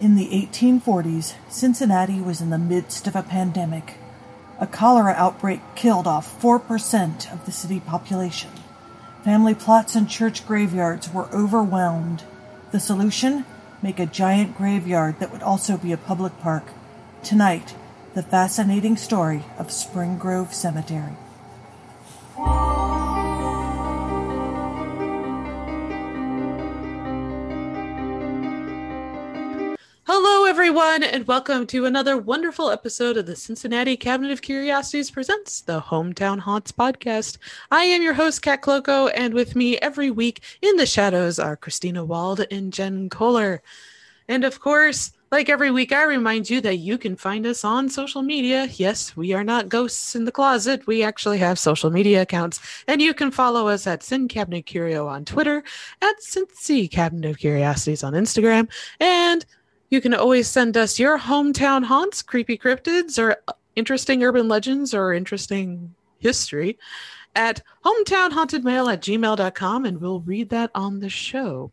[0.00, 3.96] In the 1840s, Cincinnati was in the midst of a pandemic.
[4.58, 8.48] A cholera outbreak killed off 4% of the city population.
[9.24, 12.22] Family plots and church graveyards were overwhelmed.
[12.72, 13.44] The solution?
[13.82, 16.64] Make a giant graveyard that would also be a public park.
[17.22, 17.74] Tonight,
[18.14, 21.12] the fascinating story of Spring Grove Cemetery.
[30.70, 35.80] Everyone, and welcome to another wonderful episode of the Cincinnati Cabinet of Curiosities presents the
[35.80, 37.38] Hometown Haunts podcast.
[37.72, 41.56] I am your host, Kat Cloco, and with me every week in the shadows are
[41.56, 43.64] Christina Wald and Jen Kohler.
[44.28, 47.88] And of course, like every week, I remind you that you can find us on
[47.88, 48.66] social media.
[48.74, 50.86] Yes, we are not ghosts in the closet.
[50.86, 55.08] We actually have social media accounts, and you can follow us at Sin Cabinet Curio
[55.08, 55.64] on Twitter,
[56.00, 58.68] at Cincy Cabinet of Curiosities on Instagram,
[59.00, 59.44] and
[59.90, 63.36] you can always send us your hometown haunts, creepy cryptids, or
[63.76, 66.78] interesting urban legends or interesting history
[67.34, 71.72] at hometownhauntedmail at gmail.com, and we'll read that on the show.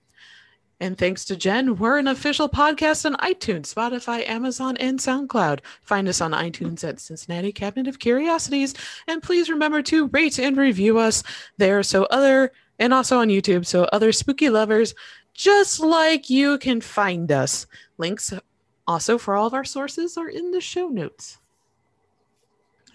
[0.80, 5.61] And thanks to Jen, we're an official podcast on iTunes, Spotify, Amazon, and SoundCloud.
[5.81, 8.75] Find us on iTunes at Cincinnati Cabinet of Curiosities.
[9.08, 11.23] And please remember to rate and review us
[11.58, 14.94] there so other, and also on YouTube, so other spooky lovers
[15.38, 17.67] just like you can find us.
[17.97, 18.33] Links
[18.88, 21.38] also for all of our sources are in the show notes.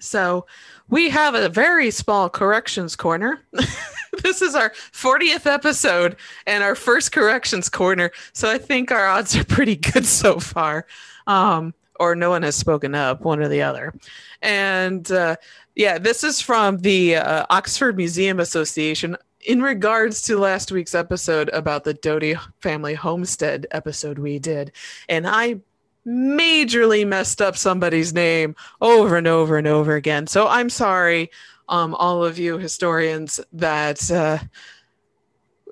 [0.00, 0.46] So
[0.90, 3.40] we have a very small corrections corner.
[4.22, 8.10] this is our 40th episode and our first corrections corner.
[8.32, 10.86] So I think our odds are pretty good so far.
[11.28, 13.94] Um, or no one has spoken up, one or the other.
[14.40, 15.36] And uh,
[15.76, 21.48] yeah, this is from the uh, Oxford Museum Association in regards to last week's episode
[21.52, 24.72] about the Doty family homestead episode we did,
[25.08, 25.60] and I
[26.06, 30.26] majorly messed up somebody's name over and over and over again.
[30.26, 31.30] So I'm sorry,
[31.68, 34.38] um, all of you historians, that uh,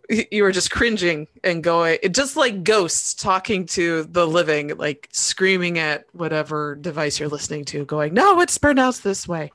[0.09, 5.79] you were just cringing and going, just like ghosts talking to the living, like screaming
[5.79, 9.53] at whatever device you're listening to, going, "No, it's pronounced this way."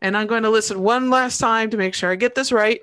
[0.00, 2.82] And I'm going to listen one last time to make sure I get this right.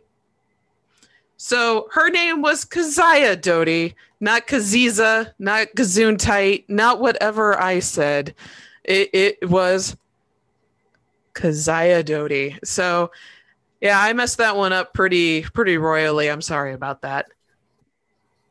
[1.46, 8.34] So her name was Keziah Doty, not Kaziza, not Gazuntite, not whatever I said.
[8.86, 9.98] It, it was
[11.34, 12.58] Keziah Doty.
[12.64, 13.12] So
[13.82, 16.32] yeah, I messed that one up pretty pretty royally.
[16.32, 17.26] I'm sorry about that.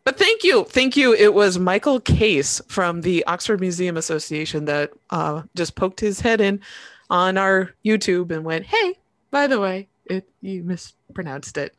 [0.05, 1.15] But thank you, thank you.
[1.15, 6.43] It was Michael Case from the Oxford Museum Association that uh, just poked his head
[6.43, 6.61] in
[7.09, 8.99] on our YouTube and went, "Hey,
[9.31, 11.75] by the way, it you mispronounced it."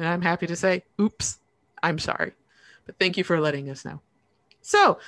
[0.00, 1.38] And I'm happy to say, oops,
[1.82, 2.32] I'm sorry.
[2.86, 4.00] But thank you for letting us know.
[4.62, 4.98] So,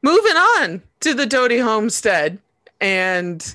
[0.00, 2.38] moving on to the Doty homestead
[2.80, 3.54] and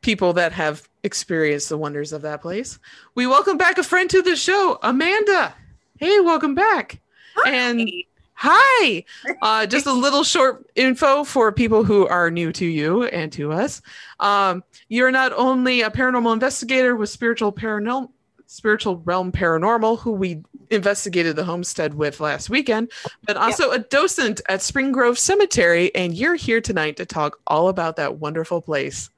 [0.00, 2.80] people that have experienced the wonders of that place.
[3.14, 5.54] We welcome back a friend to the show, Amanda.
[6.00, 7.00] Hey, welcome back.
[7.36, 7.50] Hi.
[7.50, 7.88] And
[8.34, 9.04] hi.
[9.40, 13.52] Uh, just a little short info for people who are new to you and to
[13.52, 13.80] us.
[14.18, 18.10] Um, you're not only a paranormal investigator with spiritual paranormal
[18.52, 22.90] spiritual realm paranormal who we investigated the homestead with last weekend
[23.26, 27.68] but also a docent at spring grove cemetery and you're here tonight to talk all
[27.68, 29.08] about that wonderful place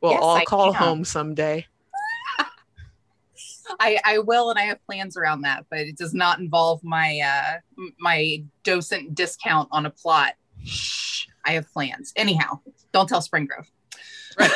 [0.00, 0.74] we'll Yes, all I call am.
[0.74, 1.66] home someday
[3.80, 7.20] I, I will, and I have plans around that, but it does not involve my
[7.20, 10.32] uh, my docent discount on a plot.
[10.64, 12.14] Shh, I have plans.
[12.16, 12.60] Anyhow,
[12.92, 13.66] don't tell Springgrove.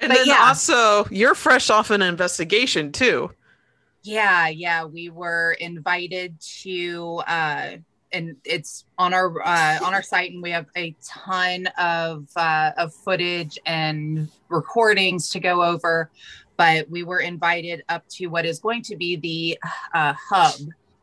[0.00, 0.46] and But then yeah.
[0.48, 3.30] also you're fresh off an investigation too
[4.04, 7.76] Yeah, yeah, we were invited to, uh,
[8.12, 12.72] and it's on our uh, on our site, and we have a ton of uh,
[12.76, 16.10] of footage and recordings to go over.
[16.58, 19.58] But we were invited up to what is going to be the
[19.94, 20.60] uh, hub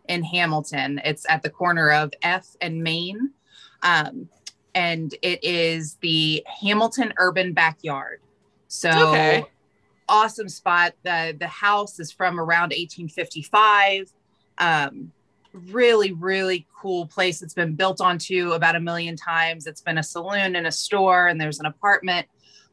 [0.08, 1.02] in Hamilton.
[1.04, 3.32] It's at the corner of F and Main,
[3.82, 4.30] um,
[4.76, 8.21] and it is the Hamilton Urban Backyard.
[8.72, 9.44] So Okay.
[10.08, 10.94] awesome spot.
[11.04, 14.10] The the house is from around 1855.
[14.58, 15.12] Um,
[15.54, 17.42] really, really cool place.
[17.42, 19.68] It's been built onto about a million times.
[19.68, 22.28] It's been a saloon and a store, and there's an apartment.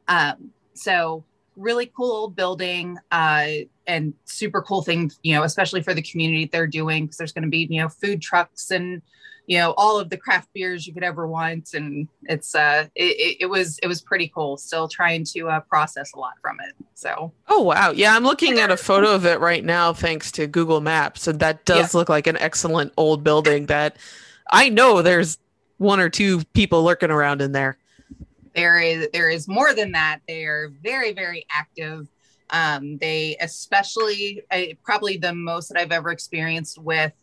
[0.07, 1.25] Um, so
[1.57, 3.47] really cool old building uh,
[3.85, 7.43] and super cool thing, you know, especially for the community they're doing because there's going
[7.43, 9.01] to be, you know, food trucks and
[9.49, 11.73] you know all of the craft beers you could ever want.
[11.73, 14.57] And it's uh it, it, was it was pretty cool.
[14.57, 16.75] Still trying to uh, process a lot from it.
[16.93, 17.33] So.
[17.47, 17.89] Oh wow.
[17.89, 21.27] Yeah i'm looking at a photo of it right now thanks to google maps.
[21.27, 23.97] And that does look like an excellent old building that
[24.51, 25.39] I know there's
[25.77, 27.79] one or two people lurking around in there.
[28.53, 30.19] There is there is more than that.
[30.27, 32.07] They are very very active.
[32.51, 37.13] Um, they especially uh, probably the most that I've ever experienced with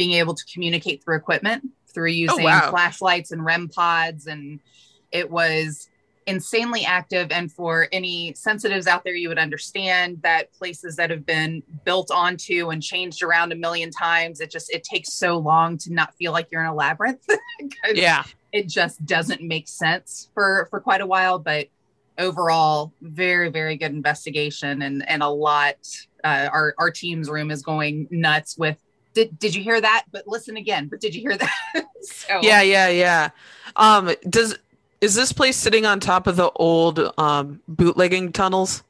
[0.00, 1.62] being able to communicate through equipment
[1.92, 2.70] through using wow.
[2.70, 4.60] flashlights and REM pods, and
[5.12, 5.90] it was
[6.26, 7.30] insanely active.
[7.30, 12.10] And for any sensitives out there, you would understand that places that have been built
[12.10, 16.14] onto and changed around a million times, it just it takes so long to not
[16.14, 17.26] feel like you're in a labyrinth.
[17.92, 18.24] Yeah.
[18.52, 21.68] it just doesn't make sense for for quite a while but
[22.18, 25.76] overall very very good investigation and and a lot
[26.24, 28.78] uh, our our team's room is going nuts with
[29.14, 31.54] did did you hear that but listen again but did you hear that
[32.02, 33.30] so Yeah, yeah, yeah.
[33.76, 34.56] Um, does
[35.00, 38.82] is this place sitting on top of the old um, bootlegging tunnels?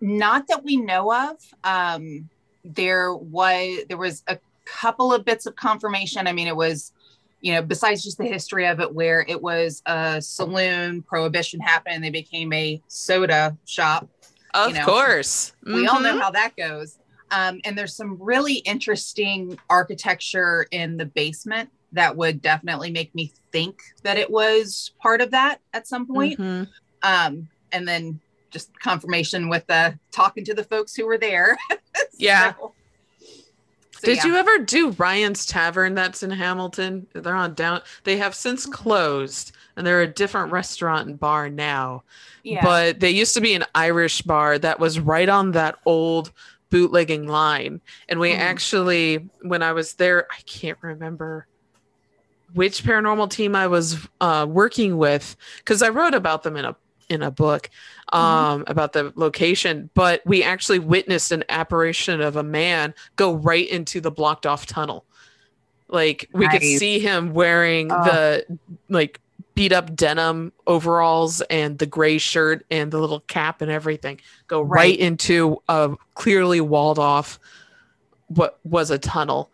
[0.00, 2.28] not that we know of um
[2.64, 6.92] there was there was a couple of bits of confirmation i mean it was
[7.40, 11.94] you know besides just the history of it where it was a saloon prohibition happened
[11.94, 14.08] and they became a soda shop
[14.52, 15.52] Of know, course.
[15.64, 16.20] we all know Mhm.
[16.20, 16.98] how that goes
[17.30, 23.32] um, and there's some really interesting architecture in the basement that would definitely make me
[23.52, 26.68] think that it was part of that at some point Mhm.
[27.02, 28.20] um, and then
[28.50, 31.56] just confirmation with the talking to the folks who were there.
[32.18, 32.54] Yeah.
[32.54, 32.72] So-
[33.98, 34.26] so, Did yeah.
[34.26, 37.06] you ever do Ryan's Tavern that's in Hamilton?
[37.14, 37.80] They're on down.
[38.04, 42.02] They have since closed, and they're a different restaurant and bar now.
[42.42, 42.62] Yeah.
[42.62, 46.30] But they used to be an Irish bar that was right on that old
[46.70, 47.80] bootlegging line.
[48.08, 48.38] And we Mhm.
[48.38, 51.46] actually, when I was there, I can't remember
[52.54, 56.76] which paranormal team I was uh, working with because I wrote about them in a
[57.08, 57.70] in a book
[58.12, 59.90] um, about the location.
[59.94, 64.66] But we actually witnessed an apparition of a man go right into the blocked off
[64.66, 65.04] tunnel.
[65.88, 68.04] Like we could see him wearing Oh.
[68.04, 68.58] the
[68.88, 69.20] like
[69.56, 74.60] beat up denim overalls and the gray shirt and the little cap and everything go
[74.60, 74.98] right, Right.
[74.98, 77.40] into a clearly walled off
[78.28, 79.50] what was a tunnel.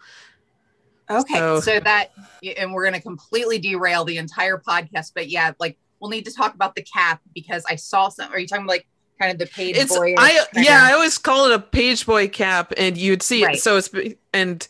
[1.11, 1.39] okay.
[1.39, 2.11] so- So, that,
[2.59, 6.33] and we're going to completely derail the entire podcast, but yeah, like we'll need to
[6.35, 8.33] talk about the cap because I saw some.
[8.33, 8.87] Are you talking like
[9.21, 10.15] kind of the page It's boy?
[10.19, 13.55] I yeah, I always call it a page boy cap and you'd see Right.
[13.55, 13.89] it so it's
[14.33, 14.67] and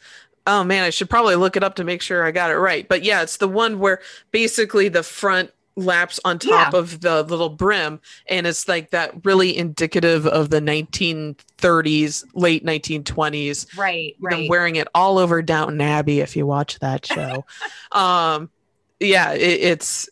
[0.46, 2.88] oh man, I should probably look it up to make sure I got it right.
[2.88, 4.00] But yeah, it's the one where
[4.30, 9.56] basically the front laps on top of the little brim and it's like that really
[9.56, 14.50] indicative of the 1930s late 1920s right, right.
[14.50, 17.46] wearing it all over Downton Abbey if you watch that show.
[17.92, 18.50] um,
[19.00, 20.08] yeah, it, it's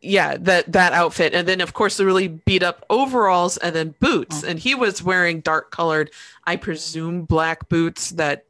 [0.00, 3.94] yeah that that outfit, and then of course the really beat up overalls and then
[4.00, 4.48] boots, Mm.
[4.48, 6.10] and he was wearing dark colored,
[6.46, 8.44] I presume black boots that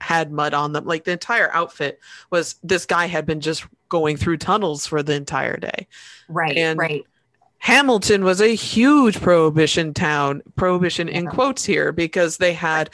[0.00, 0.84] had mud on them.
[0.84, 2.00] Like the entire outfit
[2.30, 5.86] was this guy had been just going through tunnels for the entire day.
[6.28, 7.04] right, and- right.
[7.60, 12.88] Hamilton was a huge prohibition town, prohibition in quotes here, because they had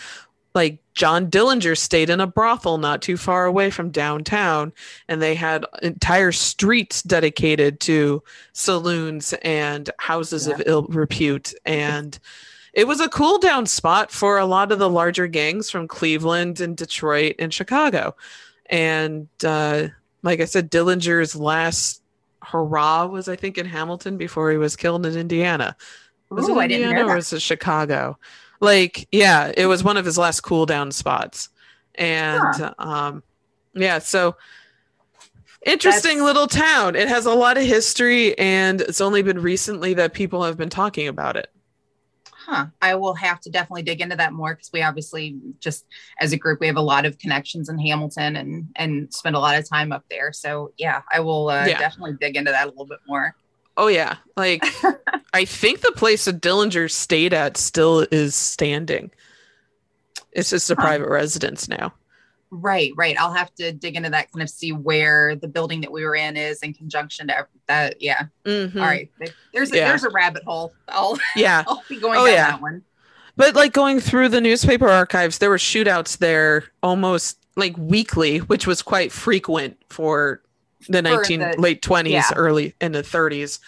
[0.54, 4.72] like John Dillinger stayed in a brothel not too far away from downtown,
[5.08, 11.52] and they had entire streets dedicated to saloons and houses of ill repute.
[11.66, 12.18] And
[12.74, 16.60] it was a cool down spot for a lot of the larger gangs from Cleveland
[16.60, 18.16] and Detroit and Chicago.
[18.66, 19.88] And uh,
[20.22, 22.02] like I said, Dillinger's last
[22.42, 25.76] hurrah was I think in Hamilton before he was killed in Indiana.
[26.30, 28.18] Was Ooh, it I didn't Indiana or was it Chicago?
[28.60, 31.50] Like, yeah, it was one of his last cool down spots.
[31.94, 33.22] And um
[33.72, 34.36] yeah, so
[35.64, 36.96] interesting That's- little town.
[36.96, 40.70] It has a lot of history and it's only been recently that people have been
[40.70, 41.53] talking about it.
[42.46, 42.66] Huh.
[42.82, 45.86] I will have to definitely dig into that more because we obviously just
[46.20, 49.38] as a group we have a lot of connections in Hamilton and and spend a
[49.38, 50.30] lot of time up there.
[50.32, 51.78] So yeah, I will uh, Yeah.
[51.78, 53.34] definitely dig into that a little bit more.
[53.78, 54.62] Oh yeah, like
[55.32, 59.10] I think the place that Dillinger stayed at still is standing.
[60.32, 60.82] It's just a Huh.
[60.82, 61.94] private residence now.
[62.56, 63.16] Right, right.
[63.18, 66.14] I'll have to dig into that kind of see where the building that we were
[66.14, 68.00] in is in conjunction to that.
[68.00, 68.26] Yeah.
[68.44, 68.76] Mhm.
[68.76, 69.10] All right.
[69.52, 69.88] There's a, Yeah.
[69.88, 70.72] there's a rabbit hole.
[70.88, 72.50] I'll Yeah, I'll be going Oh, down yeah.
[72.52, 72.82] that one.
[73.36, 78.66] but like going through the newspaper archives, there were shootouts there almost like weekly, which
[78.66, 80.40] was quite frequent for
[80.88, 82.30] the For nineteen the- late twenties, yeah.
[82.36, 83.58] early in the thirties.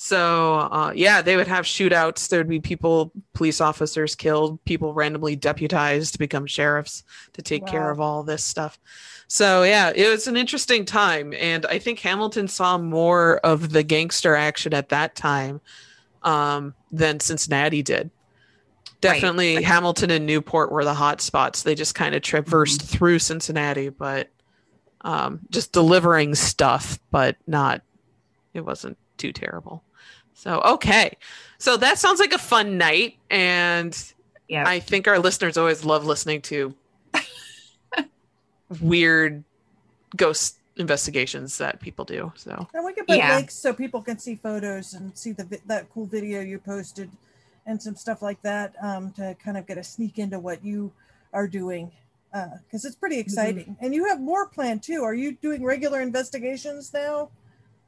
[0.00, 2.28] So uh, yeah, they would have shootouts.
[2.28, 7.02] There'd be people, police officers killed, people randomly deputized to become sheriffs
[7.32, 8.78] to take care of all this stuff.
[9.26, 13.82] So yeah, it was an interesting time, and I think Hamilton saw more of the
[13.82, 15.60] gangster action at that time
[16.22, 18.10] um, than Cincinnati did.
[19.00, 19.64] Definitely, right.
[19.64, 21.64] Hamilton and Newport were the hot spots.
[21.64, 22.96] They just kind of traversed Mm-hmm.
[22.96, 24.28] through Cincinnati, but
[25.00, 27.82] um, just delivering stuff, but not.
[28.54, 29.82] It wasn't too terrible.
[30.38, 31.16] So okay,
[31.58, 33.92] so that sounds like a fun night, and
[34.46, 34.62] Yeah.
[34.68, 36.74] I think our listeners always love listening to
[38.80, 39.42] weird
[40.16, 42.32] ghost investigations that people do.
[42.36, 43.34] So And we can put Yeah.
[43.34, 47.10] links so people can see photos and see the that cool video you posted
[47.66, 50.92] and some stuff like that um, to kind of get a sneak into what you
[51.32, 51.90] are doing
[52.62, 53.76] because it's pretty exciting.
[53.80, 55.02] And you have more planned too.
[55.02, 57.30] Are you doing regular investigations now?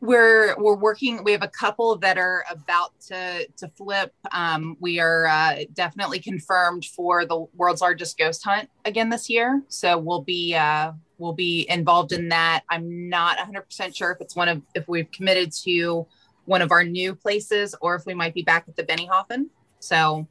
[0.00, 4.14] We're we're working we have a couple that are about to to flip.
[4.32, 9.62] Um we are uh, definitely confirmed for the world's largest ghost hunt again this year.
[9.68, 12.62] So we'll be uh we'll be involved in that.
[12.70, 16.06] I'm not 100% sure if it's one of if we've committed to
[16.46, 19.46] one of our new places or if we might be back at the Benninghofen
[19.80, 20.26] so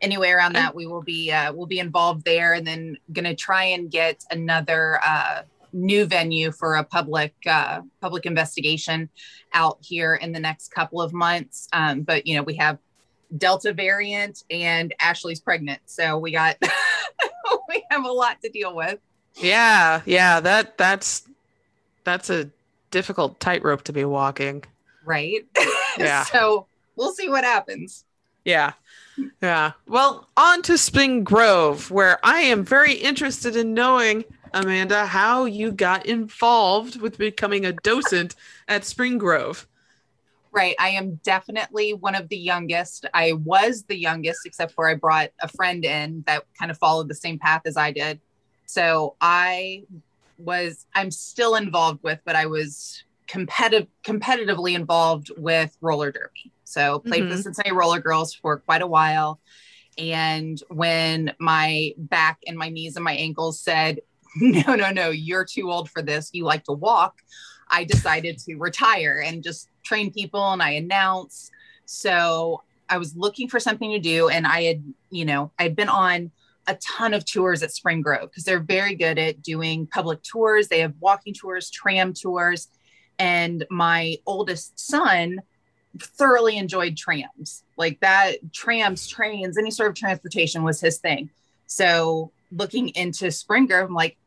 [0.00, 3.64] anyway around that we will be uh we'll be involved there and then gonna try
[3.64, 5.42] and get another uh
[5.76, 9.08] new venue for a public uh, public investigation
[9.52, 11.68] out here in the next couple of months.
[11.72, 12.78] Um, but you know, we have
[13.36, 16.56] Delta variant and Ashley's pregnant, so we got
[17.68, 18.98] we have a lot to deal with.
[19.34, 21.28] yeah, yeah, that that's
[22.04, 22.50] that's a
[22.90, 24.64] difficult tightrope to be walking.
[25.04, 25.46] Right.
[25.98, 26.24] Yeah.
[26.24, 28.04] so we'll see what happens.
[28.44, 28.74] Yeah.
[29.40, 29.72] Yeah.
[29.88, 34.24] Well, on to Spring Grove, where I am very interested in knowing,
[34.56, 38.34] Amanda, how you got involved with becoming a docent
[38.66, 39.68] at Spring Grove.
[40.52, 40.74] Right.
[40.78, 43.04] I am definitely one of the youngest.
[43.12, 47.08] I was the youngest, except for I brought a friend in that kind of followed
[47.08, 48.20] the same path as I did.
[48.64, 49.84] So I
[50.38, 56.52] was, I'm still involved with, but I was competitive, competitively involved with roller derby.
[56.64, 57.42] So played for the Mhm.
[57.42, 59.40] Cincinnati Roller Girls for quite a while.
[59.98, 64.00] And when my back and my knees and my ankles said,
[64.40, 66.30] no, no, no, you're too old for this.
[66.32, 67.22] You like to walk.
[67.68, 71.50] I decided to retire and just train people and I announce.
[71.86, 75.88] So I was looking for something to do and I had, you know, I'd been
[75.88, 76.30] on
[76.66, 80.68] a ton of tours at Spring Grove because they're very good at doing public tours.
[80.68, 82.68] They have walking tours, tram tours.
[83.18, 85.40] And my oldest son
[85.98, 87.64] thoroughly enjoyed trams.
[87.76, 91.30] Like that, trams, trains, any sort of transportation was his thing.
[91.66, 94.18] So looking into Spring Grove, I'm like,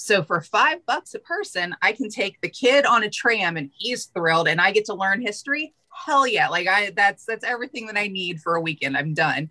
[0.00, 3.70] so for five bucks a person, I can take the kid on a tram and
[3.76, 5.74] he's thrilled and I get to learn history.
[6.06, 6.48] Hell yeah.
[6.48, 8.96] Like I that's that's everything that I need for a weekend.
[8.96, 9.50] I'm done.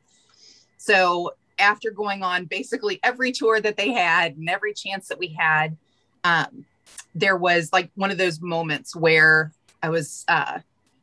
[0.77, 5.27] So after going on basically every tour that they had and every chance that we
[5.27, 5.77] had,
[6.23, 6.65] um,
[7.13, 9.53] there was like one of those moments where
[9.83, 10.59] I was uh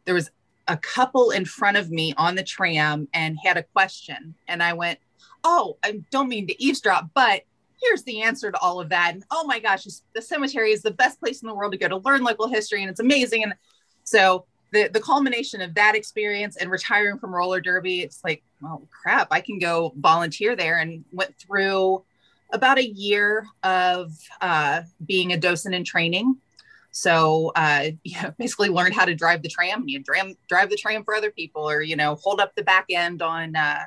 [0.06, 0.28] there was
[0.66, 4.34] a couple in front of me on the tram and had a question.
[4.48, 4.98] And I went,
[5.44, 7.42] Oh, I don't mean to eavesdrop, but
[7.80, 9.14] here's the answer to all of that.
[9.14, 11.88] And oh my gosh, the cemetery is the best place in the world to go
[11.88, 13.42] to learn local history, and it's amazing.
[13.42, 13.54] And
[14.04, 18.86] so the the culmination of that experience and retiring from roller derby, it's like, oh
[18.90, 22.04] crap, I can go volunteer there, and went through
[22.52, 26.36] about a year of uh, being a docent in training.
[26.90, 29.84] So uh, yeah, basically learned how to drive the tram.
[29.86, 32.86] You drive drive the tram for other people, or you know, hold up the back
[32.90, 33.84] end on uh,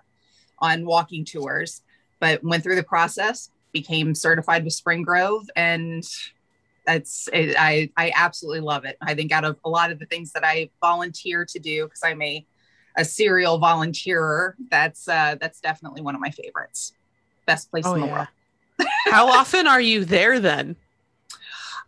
[0.59, 1.81] on walking tours.
[2.19, 6.03] But went through the process, became certified with Spring Grove, and
[6.85, 8.97] that's it, I I absolutely love it.
[9.01, 12.01] I think out of a lot of the things that I volunteer to do, because
[12.03, 12.45] I'm a
[12.97, 16.93] a serial volunteerer, that's uh, that's definitely one of my favorites.
[17.45, 18.13] Best place Oh, in the yeah.
[18.13, 18.27] world.
[19.05, 20.75] How often are you there then?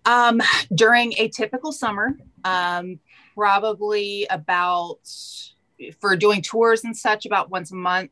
[0.05, 0.41] Um,
[0.73, 2.99] during a typical summer, um,
[3.35, 4.99] probably about
[5.99, 8.11] for doing tours and such, about once a month.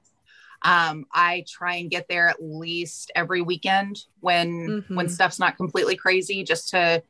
[0.63, 5.09] Um, I try and get there at least every weekend when when Mhm.
[5.09, 7.01] stuff's not completely crazy, just to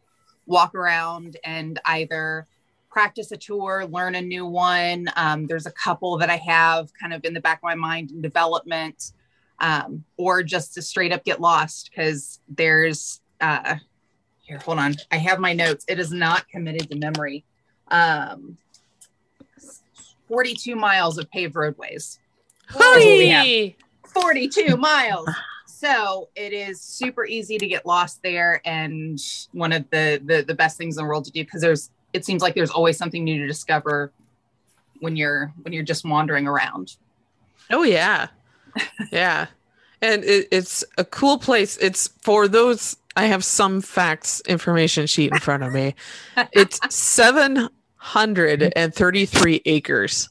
[0.46, 2.48] walk around and either
[2.90, 5.08] practice a tour, learn a new one.
[5.16, 8.12] Um, there's a couple that I have kind of in the back of my mind
[8.12, 9.12] in development,
[9.60, 13.76] um, or just to straight up get lost because there's uh,
[14.42, 14.96] here, hold on.
[15.12, 15.86] I have my notes.
[15.88, 17.46] It is not committed to memory.
[17.90, 18.58] Um,
[20.28, 22.20] 42 miles of paved roadways.
[22.74, 23.46] What we have.
[23.46, 23.76] Hey!
[24.06, 25.30] 42 miles.
[25.66, 29.18] So it is super easy to get lost there, and
[29.54, 32.26] one of the the, the best things in the world to do because there's it
[32.26, 34.12] seems like there's always something new to discover
[35.00, 36.98] when you're when you're just wandering around.
[37.72, 38.28] Oh yeah,
[39.12, 39.48] yeah,
[40.02, 41.78] and it, it's a cool place.
[41.78, 42.98] It's for those.
[43.16, 45.96] I have some facts information sheet in front of me.
[46.52, 50.30] It's seven hundred and thirty-three acres.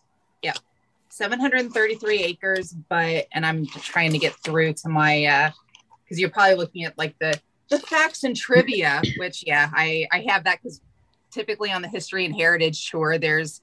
[1.18, 5.50] 733 acres, but and I'm trying to get through to my uh
[6.04, 7.38] because you're probably looking at like the
[7.70, 10.80] the facts and trivia, which yeah, I I have that because
[11.30, 13.60] typically on the history and heritage tour, there's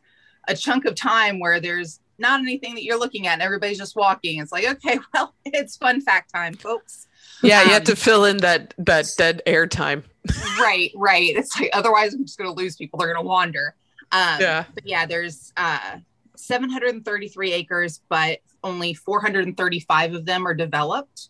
[0.47, 3.95] a chunk of time where there's not anything that you're looking at and everybody's just
[3.95, 4.39] walking.
[4.39, 7.07] It's like, okay, well, it's fun fact time, folks.
[7.41, 10.03] Yeah, um, you have to fill in that that dead air time.
[10.59, 11.35] right, right.
[11.35, 12.99] It's like otherwise I'm just gonna lose people.
[12.99, 13.75] They're gonna wander.
[14.11, 14.65] Um, yeah.
[14.73, 15.97] But yeah, there's uh
[16.39, 21.29] 733 acres, but only 435 of them are developed.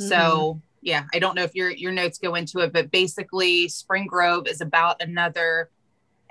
[0.00, 0.08] Mm-hmm.
[0.08, 4.06] So yeah, I don't know if your your notes go into it, but basically Spring
[4.06, 5.70] Grove is about another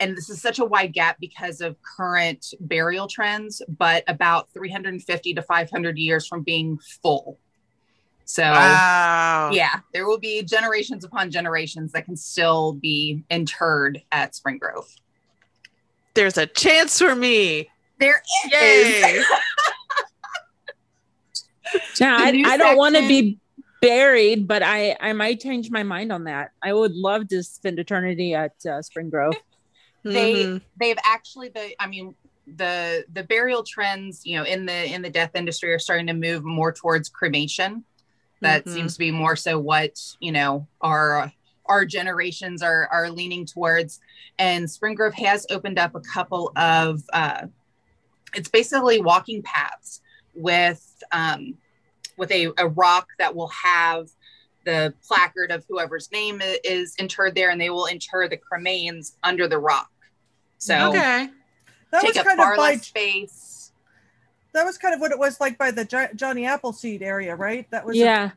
[0.01, 5.36] and this is such a wide gap because of current burial trends, but about 350
[5.36, 7.38] to 500 years from being full.
[8.25, 9.51] So, wow.
[9.53, 14.88] yeah, there will be generations upon generations that can still be interred at Spring Grove.
[16.15, 17.70] There's a chance for me.
[18.01, 19.25] There is.
[22.00, 23.38] now, I, I don't want to be
[23.79, 26.51] buried, but I I might change my mind on that.
[26.63, 29.36] I would love to spend eternity at uh, Spring Grove.
[30.03, 30.58] they mm-hmm.
[30.79, 32.15] they've actually the I mean
[32.48, 36.13] the the burial trends you know in the in the death industry are starting to
[36.13, 37.84] move more towards cremation.
[38.41, 38.74] That mm-hmm.
[38.74, 41.31] seems to be more so what you know our
[41.67, 44.00] our generations are are leaning towards.
[44.39, 47.46] And Spring Grove has opened up a couple of uh,
[48.34, 50.02] it's basically walking paths
[50.34, 51.58] with um,
[52.18, 54.08] with a, a rock that will have
[54.66, 59.48] the placard of whoever's name is interred there, and they will inter the cremains under
[59.48, 59.90] the rock.
[60.58, 61.30] So okay,
[61.92, 63.72] that take was kind far of by, less space.
[64.54, 67.70] That was kind of what it was like by the Johnny Appleseed area, right?
[67.72, 68.32] That was yeah.
[68.32, 68.34] A-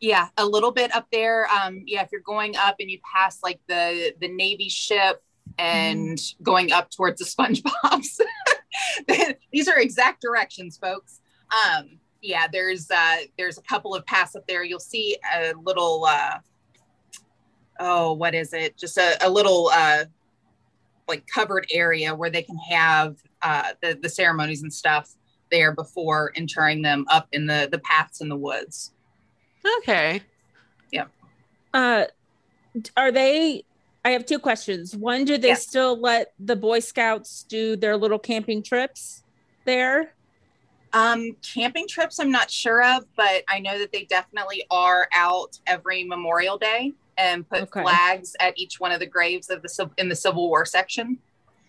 [0.00, 1.46] yeah, a little bit up there.
[1.50, 5.22] Um, yeah, if you're going up and you pass like the the Navy ship
[5.58, 6.42] and mm.
[6.42, 8.20] going up towards the SpongeBob's,
[9.52, 11.20] these are exact directions, folks.
[11.52, 14.62] Um, yeah, there's uh, there's a couple of paths up there.
[14.62, 16.38] You'll see a little uh,
[17.78, 18.76] oh, what is it?
[18.76, 20.04] Just a, a little uh,
[21.08, 25.14] like covered area where they can have uh, the the ceremonies and stuff
[25.50, 28.92] there before interring them up in the the paths in the woods.
[29.78, 30.22] Okay.
[30.92, 31.06] Yeah.
[31.74, 32.04] Uh,
[32.96, 33.64] are they?
[34.04, 34.96] I have two questions.
[34.96, 35.54] One, do they yeah.
[35.54, 39.22] still let the Boy Scouts do their little camping trips
[39.64, 40.14] there?
[40.92, 45.58] Um, camping trips, I'm not sure of, but I know that they definitely are out
[45.66, 47.82] every Memorial Day and put okay.
[47.82, 51.18] flags at each one of the graves of the in the Civil War section.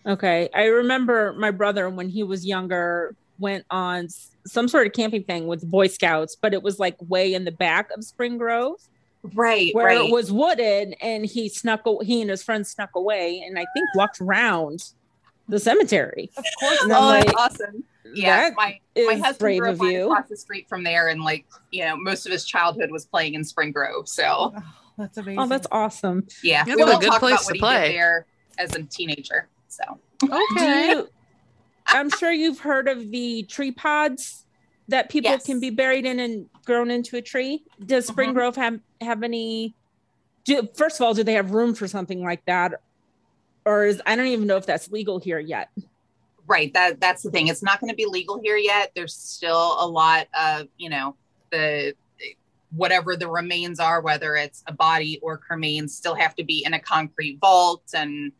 [0.06, 4.08] Okay, I remember my brother when he was younger went on
[4.46, 7.52] some sort of camping thing with Boy Scouts, but it was like way in the
[7.52, 8.80] back of Spring Grove,
[9.34, 9.74] right?
[9.74, 10.04] Where right.
[10.04, 11.82] it was wooded, and he snuck.
[12.02, 14.92] He and his friends snuck away, and I think walked around
[15.48, 16.30] the cemetery.
[16.36, 20.68] Of course, oh, like, awesome yeah, my my husband grew up right across the street
[20.68, 24.08] from there, and like you know, most of his childhood was playing in Spring Grove.
[24.08, 24.62] So oh,
[24.98, 25.38] that's amazing.
[25.38, 26.26] Oh, that's awesome.
[26.42, 28.26] Yeah, it's we a good place to play there
[28.58, 29.48] as a teenager.
[29.68, 29.82] So
[30.22, 31.08] okay, you,
[31.86, 34.44] I'm sure you've heard of the tree pods
[34.92, 35.44] that people yes.
[35.44, 37.64] can be buried in and grown into a tree.
[37.84, 38.38] Does Spring mm-hmm.
[38.38, 39.74] Grove have have any?
[40.44, 42.80] Do, first of all, do they have room for something like that,
[43.64, 45.70] or is I don't even know if that's legal here yet
[46.46, 49.76] right that that's the thing it's not going to be legal here yet there's still
[49.78, 51.14] a lot of you know
[51.50, 51.94] the
[52.74, 56.74] whatever the remains are whether it's a body or cremains still have to be in
[56.74, 58.32] a concrete vault and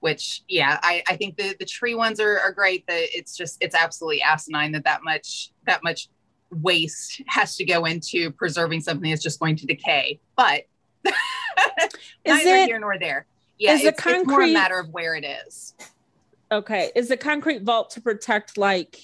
[0.00, 3.56] which yeah i i think the the tree ones are, are great that it's just
[3.60, 6.08] it's absolutely asinine that that much that much
[6.50, 10.62] waste has to go into preserving something that's just going to decay but
[12.26, 13.26] neither it, here nor there
[13.58, 15.74] yeah it's, concrete, it's more a matter of where it is
[16.50, 16.90] Okay.
[16.94, 18.98] Is the concrete vault to protect like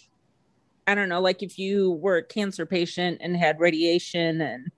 [0.87, 4.71] I don't know, like if you were a cancer patient and had radiation and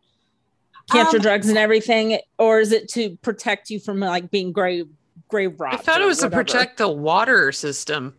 [0.91, 4.87] cancer um, drugs and everything, or is it to protect you from like being grave
[5.29, 5.75] grave rot?
[5.75, 6.45] I thought it was whatever?
[6.45, 8.15] to protect the water system.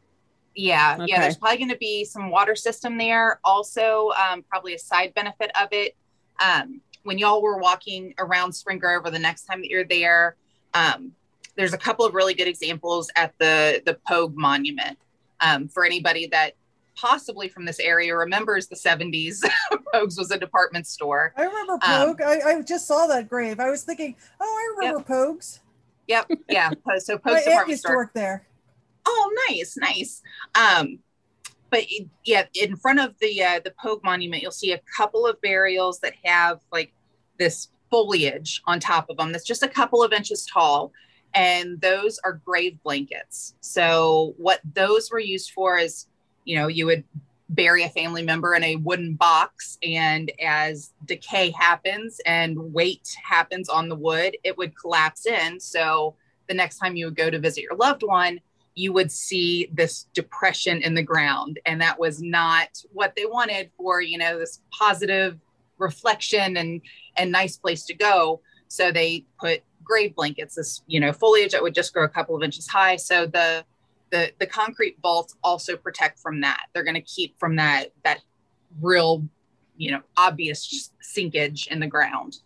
[0.56, 1.06] Yeah, okay.
[1.08, 1.22] yeah.
[1.22, 3.40] There's probably going to be some water system there.
[3.44, 5.96] Also, um, probably a side benefit of it.
[6.40, 10.36] Um, when y'all were walking around Spring Grove, or the next time that you're there,
[10.74, 11.14] um,
[11.56, 14.98] there's a couple of really good examples at the the Pogue Monument.
[15.40, 16.54] Um, for anybody that
[16.96, 19.48] possibly from this area remembers the 70s,
[19.94, 21.34] Pogues was a department store.
[21.38, 22.22] I remember um, Pogue.
[22.22, 23.60] Um, I, I, just saw that grave.
[23.60, 25.08] I was thinking, oh, I remember yep.
[25.08, 25.60] Pogues.
[26.08, 26.32] Yep.
[26.50, 26.72] Yeah.
[27.00, 27.92] So Pogues My department used store.
[27.92, 28.48] to work there.
[29.06, 30.22] Oh, nice, nice.
[30.56, 31.00] Um,
[31.70, 31.86] but
[32.26, 36.00] yeah, in front of the uh, the Pogue Monument, you'll see a couple of burials
[36.00, 36.94] that have like
[37.38, 39.32] this foliage on top of them.
[39.32, 40.92] That's just a couple of inches tall
[41.34, 43.56] and those are grave blankets.
[43.62, 46.08] So what those were used for is,
[46.46, 47.04] you know, you would
[47.50, 53.70] bury a family member in a wooden box and as decay happens and weight happens
[53.70, 55.60] on the wood it would collapse in.
[55.60, 56.16] So
[56.48, 58.40] the next time you would go to visit your loved one
[58.78, 61.60] you would see this depression in the ground.
[61.66, 65.40] And that was not what they wanted for you know this positive
[65.80, 66.82] reflection and
[67.18, 68.42] and nice place to go.
[68.68, 72.36] So they put grave blankets this you know foliage that would just grow a couple
[72.36, 72.98] of inches high.
[72.98, 73.66] So the
[74.10, 76.66] the the concrete vaults also protect from that.
[76.74, 78.22] They're going to keep from that that
[78.82, 79.28] real,
[79.78, 82.40] you know, obvious sinkage in the ground.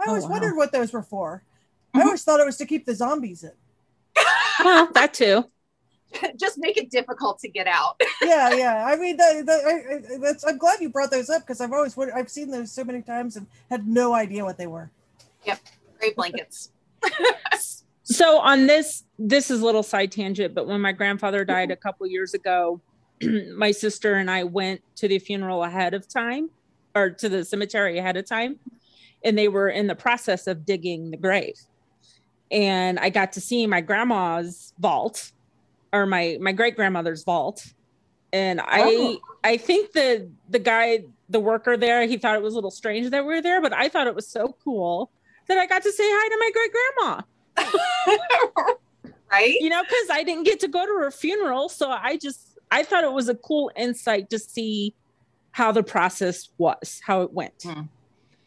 [0.00, 0.32] I always oh, wow.
[0.32, 1.42] wondered what those were for.
[1.88, 2.00] Mm-hmm.
[2.00, 3.52] I always thought it was to keep the zombies in.
[4.64, 5.44] well, that too.
[6.38, 8.00] Just make it difficult to get out.
[8.22, 8.84] yeah, yeah.
[8.86, 11.96] I mean, the, the, I, that's, I'm glad you brought those up because I've always
[12.14, 14.90] I've seen those so many times and had no idea what they were.
[15.44, 15.60] Yep,
[15.98, 16.70] great blankets.
[18.14, 21.76] so on this this is a little side tangent but when my grandfather died a
[21.76, 22.80] couple years ago
[23.56, 26.50] my sister and i went to the funeral ahead of time
[26.94, 28.58] or to the cemetery ahead of time
[29.24, 31.54] and they were in the process of digging the grave.
[32.50, 35.32] And i got to see my grandma's vault
[35.92, 37.66] or my my great grandmother's vault.
[38.32, 39.18] And i oh.
[39.44, 43.10] i think the the guy the worker there he thought it was a little strange
[43.10, 45.10] that we were there but i thought it was so cool
[45.48, 47.22] that i got to say hi to my great grandma
[49.30, 49.56] right?
[49.60, 51.68] You know, because I didn't get to go to her funeral.
[51.68, 54.94] So I just, I thought it was a cool insight to see
[55.52, 57.62] how the process was, how it went.
[57.62, 57.82] Hmm.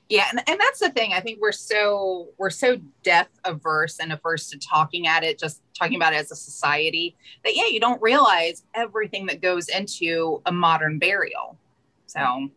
[0.07, 1.13] Yeah, and, and that's the thing.
[1.13, 5.63] I think we're so we're so death averse and averse to talking at it, just
[5.73, 10.43] talking about it as a society, that yeah, you don't realize everything that goes into
[10.45, 11.57] a modern burial.
[12.05, 12.49] So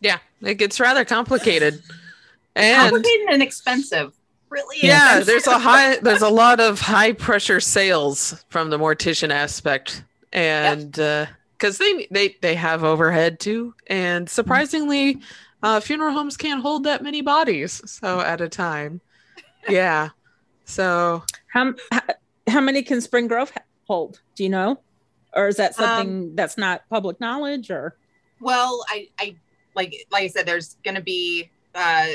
[0.00, 1.82] yeah, it gets rather complicated
[2.54, 4.14] and complicated and expensive.
[4.50, 9.30] Really yeah there's a high there's a lot of high pressure sales from the mortician
[9.30, 10.04] aspect.
[10.32, 11.28] And because yep.
[11.28, 13.74] uh, because they they they have overhead too.
[13.86, 15.20] And surprisingly
[15.62, 19.00] uh, funeral homes can't hold that many bodies so at a time.
[19.66, 20.10] Yeah.
[20.66, 21.72] So how
[22.46, 23.50] how many can spring grove
[23.86, 24.20] hold?
[24.34, 24.82] Do you know?
[25.32, 27.96] Or is that something um, that's not public knowledge or?
[28.42, 29.36] Well i i
[29.74, 32.06] like like i said there's going to be uh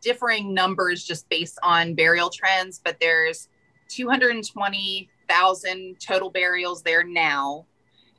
[0.00, 3.48] differing numbers just based on burial trends, but there's
[3.88, 7.66] 220,000 total burials there now,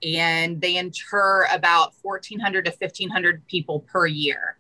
[0.03, 4.57] and they inter about 1,400 to 1,500 people per year.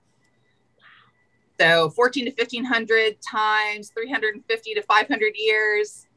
[1.59, 6.07] So 14 to 1,500 times 350 to 500 years.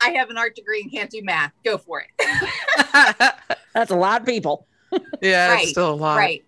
[0.00, 1.52] I have an art degree and can't do math.
[1.64, 2.08] Go for it.
[3.74, 4.66] That's a lot of people.
[5.20, 6.16] yeah, right, still a lot.
[6.16, 6.42] Right.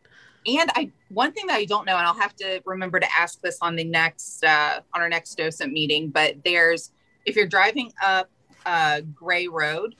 [0.46, 3.40] And I one thing that I don't know, and I'll have to remember to ask
[3.40, 6.92] this on the next uh, on our next docent meeting, but there's
[7.26, 8.30] if you're driving up
[8.64, 9.96] uh, Gray Road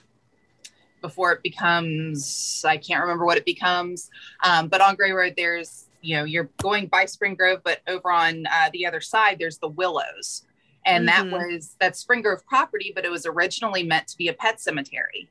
[1.01, 4.09] before it becomes I can't remember what it becomes,
[4.43, 8.11] um, but on Gray Road there's you know you're going by Spring Grove, but over
[8.11, 10.43] on uh, the other side there's the Willows,
[10.85, 11.29] and mm-hmm.
[11.29, 14.59] that was that Spring Grove property, but it was originally meant to be a pet
[14.59, 15.29] cemetery.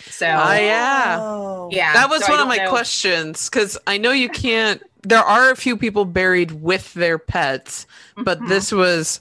[0.00, 1.68] So, oh, yeah, oh.
[1.72, 2.70] yeah, that was so one of my know.
[2.70, 7.86] questions because I know you can't there are a few people buried with their pets,
[8.16, 8.48] but mm-hmm.
[8.48, 9.20] this was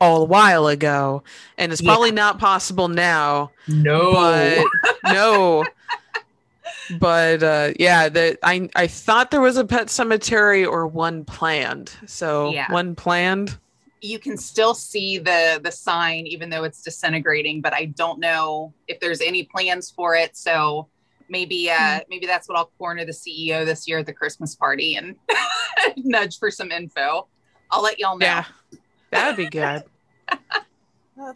[0.00, 1.22] a while ago,
[1.56, 1.90] and it's yeah.
[1.90, 3.50] probably not possible now.
[3.66, 4.64] No, but
[5.12, 5.64] no.
[6.98, 11.92] But uh, yeah, that I I thought there was a pet cemetery or one planned.
[12.06, 12.70] So yeah.
[12.70, 13.58] one planned.
[14.00, 17.60] You can still see the the sign, even though it's disintegrating.
[17.60, 20.36] But I don't know if there's any plans for it.
[20.36, 20.88] So
[21.28, 21.98] maybe uh mm-hmm.
[22.08, 25.16] maybe that's what I'll corner the CEO this year at the Christmas party and
[25.96, 27.26] nudge for some info.
[27.70, 28.26] I'll let y'all know.
[28.26, 28.44] Yeah,
[29.10, 29.84] that'd be good.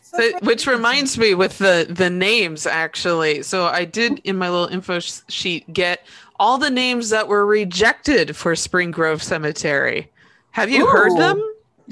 [0.02, 3.42] so, which reminds me with the the names actually.
[3.42, 6.06] So I did in my little info sheet get
[6.38, 10.10] all the names that were rejected for Spring Grove Cemetery.
[10.52, 10.90] Have you Ooh.
[10.90, 11.42] heard them?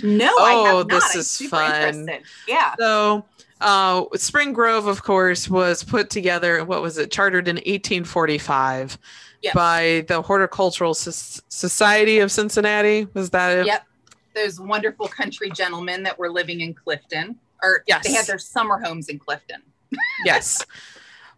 [0.03, 2.09] No, oh, this is fun.
[2.47, 2.75] Yeah.
[2.79, 3.25] So
[3.61, 6.65] uh, Spring Grove, of course, was put together.
[6.65, 7.11] What was it?
[7.11, 8.99] Chartered in 1845
[9.43, 9.55] yes.
[9.55, 13.07] by the Horticultural Society of Cincinnati.
[13.15, 13.67] Was that it?
[13.67, 13.87] Yep.
[14.35, 18.07] Those wonderful country gentlemen that were living in Clifton, or yes.
[18.07, 19.61] they had their summer homes in Clifton.
[20.25, 20.65] yes.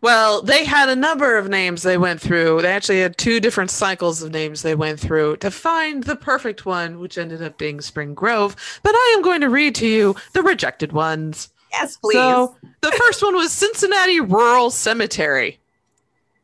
[0.02, 2.60] Well, they had a number of names they went through.
[2.60, 6.66] They actually had two different cycles of names they went through to find the perfect
[6.66, 8.56] one, which ended up being Spring Grove.
[8.82, 11.50] But I am going to read to you the rejected ones.
[11.72, 12.14] Yes, please.
[12.14, 15.60] So the first one was Cincinnati Rural Cemetery.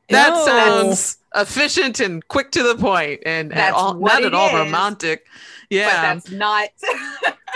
[0.09, 5.27] That sounds efficient and quick to the point, and at all, not at all romantic.
[5.69, 6.69] Yeah, but that's not.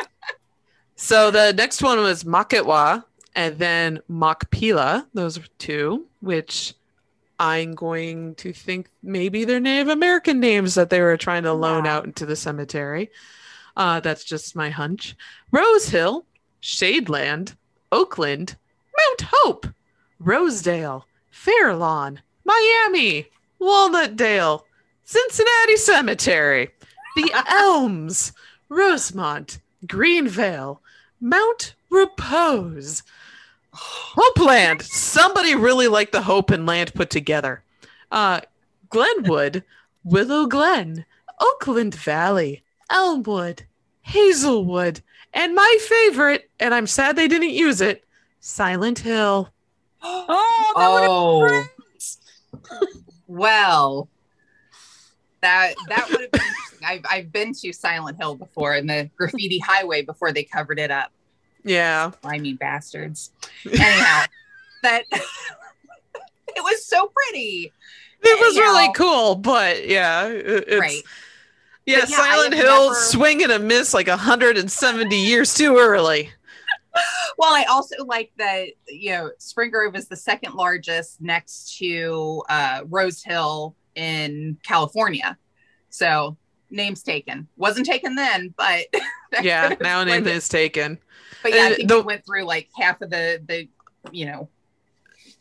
[0.96, 3.04] so the next one was Maketwa,
[3.34, 5.06] and then Machpelah.
[5.14, 6.74] Those are two, which
[7.38, 11.86] I'm going to think maybe they're Native American names that they were trying to loan
[11.86, 13.10] out into the cemetery.
[13.76, 15.16] Uh, that's just my hunch.
[15.50, 16.24] Rose Hill,
[16.62, 17.56] Shadeland,
[17.90, 18.56] Oakland,
[18.96, 19.66] Mount Hope,
[20.18, 23.26] Rosedale, Fairlawn, Miami,
[23.60, 24.62] Walnutdale,
[25.04, 26.68] Cincinnati Cemetery,
[27.16, 28.32] the Elms,
[28.68, 30.78] Rosemont, Greenvale,
[31.20, 33.02] Mount Repose,
[33.74, 34.82] Hopeland.
[34.82, 37.62] Somebody really liked the Hope and Land put together.
[38.10, 38.40] Uh,
[38.88, 39.62] Glenwood,
[40.04, 41.04] Willow Glen,
[41.38, 43.64] Oakland Valley, Elmwood,
[44.00, 45.02] Hazelwood,
[45.34, 48.04] and my favorite, and I'm sad they didn't use it,
[48.40, 49.50] Silent Hill.
[50.02, 51.64] oh, Oh,
[53.26, 54.08] well,
[55.42, 56.40] that that would have been.
[56.84, 60.90] I've I've been to Silent Hill before in the graffiti highway before they covered it
[60.90, 61.12] up.
[61.64, 62.12] Yeah.
[62.24, 63.30] I mean, bastards.
[63.66, 64.24] Anyhow,
[64.82, 67.72] that it was so pretty.
[68.24, 68.72] It was Anyhow.
[68.72, 71.02] really cool, but yeah, it's Right.
[71.86, 76.30] yeah, yeah, Silent Hill never- swing and a miss like 170 years too early.
[77.38, 82.42] Well, I also like that, you know, Spring Grove is the second largest next to
[82.50, 85.38] uh, Rose Hill in California.
[85.88, 86.36] So,
[86.70, 87.48] names taken.
[87.56, 88.84] Wasn't taken then, but
[89.40, 90.98] Yeah, now name is taken.
[91.42, 93.68] But yeah, I Uh, think the- we went through like half of the the
[94.10, 94.48] you know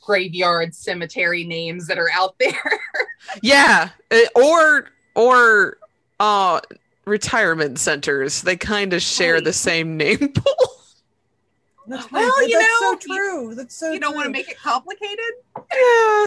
[0.02, 2.80] graveyard cemetery names that are out there.
[3.44, 5.78] Yeah, uh, or or
[6.20, 6.60] uh
[7.06, 8.42] retirement centers.
[8.42, 9.44] They kind of share Right.
[9.44, 10.56] the same name pool.
[11.88, 12.48] That's, Well, right.
[12.48, 13.56] you That's know, so true.
[13.56, 15.20] That's so you don't want to make it complicated.
[15.56, 16.26] yeah,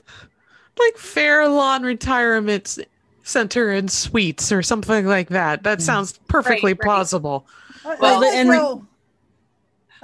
[0.78, 2.78] like Fair Lawn Retirement
[3.24, 5.62] Center and Suites or something like that.
[5.64, 6.84] That sounds perfectly Right, right.
[6.86, 7.46] plausible.
[7.84, 8.86] I- I Well, and- Roe.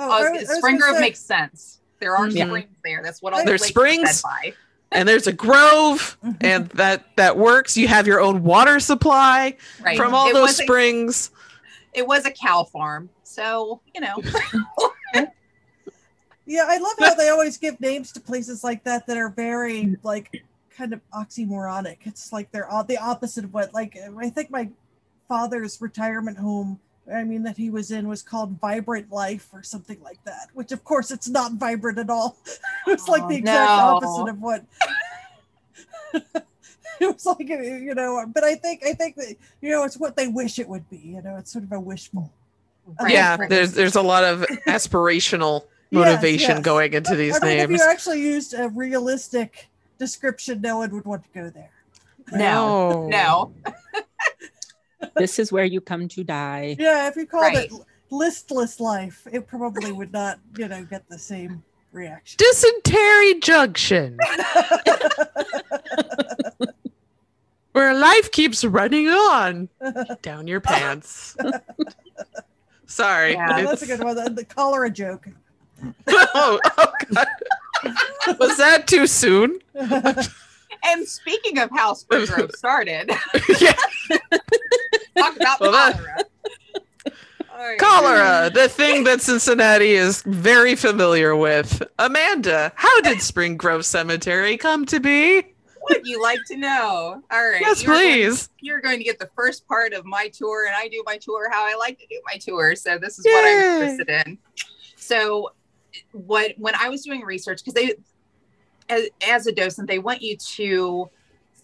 [0.01, 1.81] Oh, Uh, I was- I was Spring Grove say- makes sense.
[2.01, 2.47] There are Yeah.
[2.47, 3.03] springs there.
[3.03, 4.23] That's what all There's the lakes are fed springs.
[4.23, 4.55] by.
[4.93, 6.37] And there's a grove, Mhm.
[6.41, 7.77] and that that works.
[7.77, 9.97] You have your own water supply Right.
[9.97, 11.31] from all It those was a- springs.
[11.93, 14.17] it was a cow farm, so you know.
[16.47, 19.97] Yeah, I love how they always give names to places like that that are very
[20.03, 20.43] like
[20.77, 21.99] kind of oxymoronic.
[22.07, 24.69] It's like they're all the opposite of what like I think my
[25.29, 26.81] father's retirement home
[27.15, 30.73] I mean that he was in was called Vibrant Life or something like that, which
[30.73, 32.37] of course it's not vibrant at all.
[32.47, 33.97] it was like the exact no.
[33.97, 34.65] opposite of what
[36.15, 36.45] it
[37.01, 40.29] was like you know, but I think I think that you know it's what they
[40.29, 42.33] wish it would be, you know, it's sort of a wishful.
[43.01, 43.49] Right, yeah, right.
[43.49, 46.61] there's there's a lot of aspirational motivation yes.
[46.61, 49.69] going into these I mean, if you actually used a realistic
[49.99, 51.71] description, no one would want to go there.
[52.33, 53.53] No, no.
[55.17, 56.77] This is where you come to die.
[56.79, 57.71] Yeah, if you called Right.
[57.71, 57.73] it
[58.11, 62.37] listless life, it probably would not, you know, get the same reaction.
[62.39, 64.19] Dysentery Junction,
[67.73, 69.69] where life keeps running on
[70.23, 71.37] down your pants.
[72.87, 73.33] Sorry.
[73.33, 73.63] Yeah.
[73.63, 74.17] That's a good one.
[74.17, 75.27] The, the cholera joke.
[76.09, 77.27] oh, oh, God.
[78.39, 79.61] Was that too soon?
[80.83, 83.11] And speaking of how Spring Grove started,
[83.61, 83.75] yeah.
[85.21, 86.25] Talk about Well, cholera.
[87.59, 87.79] Right.
[87.79, 91.83] Cholera, the thing that Cincinnati is very familiar with.
[91.99, 95.43] Amanda, how did Spring Grove Cemetery come to be?
[95.91, 97.23] Would you like to know?
[97.31, 97.61] All right.
[97.61, 98.49] Yes, you're going- please.
[98.61, 101.51] you're going to get the first part of my tour, and I do my tour
[101.51, 102.75] how I like to do my tour.
[102.77, 104.39] So this is what I'm interested in.
[104.97, 105.51] So,
[106.13, 107.95] what when I was doing research, because they,
[108.89, 111.11] as, as a docent, they want you to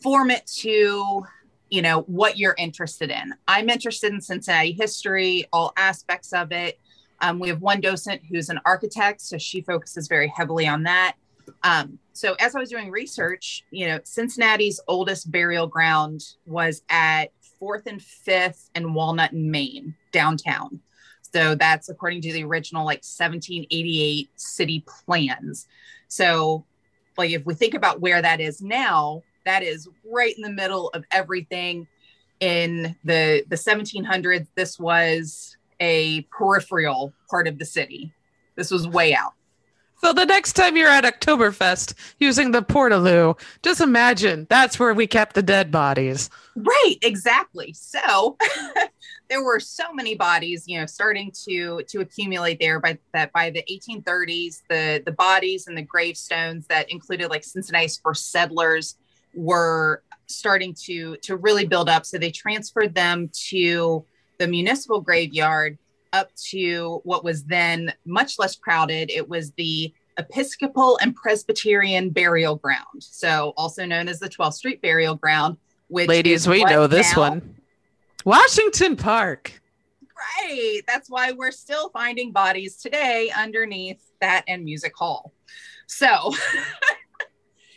[0.02, 1.24] form it to,
[1.70, 3.34] you know, what you're interested in.
[3.48, 6.78] I'm interested in Cincinnati history, all aspects of it.
[7.20, 11.16] Um, we have one docent who's an architect, so she focuses very heavily on that.
[11.62, 17.26] Um, so as I was doing research, you know, Cincinnati's oldest burial ground was at
[17.58, 20.80] Fourth and Fifth and Walnut in Main, downtown.
[21.32, 25.66] So that's according to the original like 1788 city plans.
[26.08, 26.64] So,
[27.18, 30.90] like if we think about where that is now, that is right in the middle
[30.90, 31.86] of everything.
[32.40, 38.12] In the the 1700s, this was a peripheral part of the city.
[38.56, 39.32] This was way out.
[40.02, 45.06] So the next time you're at Oktoberfest using the Portaloo, just imagine that's where we
[45.06, 46.28] kept the dead bodies.
[46.54, 47.72] Right, exactly.
[47.72, 48.36] So
[49.30, 53.50] there were so many bodies, you know, starting to to accumulate there by that by
[53.50, 58.96] the 1830s, the the bodies and the gravestones that included like Cincinnati's first settlers
[59.36, 62.04] were starting to to really build up.
[62.04, 64.04] So they transferred them to
[64.38, 65.78] the municipal graveyard
[66.12, 69.10] up to what was then much less crowded.
[69.10, 74.80] It was the Episcopal and Presbyterian Burial Ground, so also known as the 12th Street
[74.80, 75.58] Burial Ground.
[75.88, 77.56] Which ladies, we know this now, one,
[78.24, 79.60] Washington Park.
[80.40, 80.80] Right.
[80.86, 85.32] That's why we're still finding bodies today underneath that and Music Hall.
[85.86, 86.32] So,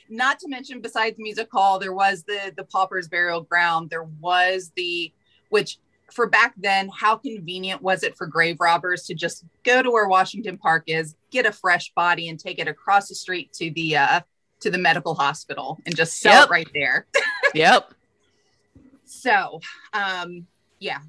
[0.10, 3.90] not to mention, besides Music Hall, there was the the Paupers Burial Ground.
[3.90, 5.14] There was the
[5.50, 5.80] which
[6.12, 10.08] for back then, how convenient was it for grave robbers to just go to where
[10.08, 13.98] Washington Park is, get a fresh body, and take it across the street to the
[13.98, 14.22] uh,
[14.62, 16.46] to the medical hospital and just sell yep.
[16.46, 17.06] it right there.
[17.54, 17.94] yep.
[19.06, 19.60] So,
[19.94, 20.46] um,
[20.80, 21.00] yeah,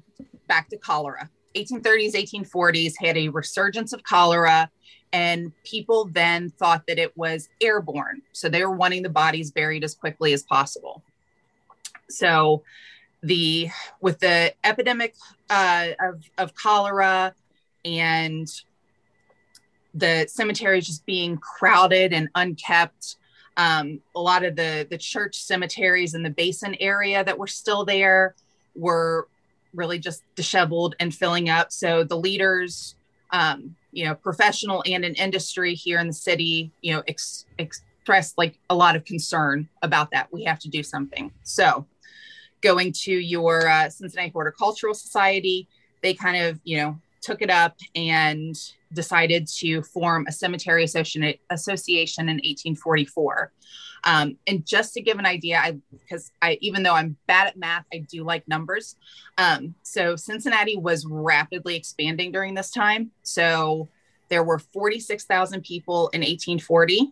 [0.47, 1.29] back to cholera.
[1.55, 4.69] 1830s, 1840s had a resurgence of cholera,
[5.13, 8.21] and people then thought that it was airborne.
[8.31, 11.03] So they were wanting the bodies buried as quickly as possible.
[12.09, 12.63] So,
[13.23, 13.69] the
[14.01, 15.15] with the epidemic
[15.49, 17.35] uh, of of cholera
[17.85, 18.47] and
[19.93, 23.17] the cemeteries just being crowded and unkept.
[23.57, 27.85] Um, a lot of the the church cemeteries in the basin area that were still
[27.85, 28.35] there
[28.75, 29.27] were
[29.73, 31.71] really just disheveled and filling up.
[31.71, 32.95] So the leaders,
[33.31, 38.37] um, you know, professional and an industry here in the city, you know, ex- expressed
[38.37, 40.31] like a lot of concern about that.
[40.31, 41.31] We have to do something.
[41.43, 41.85] So
[42.61, 45.67] going to your uh, Cincinnati Horticultural Society,
[46.01, 48.55] they kind of, you know, took it up and
[48.93, 53.51] decided to form a cemetery association, association in 1844.
[54.03, 57.57] Um, and just to give an idea, I because I even though I'm bad at
[57.57, 58.95] math, I do like numbers.
[59.37, 63.11] Um, so Cincinnati was rapidly expanding during this time.
[63.21, 63.89] So
[64.29, 67.11] there were 46,000 people in 1840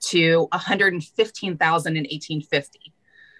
[0.00, 2.92] to 115,000 in 1850.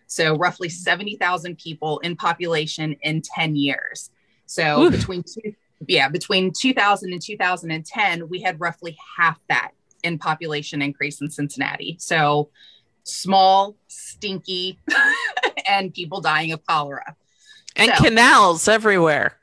[0.07, 4.11] So roughly 70,000 people in population in 10 years.
[4.46, 4.92] So Oof.
[4.92, 5.55] between two,
[5.86, 9.70] yeah, between 2000 and 2010, we had roughly half that
[10.02, 11.96] in population increase in Cincinnati.
[12.00, 12.50] So
[13.04, 14.78] small, stinky,
[15.68, 17.16] and people dying of cholera.
[17.76, 19.38] And so, canals everywhere.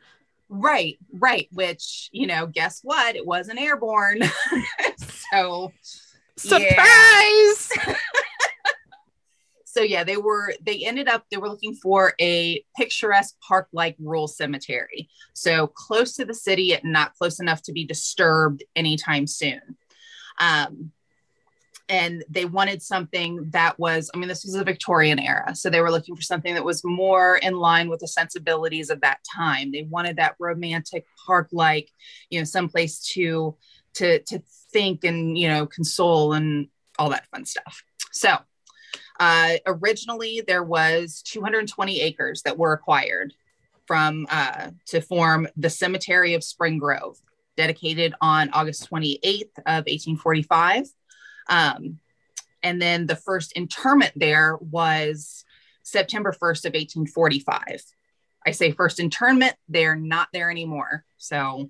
[0.50, 1.48] Right, right.
[1.52, 3.16] Which, you know, guess what?
[3.16, 4.22] It wasn't airborne.
[5.32, 5.72] so,
[6.38, 7.72] surprise.
[9.76, 13.98] so yeah they were they ended up they were looking for a picturesque park like
[14.00, 15.10] rural cemetery.
[15.34, 19.76] So close to the city and not close enough to be disturbed anytime soon.
[20.40, 20.92] Um,
[21.90, 25.54] and they wanted something that was i mean this was the victorian era.
[25.54, 29.02] So they were looking for something that was more in line with the sensibilities of
[29.02, 29.74] that time.
[29.74, 31.90] They wanted that romantic park like
[32.30, 33.58] you know someplace to
[33.96, 37.84] to to think and you know console and all that fun stuff.
[38.14, 38.38] So
[39.20, 43.34] uh, originally, there was 220 acres that were acquired
[43.86, 47.18] from uh, to form the Cemetery of Spring Grove,
[47.56, 50.88] dedicated on August 28th of 1845.
[51.50, 52.00] Um,
[52.64, 55.46] and then the first interment there was
[55.84, 57.82] September 1st of 1845.
[58.46, 61.06] I say first internment, they're not there anymore.
[61.18, 61.70] So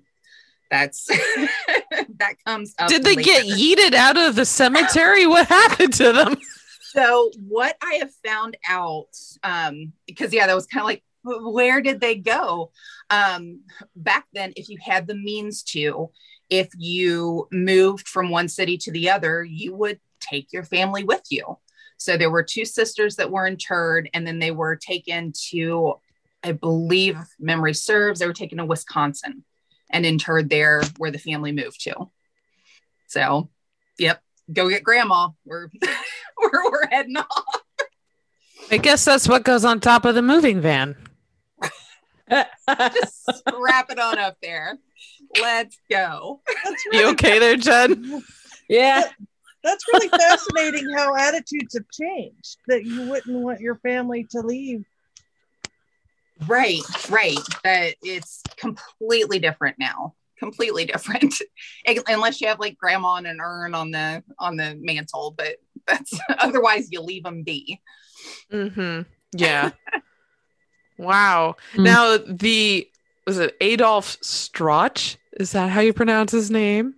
[0.70, 2.88] that's that comes up.
[2.88, 3.22] Did they later.
[3.22, 5.26] get yeeted out of the cemetery?
[5.26, 6.36] what happened to them?
[6.92, 9.08] so what I have found out,
[9.42, 12.70] um, because yeah, that was kind of like, where did they go?
[13.10, 13.60] Um,
[13.96, 16.10] back then, if you had the means to,
[16.48, 21.22] if you moved from one city to the other, you would take your family with
[21.30, 21.58] you.
[21.96, 25.94] So there were two sisters that were interred, and then they were taken to,
[26.44, 29.44] I believe, memory serves, they were taken to Wisconsin
[29.90, 32.10] and interred there where the family moved to.
[33.08, 33.48] So,
[33.98, 34.22] yep,
[34.52, 35.28] go get grandma.
[35.44, 37.62] We're we're, we're heading off.
[38.70, 40.96] I guess that's what goes on top of the moving van.
[42.28, 44.78] Just wrap it on up there.
[45.40, 46.40] Let's go.
[46.90, 48.22] Really you okay there, Jen?
[48.68, 49.04] Yeah.
[49.62, 52.56] That's really fascinating how attitudes have changed.
[52.66, 54.84] That you wouldn't want your family to leave.
[56.46, 57.38] Right, right.
[57.62, 61.34] That it's completely different now completely different.
[62.08, 66.18] Unless you have like grandma and an urn on the on the mantle but that's
[66.38, 67.80] otherwise you leave them be.
[68.52, 69.02] Mm-hmm.
[69.32, 69.72] Yeah.
[70.96, 71.56] Wow.
[71.74, 71.84] Mm.
[71.84, 72.88] now the
[73.26, 75.18] was it adolf strauch?
[75.32, 76.94] Is that how you pronounce his name?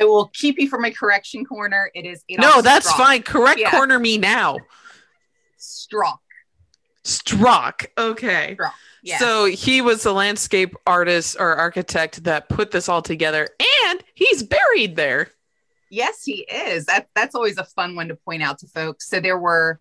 [0.00, 1.92] I will keep you from my correction corner.
[1.94, 3.22] It is adolf no that's fine.
[3.22, 3.70] Correct yeah.
[3.70, 4.56] corner me now.
[5.58, 6.20] Strock
[7.04, 8.74] strock okay strock.
[9.02, 9.18] Yeah.
[9.18, 13.48] So he was the landscape artist or architect that put this all together,
[13.86, 15.30] and he's buried there.
[15.88, 16.84] Yes, he is.
[16.84, 19.08] That that's always a fun one to point out to folks.
[19.08, 19.80] So there were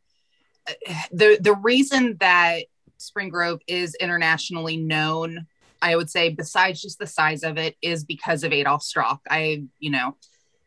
[0.68, 2.64] uh, the the reason that
[2.98, 5.48] Spring Grove is internationally known
[5.82, 9.22] I would say, besides just the size of it, is because of Adolf Strauch.
[9.30, 10.16] I, you know,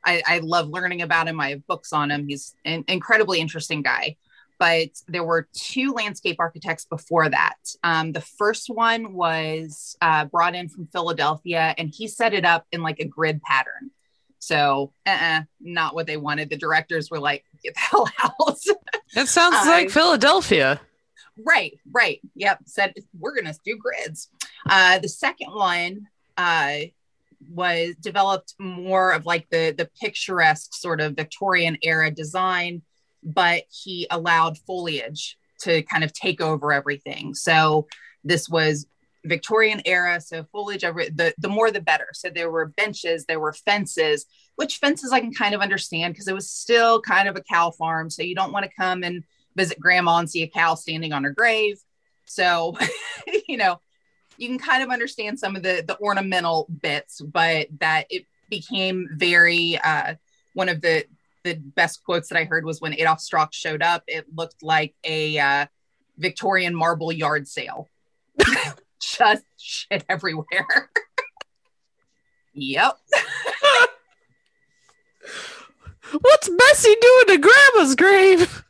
[0.05, 1.41] I, I love learning about him.
[1.41, 2.27] I have books on him.
[2.29, 4.17] He's an incredibly interesting guy.
[4.63, 7.57] But there were two landscape architects before that.
[7.83, 12.65] Um, the first one was uh, brought in from Philadelphia, and he set it up
[12.71, 13.91] in like a grid pattern.
[14.39, 16.49] So, uh-uh, not what they wanted.
[16.49, 18.59] The directors were like, "Get the hell out."
[19.17, 20.81] It sounds uh, like Philadelphia.
[21.45, 22.21] Right, right.
[22.37, 22.61] Yep.
[22.67, 24.29] Said we're gonna do grids.
[24.71, 26.07] Uh, the second one
[26.37, 26.83] uh,
[27.51, 32.83] was developed more of like the the picturesque sort of Victorian era design,
[33.23, 37.35] but he allowed foliage to kind of take over everything.
[37.35, 37.87] So
[38.25, 38.87] this was
[39.25, 42.09] Victorian era, so foliage every the the more the better.
[42.13, 46.27] So there were benches, there were fences, which fences I can kind of understand because
[46.27, 48.11] it was still kind of a cow farm.
[48.11, 49.23] So you don't want to come and
[49.55, 51.79] visit grandma and see a cow standing on her grave.
[52.27, 52.77] So,
[53.49, 53.81] you know,
[54.37, 59.09] you can kind of understand some of the the ornamental bits, but that it became
[59.15, 60.15] very uh,
[60.55, 61.05] one of the
[61.45, 64.05] the best quotes that I heard was when Adolf Strauch showed up.
[64.07, 65.67] It looked like a uh,
[66.19, 67.89] Victorian marble yard sale,
[69.01, 70.91] just shit everywhere.
[72.55, 72.97] yep.
[76.21, 78.65] What's Bessie doing to Grandma's grave?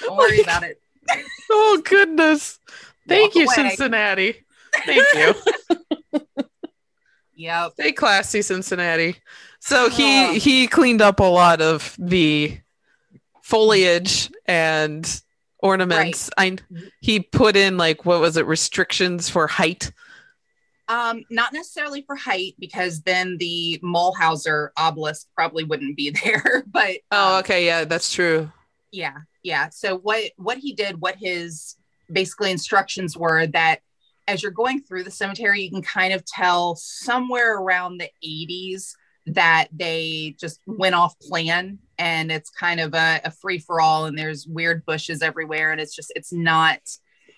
[0.00, 0.80] Don't worry like, about it.
[1.50, 2.58] oh goodness.
[3.06, 3.54] Thank you, away.
[3.54, 4.44] Cincinnati.
[4.84, 5.34] Thank you.
[7.42, 7.72] Yep.
[7.72, 9.16] Stay classy, Cincinnati.
[9.60, 10.32] So he oh.
[10.34, 12.58] he cleaned up a lot of the
[13.42, 15.22] foliage and
[15.58, 16.30] ornaments.
[16.38, 16.60] Right.
[16.70, 19.92] I he put in like what was it restrictions for height.
[20.88, 26.64] Um, not necessarily for height because then the Mulhauser obelisk probably wouldn't be there.
[26.66, 28.50] But oh, um, okay, yeah, that's true.
[28.90, 29.68] Yeah, yeah.
[29.70, 31.76] So what what he did, what his
[32.10, 33.80] basically instructions were that
[34.28, 38.92] as you're going through the cemetery, you can kind of tell somewhere around the 80s
[39.26, 44.06] that they just went off plan and it's kind of a, a free for all
[44.06, 46.80] and there's weird bushes everywhere and it's just it's not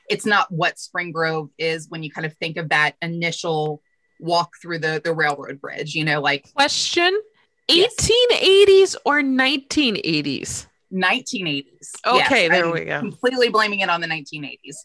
[0.09, 3.83] it's not what spring grove is when you kind of think of that initial
[4.19, 7.21] walk through the the railroad bridge you know like question
[7.69, 8.97] 1880s yes.
[9.05, 11.67] or 1980s 1980s.
[12.07, 13.01] Okay, yes, there I'm we go.
[13.01, 14.77] Completely blaming it on the 1980s.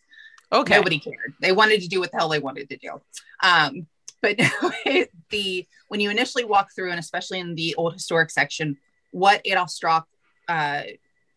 [0.51, 0.75] Okay.
[0.75, 1.33] Nobody cared.
[1.41, 3.01] They wanted to do what the hell they wanted to do.
[3.43, 3.87] Um,
[4.21, 4.37] but
[5.29, 8.77] the when you initially walk through, and especially in the old historic section,
[9.11, 10.05] what Adolf Strauch
[10.47, 10.83] uh,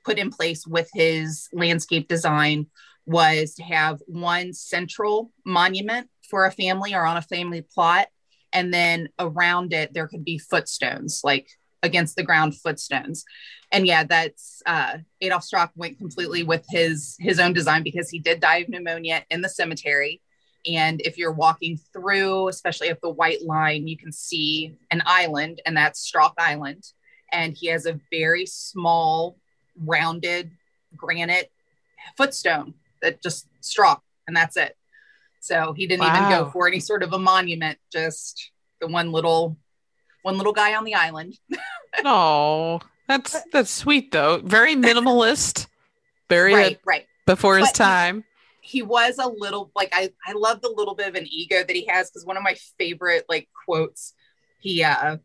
[0.04, 2.66] put in place with his landscape design
[3.06, 8.08] was to have one central monument for a family or on a family plot,
[8.52, 11.48] and then around it there could be footstones, like
[11.82, 13.24] against the ground footstones
[13.72, 18.18] and yeah, that's uh, Adolf Strauch went completely with his his own design because he
[18.18, 20.20] did die of pneumonia in the cemetery.
[20.66, 25.60] And if you're walking through, especially up the white line, you can see an island,
[25.66, 26.84] and that's Strauch Island.
[27.32, 29.38] And he has a very small,
[29.76, 30.52] rounded
[30.94, 31.50] granite
[32.16, 34.76] footstone that just Strauch, and that's it.
[35.40, 36.16] So he didn't wow.
[36.16, 39.56] even go for any sort of a monument, just the one little
[40.22, 41.38] one little guy on the island.
[42.06, 42.80] Oh,
[43.12, 44.38] that's that's sweet though.
[44.38, 45.66] Very minimalist.
[46.28, 47.06] Very right, right.
[47.26, 48.24] Before his but time.
[48.60, 51.58] He, he, was a little like I I love the little bit of an ego
[51.58, 54.14] that he has because one of my favorite like quotes
[54.60, 55.18] he uh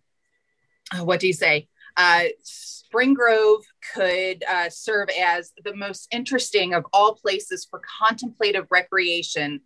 [0.99, 1.67] what do you say?
[1.95, 3.63] Uh Spring Grove
[3.93, 9.59] could uh, serve as the most interesting of all places for contemplative recreation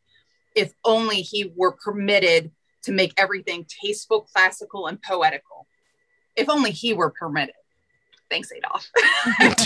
[0.55, 2.51] if only he were permitted
[2.83, 5.67] to make everything tasteful, classical, and poetical.
[6.35, 7.55] If only he were permitted.
[8.31, 8.89] Thanks, Adolf.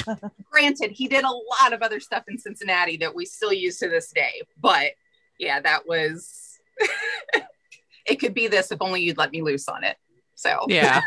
[0.51, 3.87] Granted, he did a lot of other stuff in Cincinnati that we still use to
[3.87, 4.93] this day, but
[5.37, 6.59] yeah, that was.
[8.07, 9.97] it could be this if only you'd let me loose on it.
[10.33, 11.01] So yeah,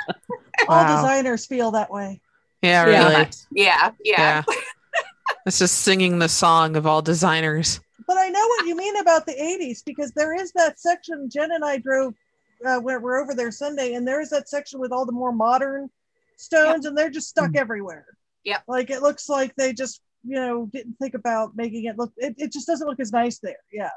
[0.69, 0.97] all wow.
[0.97, 2.21] designers feel that way.
[2.63, 3.13] Yeah, really.
[3.13, 3.91] Yeah, yeah.
[4.05, 4.43] yeah.
[4.49, 4.55] yeah.
[5.45, 7.81] it's just singing the song of all designers.
[8.07, 11.29] But I know what you mean about the '80s because there is that section.
[11.29, 12.15] Jen and I drove.
[12.65, 15.33] Uh, we're, we're over there Sunday, and there is that section with all the more
[15.33, 15.91] modern
[16.39, 16.91] stones yep.
[16.91, 17.57] and they're just stuck mm.
[17.57, 18.07] everywhere.
[18.45, 18.61] Yeah.
[18.67, 22.35] Like it looks like they just, you know, didn't think about making it look, it,
[22.39, 23.57] it just doesn't look as nice there.
[23.73, 23.91] Yeah.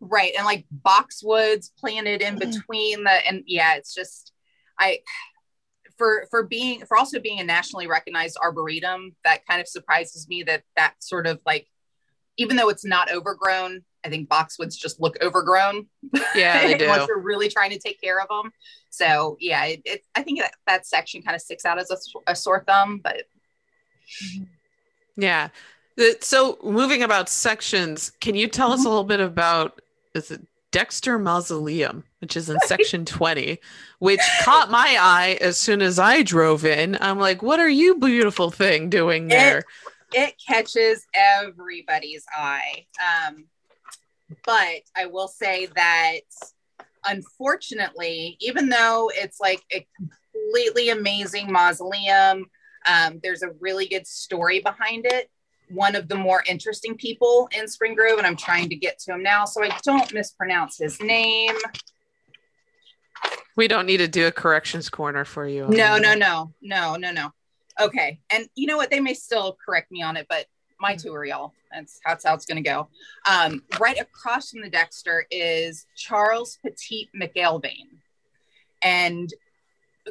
[0.00, 0.32] Right.
[0.36, 4.32] And like boxwoods planted in between the, and yeah, it's just,
[4.78, 4.98] I,
[5.96, 10.42] for, for being, for also being a nationally recognized arboretum, that kind of surprises me
[10.42, 11.68] that that sort of like,
[12.36, 15.86] even though it's not overgrown, I think boxwoods just look overgrown.
[16.34, 16.88] Yeah, they do.
[16.88, 18.52] Once you're really trying to take care of them.
[18.90, 21.96] So yeah, it, it I think that, that section kind of sticks out as a,
[22.30, 23.24] a sore thumb, but
[25.16, 25.48] yeah.
[26.20, 29.80] So moving about sections, can you tell us a little bit about
[30.14, 33.60] is it Dexter Mausoleum, which is in section 20,
[34.00, 36.98] which caught my eye as soon as I drove in.
[37.00, 39.58] I'm like, what are you beautiful thing doing there?
[39.58, 39.64] It,
[40.12, 42.86] it catches everybody's eye.
[43.00, 43.44] Um,
[44.44, 46.20] but I will say that
[47.06, 52.46] unfortunately, even though it's like a completely amazing mausoleum,
[52.86, 55.30] um, there's a really good story behind it.
[55.70, 59.14] One of the more interesting people in Spring Grove, and I'm trying to get to
[59.14, 61.56] him now so I don't mispronounce his name.
[63.56, 65.66] We don't need to do a corrections corner for you.
[65.68, 67.30] No, no, no, no, no, no.
[67.80, 68.20] Okay.
[68.30, 68.90] And you know what?
[68.90, 70.46] They may still correct me on it, but
[70.84, 71.54] my tour, y'all.
[71.72, 72.88] That's, that's how it's going to go.
[73.28, 77.88] Um, right across from the Dexter is Charles Pettit McIlvaine.
[78.82, 79.32] And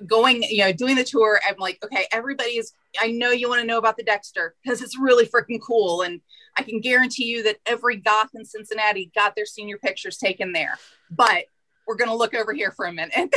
[0.07, 3.61] going, you know, doing the tour, I'm like, okay, everybody is, I know you want
[3.61, 6.01] to know about the Dexter because it's really freaking cool.
[6.01, 6.21] And
[6.57, 10.79] I can guarantee you that every goth in Cincinnati got their senior pictures taken there.
[11.11, 11.45] But
[11.85, 13.13] we're going to look over here for a minute.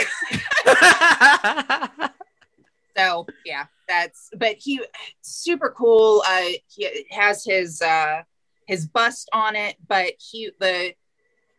[2.97, 4.81] so, yeah, that's, but he,
[5.23, 6.23] super cool.
[6.27, 8.23] Uh, he has his, uh,
[8.67, 10.95] his bust on it, but he, the,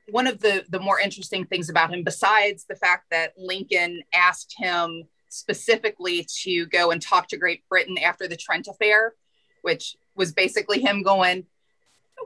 [0.09, 4.55] one of the the more interesting things about him besides the fact that lincoln asked
[4.57, 9.13] him specifically to go and talk to great britain after the trent affair
[9.61, 11.45] which was basically him going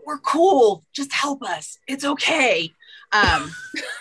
[0.06, 2.72] we're cool just help us it's okay
[3.12, 3.52] um,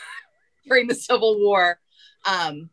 [0.67, 1.81] during the civil war
[2.27, 2.71] um,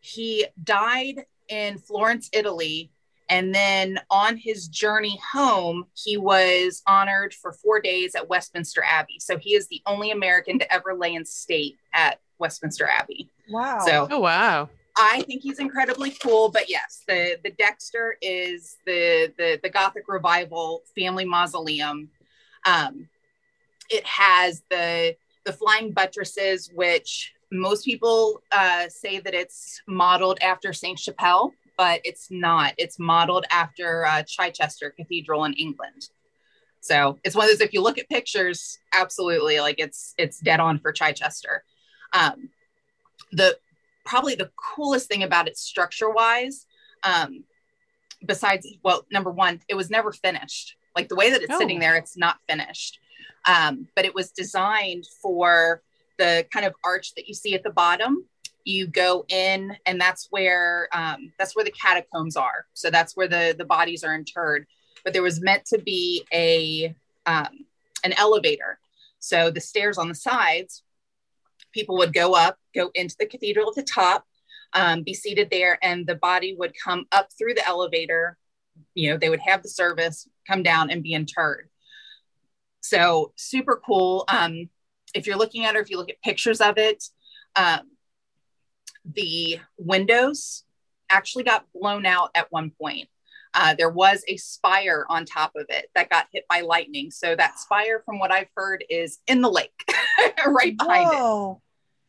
[0.00, 2.90] he died in florence italy
[3.28, 9.18] and then on his journey home, he was honored for four days at Westminster Abbey.
[9.18, 13.30] So he is the only American to ever lay in state at Westminster Abbey.
[13.48, 13.78] Wow.
[13.86, 14.68] So, oh, wow.
[14.96, 16.50] I think he's incredibly cool.
[16.50, 22.10] But yes, the, the Dexter is the, the, the Gothic Revival family mausoleum.
[22.66, 23.08] Um,
[23.90, 30.72] it has the, the flying buttresses, which most people uh, say that it's modeled after
[30.72, 32.74] Saint Chapelle but it's not.
[32.78, 36.08] It's modeled after uh, Chichester Cathedral in England.
[36.80, 37.60] So it's one of those.
[37.60, 41.64] If you look at pictures, absolutely, like it's it's dead on for Chichester.
[42.12, 42.50] Um,
[43.32, 43.56] the
[44.04, 46.66] probably the coolest thing about it structure wise,
[47.02, 47.44] um,
[48.24, 50.76] besides well, number one, it was never finished.
[50.94, 51.58] Like the way that it's oh.
[51.58, 52.98] sitting there, it's not finished.
[53.46, 55.82] Um, but it was designed for
[56.18, 58.24] the kind of arch that you see at the bottom
[58.64, 62.66] you go in and that's where um, that's where the catacombs are.
[62.72, 64.66] So that's where the the bodies are interred.
[65.04, 66.94] But there was meant to be a
[67.26, 67.66] um,
[68.02, 68.78] an elevator.
[69.18, 70.82] So the stairs on the sides
[71.72, 74.24] people would go up go into the cathedral at the top
[74.74, 78.38] um, be seated there and the body would come up through the elevator.
[78.94, 81.68] You know they would have the service come down and be interred.
[82.80, 84.24] So super cool.
[84.28, 84.68] Um,
[85.14, 87.04] if you're looking at it if you look at pictures of it
[87.56, 87.80] um,
[89.04, 90.64] the windows
[91.10, 93.08] actually got blown out at one point.
[93.56, 97.10] Uh, there was a spire on top of it that got hit by lightning.
[97.10, 99.84] So that spire, from what I've heard, is in the lake,
[100.46, 101.52] right behind Whoa.
[101.52, 101.58] it.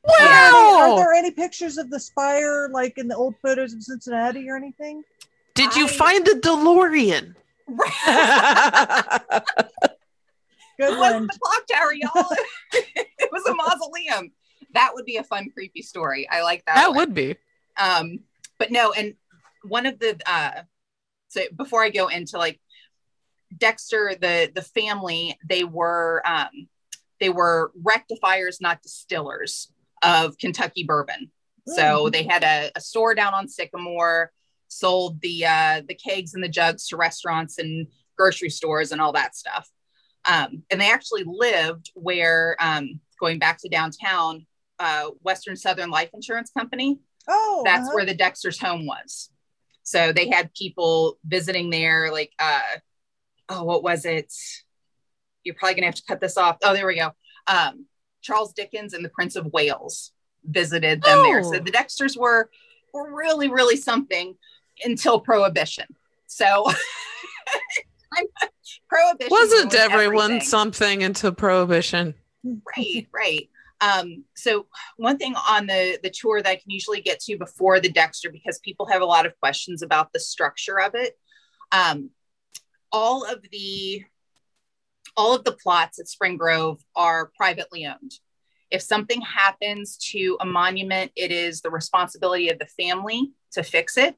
[0.07, 0.77] Wow!
[0.79, 4.55] Are there any pictures of the spire, like in the old photos of Cincinnati or
[4.55, 5.03] anything?
[5.55, 5.89] Did you I...
[5.89, 7.35] find the DeLorean?
[10.79, 12.27] Good it wasn't the clock tower, y'all.
[12.73, 14.31] it was a mausoleum
[14.75, 16.29] that would be a fun, creepy story.
[16.29, 16.75] I like that.
[16.75, 16.97] That one.
[16.97, 17.35] would be.
[17.77, 18.19] Um,
[18.59, 19.15] but no, and
[19.63, 20.61] one of the uh,
[21.29, 22.59] so before I go into like
[23.57, 26.67] Dexter, the the family, they were um,
[27.19, 29.71] they were rectifiers, not distillers
[30.03, 31.31] of Kentucky bourbon.
[31.67, 32.11] So mm-hmm.
[32.11, 34.31] they had a, a, store down on Sycamore,
[34.67, 39.13] sold the uh, the kegs and the jugs to restaurants and grocery stores and all
[39.13, 39.69] that stuff.
[40.27, 44.45] Um, and they actually lived where, um, going back to downtown,
[44.79, 46.99] uh, Western Southern Life Insurance Company.
[47.27, 47.95] Oh, that's uh-huh.
[47.95, 49.29] where the Dexter's home was.
[49.83, 52.59] So they had people visiting there, like, uh,
[53.49, 54.33] oh, what was it?
[55.43, 56.57] You're probably gonna have to cut this off.
[56.63, 57.11] Oh, there we go.
[57.47, 57.85] Um,
[58.21, 60.11] Charles Dickens and the Prince of Wales
[60.43, 61.23] visited them oh.
[61.23, 61.43] there.
[61.43, 61.59] So oh.
[61.59, 62.49] the Dexters were
[62.93, 64.35] were really, really something
[64.83, 65.85] until Prohibition.
[66.25, 66.65] So
[68.89, 70.47] Prohibition wasn't everyone everything.
[70.47, 72.15] something until Prohibition.
[72.43, 73.49] Right, right.
[73.81, 77.79] Um, so one thing on the the tour that I can usually get to before
[77.79, 81.17] the Dexter, because people have a lot of questions about the structure of it.
[81.71, 82.11] Um,
[82.91, 84.03] all of the
[85.17, 88.13] all of the plots at Spring Grove are privately owned.
[88.71, 93.97] If something happens to a monument, it is the responsibility of the family to fix
[93.97, 94.15] it.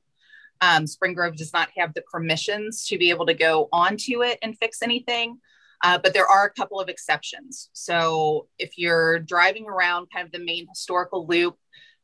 [0.62, 4.40] Um, Spring Grove does not have the permissions to be able to go onto it
[4.42, 5.40] and fix anything.
[5.84, 7.70] Uh, but there are a couple of exceptions.
[7.74, 11.56] So if you're driving around kind of the main historical loop,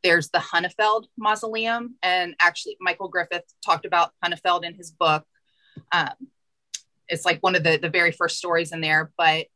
[0.03, 1.95] there's the Hunnefeld Mausoleum.
[2.03, 5.25] And actually, Michael Griffith talked about Hunnefeld in his book.
[5.91, 6.13] Um,
[7.07, 9.11] it's like one of the, the very first stories in there.
[9.17, 9.47] But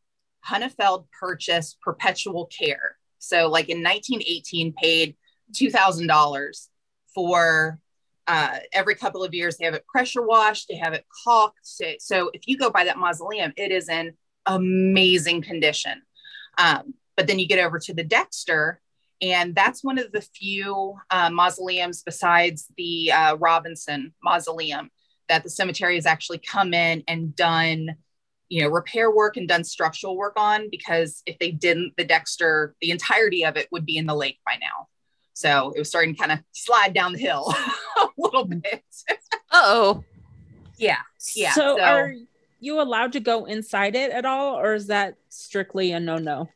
[0.47, 2.97] Hunnefeld purchased perpetual care.
[3.19, 5.15] So, like in 1918, paid
[5.53, 6.67] $2,000
[7.13, 7.79] for
[8.27, 9.57] uh, every couple of years.
[9.57, 11.59] They have it pressure washed, they have it caulked.
[11.63, 14.13] So, if you go by that mausoleum, it is in
[14.45, 16.01] amazing condition.
[16.57, 18.79] Um, but then you get over to the Dexter,
[19.21, 24.91] and that's one of the few uh, mausoleums besides the uh, Robinson Mausoleum
[25.27, 27.95] that the cemetery has actually come in and done
[28.49, 32.75] you know repair work and done structural work on because if they didn't the dexter
[32.81, 34.87] the entirety of it would be in the lake by now
[35.33, 37.53] so it was starting to kind of slide down the hill
[38.17, 38.83] a little bit
[39.51, 40.03] oh
[40.77, 40.97] yeah
[41.35, 42.13] yeah so, so are
[42.59, 46.47] you allowed to go inside it at all or is that strictly a no-no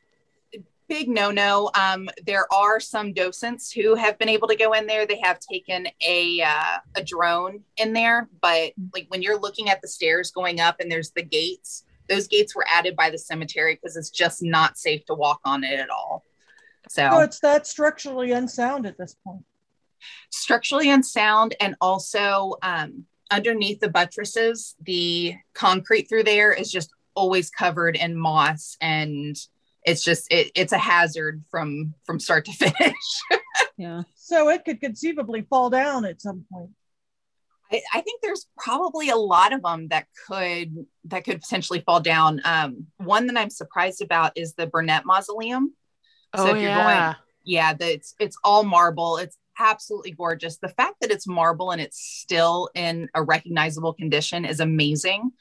[0.92, 1.72] big no-no.
[1.74, 5.06] Um, there are some docents who have been able to go in there.
[5.06, 9.82] They have taken a uh, a drone in there, but like when you're looking at
[9.82, 13.76] the stairs going up and there's the gates, those gates were added by the cemetery
[13.76, 16.26] because it's just not safe to walk on it at all.
[16.90, 19.46] So, so it's that structurally unsound at this point.
[20.32, 27.50] Structurally unsound, and also um, underneath the buttresses, the concrete through there is just always
[27.50, 29.36] covered in moss and
[29.84, 32.96] it's just it, it's a hazard from from start to finish.
[33.78, 34.04] Yeah.
[34.16, 36.70] So it could conceivably fall down at some point.
[37.72, 42.00] I, I, think there's probably a lot of them that could that could potentially fall
[42.00, 42.42] down.
[42.44, 45.74] Um, one that i'm surprised about is the burnett mausoleum.
[46.36, 47.06] So oh, if you're yeah.
[47.06, 47.74] going yeah.
[47.74, 49.18] The, it's it's all marble.
[49.18, 54.46] It's absolutely gorgeous the fact that it's marble and it's still in a recognizable condition
[54.46, 55.32] is amazing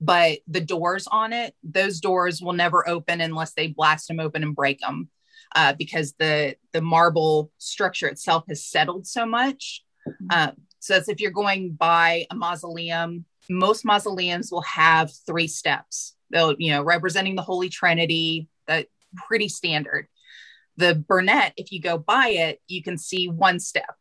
[0.00, 4.42] but the doors on it, those doors will never open unless they blast them open
[4.42, 5.08] and break them.
[5.54, 9.82] Uh, because the the marble structure itself has settled so much.
[10.30, 16.14] Uh, so as if you're going by a mausoleum, most mausoleums will have three steps.
[16.30, 18.86] They'll, you know, representing the Holy Trinity, that
[19.26, 20.06] pretty standard.
[20.80, 23.94] The Burnett, if you go by it, you can see one step,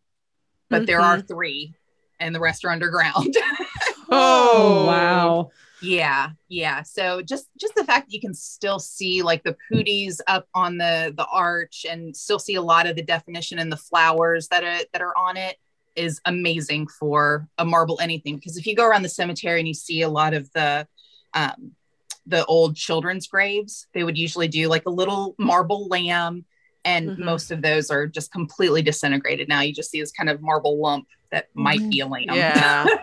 [0.69, 0.85] but mm-hmm.
[0.85, 1.27] there are mm-hmm.
[1.27, 1.75] three,
[2.19, 3.35] and the rest are underground.
[4.09, 5.51] oh wow!
[5.81, 10.19] yeah yeah so just just the fact that you can still see like the pooties
[10.27, 13.77] up on the the arch and still see a lot of the definition and the
[13.77, 15.57] flowers that are that are on it
[15.95, 19.73] is amazing for a marble anything because if you go around the cemetery and you
[19.73, 20.85] see a lot of the
[21.33, 21.71] um
[22.25, 26.45] the old children's graves they would usually do like a little marble lamb
[26.85, 27.25] and mm-hmm.
[27.25, 30.79] most of those are just completely disintegrated now you just see this kind of marble
[30.79, 31.89] lump that might mm-hmm.
[31.89, 32.85] be a lamb yeah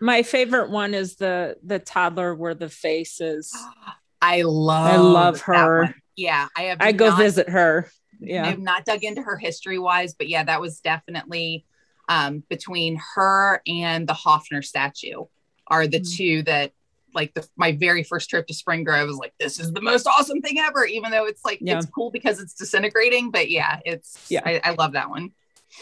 [0.00, 3.54] My favorite one is the the toddler where the face is.
[4.22, 5.94] I love I love her.
[6.16, 6.78] Yeah, I have.
[6.80, 7.90] I go not, visit her.
[8.20, 11.66] Yeah, I've not dug into her history wise, but yeah, that was definitely
[12.08, 15.24] um, between her and the Hoffner statue
[15.66, 16.16] are the mm-hmm.
[16.16, 16.72] two that
[17.14, 20.06] like the, my very first trip to Spring Grove was like, this is the most
[20.06, 21.78] awesome thing ever, even though it's like, yeah.
[21.78, 25.32] it's cool because it's disintegrating, but yeah, it's, yeah, I, I love that one.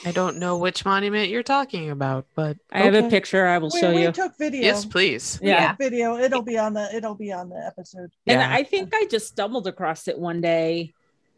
[0.04, 3.46] I don't know which monument you're talking about, but I have a picture.
[3.46, 4.06] I will we, show we you.
[4.06, 4.62] We took video.
[4.62, 5.38] Yes, please.
[5.42, 5.74] Yeah.
[5.76, 6.16] video.
[6.16, 6.88] It'll be on the.
[6.94, 8.10] It'll be on the episode.
[8.26, 8.40] And.
[8.40, 10.94] I think I just stumbled across it one day,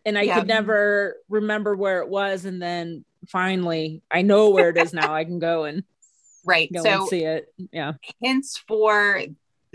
[0.06, 0.38] and I yeah.
[0.38, 5.14] could never remember where it was, and then finally I know where it is now.
[5.14, 5.82] I can go and
[6.44, 7.52] right go so and see it.
[7.72, 7.94] Yeah.
[8.20, 9.20] Hints for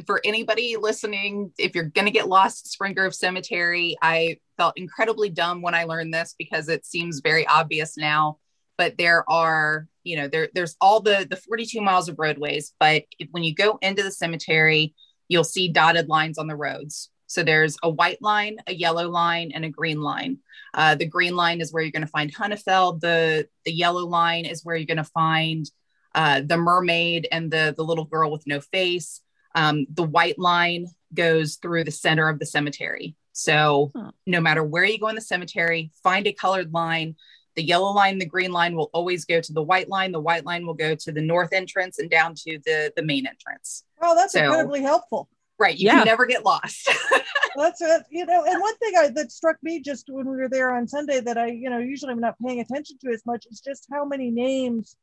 [0.06, 4.78] for anybody listening, if you're going to get lost at Spring Grove Cemetery, I felt
[4.78, 8.38] incredibly dumb when I learned this because it seems very obvious now
[8.78, 13.04] but there are you know there there's all the the 42 miles of roadways but
[13.20, 14.95] if, when you go into the cemetery
[15.28, 19.52] you'll see dotted lines on the roads so there's a white line a yellow line
[19.54, 20.39] and a green line
[20.74, 23.02] uh, the green line is where you're going to find Hunnefeld.
[23.02, 25.70] The the yellow line is where you're going to find
[26.16, 29.22] uh, the mermaid and the the little girl with no face.
[29.56, 33.16] Um, the white line goes through the center of the cemetery.
[33.34, 34.12] So huh.
[34.26, 37.16] no matter where you go in the cemetery, find a colored line
[37.60, 40.14] the yellow line, the green line will always go to the white line.
[40.14, 43.28] The white line will go to the north entrance and down to the, the main
[43.28, 43.84] entrance.
[44.02, 45.28] Oh, that's so, incredibly helpful.
[45.58, 45.78] Right.
[45.78, 45.97] You yeah.
[45.97, 46.89] can never get lost.
[47.58, 48.04] that's it.
[48.10, 50.88] You know, and one thing I, that struck me just when we were there on
[50.88, 53.88] Sunday that I, you know, usually I'm not paying attention to as much is just
[53.91, 54.95] how many names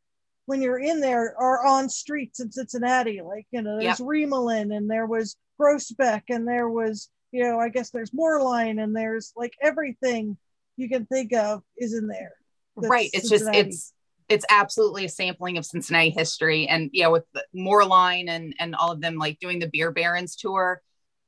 [0.47, 3.21] when you're in there are on streets in Cincinnati.
[3.21, 4.09] Like, you know, there's yep.
[4.09, 8.95] Remelin and there was Groesbeck and there was, you know, I guess there's Moerlein and
[8.95, 10.37] there's like everything
[10.77, 12.33] you can think of is in there.
[12.77, 13.11] right.
[13.13, 13.59] It's Cincinnati.
[13.59, 13.93] just it's
[14.29, 16.67] it's absolutely a sampling of Cincinnati history.
[16.67, 17.25] And yeah, with
[17.55, 20.81] Moerlein and and all of them like doing the beer barons tour,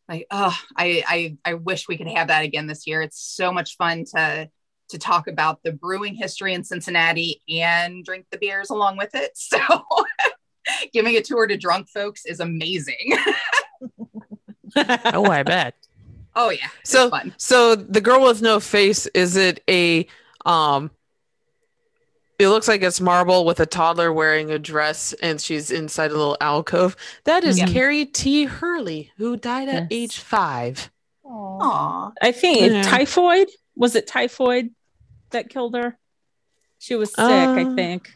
[0.09, 3.53] like oh I, I i wish we could have that again this year it's so
[3.53, 4.49] much fun to
[4.89, 9.33] to talk about the brewing history in cincinnati and drink the beers along with it
[9.37, 9.59] so
[10.93, 13.13] giving a tour to drunk folks is amazing
[14.77, 15.75] oh i bet
[16.37, 20.07] oh yeah so so the girl with no face is it a
[20.45, 20.91] um
[22.39, 26.17] it looks like it's marble with a toddler wearing a dress and she's inside a
[26.17, 26.97] little alcove.
[27.25, 27.67] That is yeah.
[27.67, 28.45] Carrie T.
[28.45, 29.89] Hurley, who died at yes.
[29.91, 30.91] age five.
[31.25, 32.13] Aww.
[32.23, 32.83] I think yeah.
[32.83, 33.49] typhoid.
[33.75, 34.71] Was it typhoid
[35.31, 35.99] that killed her?
[36.79, 38.15] She was sick, uh, I think.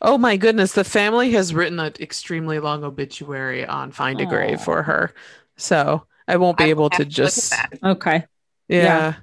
[0.00, 0.72] Oh my goodness.
[0.72, 4.28] The family has written an extremely long obituary on Find a Aww.
[4.28, 5.12] Grave for her.
[5.56, 7.52] So I won't be I able to just.
[7.82, 8.24] Okay.
[8.68, 8.82] Yeah.
[8.82, 9.14] yeah.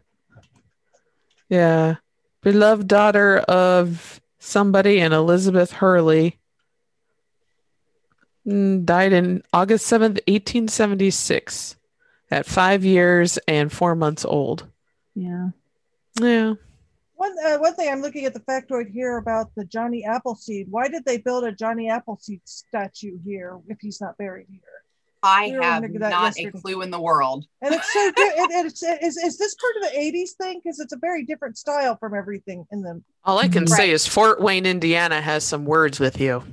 [1.47, 1.95] Yeah
[2.45, 6.37] beloved daughter of somebody and Elizabeth Hurley.
[8.47, 11.75] Mm, died in August 7th, 1876,
[12.29, 14.67] at five years and four months old.
[15.15, 15.49] Yeah.
[16.19, 16.53] Yeah.
[17.15, 20.67] One, uh, one thing I'm looking at the factoid here about the Johnny Appleseed.
[20.69, 24.59] Why did they build a Johnny Appleseed statue here if he's not buried here?
[25.23, 26.57] I have not yesterday.
[26.57, 27.45] a clue in the world.
[27.61, 28.33] And it's so good.
[28.37, 30.61] it, it's, is, is this part of the 80s thing?
[30.63, 33.03] Because it's a very different style from everything in them.
[33.23, 33.69] All I can right.
[33.69, 36.43] say is Fort Wayne, Indiana has some words with you.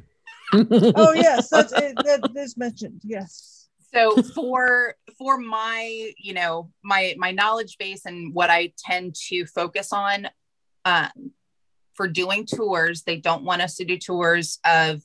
[0.55, 1.51] oh, yes.
[1.51, 3.03] That's, it, that is mentioned.
[3.05, 3.62] Yes.
[3.95, 9.47] So for for my you know my my knowledge base and what I tend to
[9.47, 10.29] focus on
[10.85, 11.33] um,
[11.95, 15.03] for doing tours, they don't want us to do tours of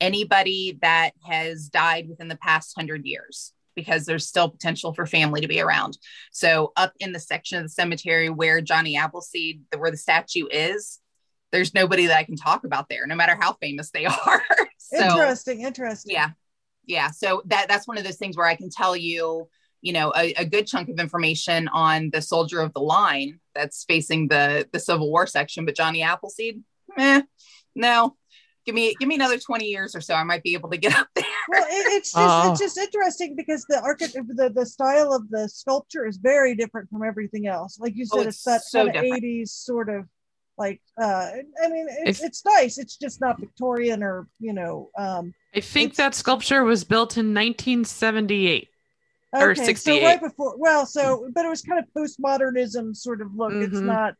[0.00, 5.40] anybody that has died within the past 100 years because there's still potential for family
[5.40, 5.98] to be around.
[6.32, 10.98] So up in the section of the cemetery where Johnny Appleseed, where the statue is,
[11.52, 14.42] there's nobody that I can talk about there, no matter how famous they are.
[14.78, 16.14] so, interesting, interesting.
[16.14, 16.30] Yeah,
[16.90, 17.10] yeah.
[17.10, 19.48] So that that's one of those things where I can tell you,
[19.80, 23.84] you know, a, a good chunk of information on the soldier of the line that's
[23.84, 26.62] facing the the Civil War section, but Johnny Appleseed,
[26.98, 27.22] eh,
[27.74, 28.16] no,
[28.66, 30.94] give me give me another 20 years or so i might be able to get
[30.98, 32.50] up there well it, it's just oh.
[32.50, 36.88] it's just interesting because the architect the, the style of the sculpture is very different
[36.90, 39.88] from everything else like you said oh, it's, it's, that so kind of 80s sort
[39.88, 40.04] of
[40.60, 41.30] like uh
[41.64, 45.60] i mean it's, if, it's nice it's just not victorian or you know um i
[45.60, 48.68] think that sculpture was built in 1978
[49.34, 53.20] okay, or 68 so right before well so but it was kind of postmodernism sort
[53.20, 53.62] of look mm-hmm.
[53.62, 54.14] it's not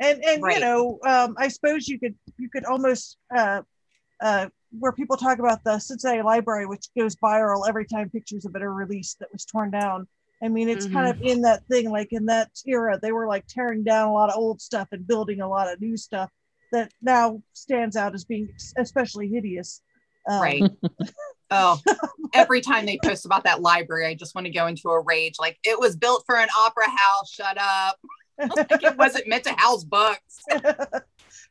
[0.00, 0.56] and and right.
[0.56, 3.62] you know um i suppose you could you could almost uh
[4.20, 8.56] uh, where people talk about the Cincinnati Library, which goes viral every time pictures of
[8.56, 10.08] it are released that was torn down.
[10.44, 10.94] I mean, it's mm-hmm.
[10.94, 11.26] kind of mm-hmm.
[11.26, 14.36] in that thing, like in that era, they were like tearing down a lot of
[14.36, 16.30] old stuff and building a lot of new stuff
[16.72, 19.80] that now stands out as being especially hideous.
[20.28, 20.62] Um, right.
[21.50, 21.80] oh,
[22.34, 25.36] every time they post about that library, I just want to go into a rage.
[25.38, 27.30] Like it was built for an opera house.
[27.30, 27.98] Shut up.
[28.38, 30.42] like it wasn't meant to house books.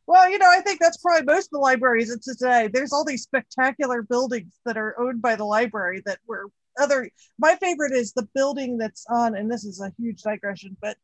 [0.06, 2.70] Well, you know, I think that's probably most of the libraries in today.
[2.72, 6.50] There's all these spectacular buildings that are owned by the library that were
[6.80, 7.10] other.
[7.38, 10.98] My favorite is the building that's on, and this is a huge digression, but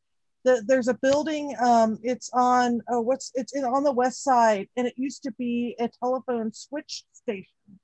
[0.46, 1.56] the, there's a building.
[1.62, 2.82] Um, it's on.
[2.90, 6.54] Oh, what's it's in, on the west side, and it used to be a telephone
[6.54, 7.80] switch station,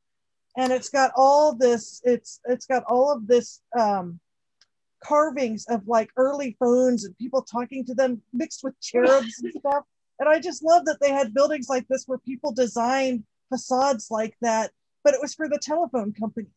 [0.57, 2.01] and it's got all this.
[2.03, 3.61] It's it's got all of this.
[3.77, 4.19] Um,
[5.03, 9.83] carvings of like early phones and people talking to them mixed with cherubs and stuff
[10.19, 14.35] and I just love that they had buildings like this where people designed facades like
[14.41, 14.71] that,
[15.03, 16.47] but it was for the telephone company.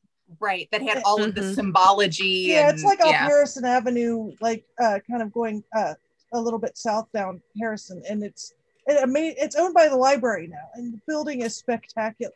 [0.40, 1.30] Right, that had all mm-hmm.
[1.30, 1.54] of the mm-hmm.
[1.54, 2.46] symbology.
[2.48, 3.26] Yeah, and, it's like on yeah.
[3.26, 5.94] Harrison Avenue, like uh, kind of going uh,
[6.32, 8.52] a little bit south down Harrison, and it's
[8.86, 9.08] it,
[9.38, 12.32] it's owned by the library now, and the building is spectacular.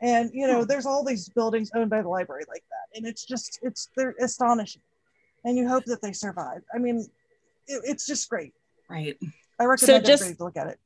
[0.00, 0.66] And you know, hmm.
[0.66, 4.14] there's all these buildings owned by the library like that, and it's just it's they're
[4.20, 4.82] astonishing,
[5.44, 6.62] and you hope that they survive.
[6.72, 7.06] I mean,
[7.66, 8.52] it, it's just great.
[8.88, 9.18] Right.
[9.58, 10.78] I recommend so just to look at it.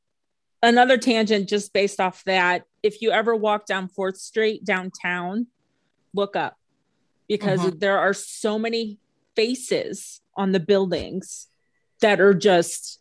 [0.63, 5.47] Another tangent, just based off that, if you ever walk down Fourth Street downtown,
[6.15, 6.57] look up
[7.29, 7.79] because mm-hmm.
[7.79, 8.99] there are so many
[9.37, 11.49] faces on the buildings
[12.01, 13.01] that are just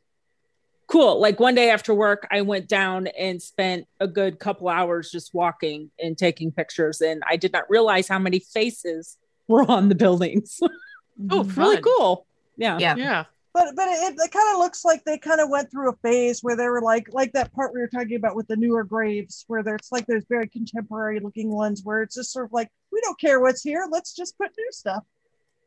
[0.87, 1.19] cool.
[1.19, 5.33] Like one day after work, I went down and spent a good couple hours just
[5.33, 9.95] walking and taking pictures, and I did not realize how many faces were on the
[9.95, 10.59] buildings.
[11.29, 12.25] oh, really cool.
[12.57, 12.77] Yeah.
[12.77, 12.95] Yeah.
[12.95, 13.23] Yeah
[13.53, 16.41] but but it, it kind of looks like they kind of went through a phase
[16.41, 19.45] where they were like like that part we were talking about with the newer graves
[19.47, 23.01] where there's like there's very contemporary looking ones where it's just sort of like we
[23.01, 25.03] don't care what's here let's just put new stuff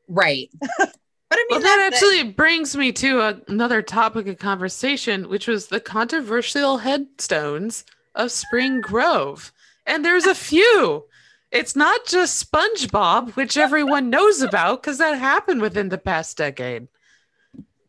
[0.08, 0.92] right but
[1.32, 5.48] I mean, well, that, that actually brings me to a, another topic of conversation, which
[5.48, 9.50] was the controversial headstones of Spring Grove.
[9.86, 11.06] And there's a few.
[11.50, 16.88] it's not just SpongeBob, which everyone knows about because that happened within the past decade.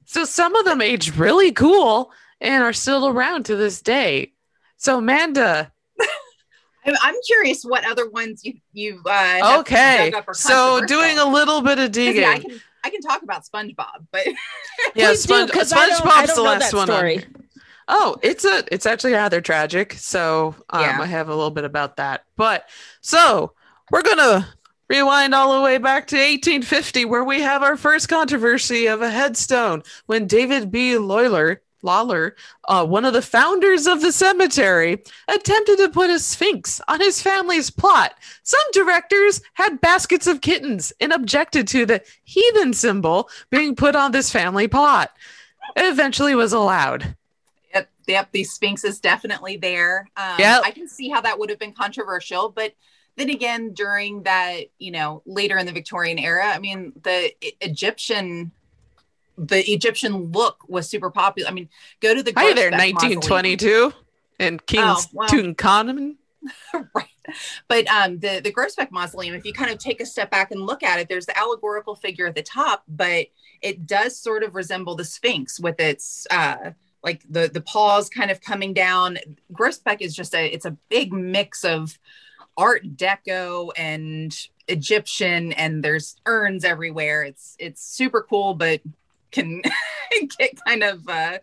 [0.06, 4.34] So some of them aged really cool and are still around to this day.
[4.78, 5.72] So Amanda,
[6.86, 10.14] I'm curious what other ones you you uh, okay.
[10.34, 12.24] So doing a little bit of digging.
[12.24, 14.28] Yeah, I, can, I can talk about SpongeBob, but
[14.96, 16.90] yeah, Sponge, do, SpongeBob's the last one.
[16.90, 17.20] On.
[17.88, 19.94] Oh, it's a it's actually rather tragic.
[19.94, 20.98] So um, yeah.
[21.00, 22.26] I have a little bit about that.
[22.36, 22.68] But
[23.02, 23.54] so
[23.92, 24.48] we're gonna
[24.90, 29.10] rewind all the way back to 1850, where we have our first controversy of a
[29.10, 30.98] headstone when David B.
[30.98, 32.36] Lawler Lawler,
[32.70, 37.22] uh, one of the founders of the cemetery, attempted to put a sphinx on his
[37.22, 38.14] family's plot.
[38.44, 44.14] Some directors had baskets of kittens and objected to the heathen symbol being put on
[44.14, 45.12] this family plot.
[45.76, 47.16] It eventually was allowed
[48.08, 50.10] yep, the Sphinx is definitely there.
[50.18, 50.62] Um, yep.
[50.66, 52.74] I can see how that would have been controversial, but
[53.16, 58.52] then again, during that, you know, later in the Victorian era, I mean, the Egyptian,
[59.38, 61.50] the Egyptian look was super popular.
[61.50, 63.94] I mean, go to the hi there, 1922,
[64.40, 66.16] and King oh, well, Tutankhamun.
[66.74, 67.08] right,
[67.68, 70.62] but um, the the Groesbeck Mausoleum, if you kind of take a step back and
[70.62, 73.28] look at it, there's the allegorical figure at the top, but
[73.62, 76.72] it does sort of resemble the Sphinx with its uh,
[77.04, 79.20] like the the paws kind of coming down.
[79.54, 81.98] Groesbeck is just a it's a big mix of
[82.58, 84.36] Art Deco and
[84.68, 87.24] Egyptian, and there's urns everywhere.
[87.24, 88.82] It's it's super cool, but
[89.32, 89.62] can
[90.38, 91.40] get kind of uh,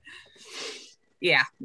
[1.21, 1.43] yeah.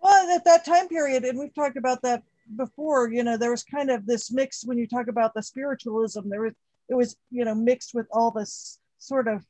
[0.00, 2.22] well, at that time period, and we've talked about that
[2.56, 3.10] before.
[3.10, 6.28] You know, there was kind of this mix when you talk about the spiritualism.
[6.28, 6.54] There was
[6.88, 9.44] it was you know mixed with all this sort of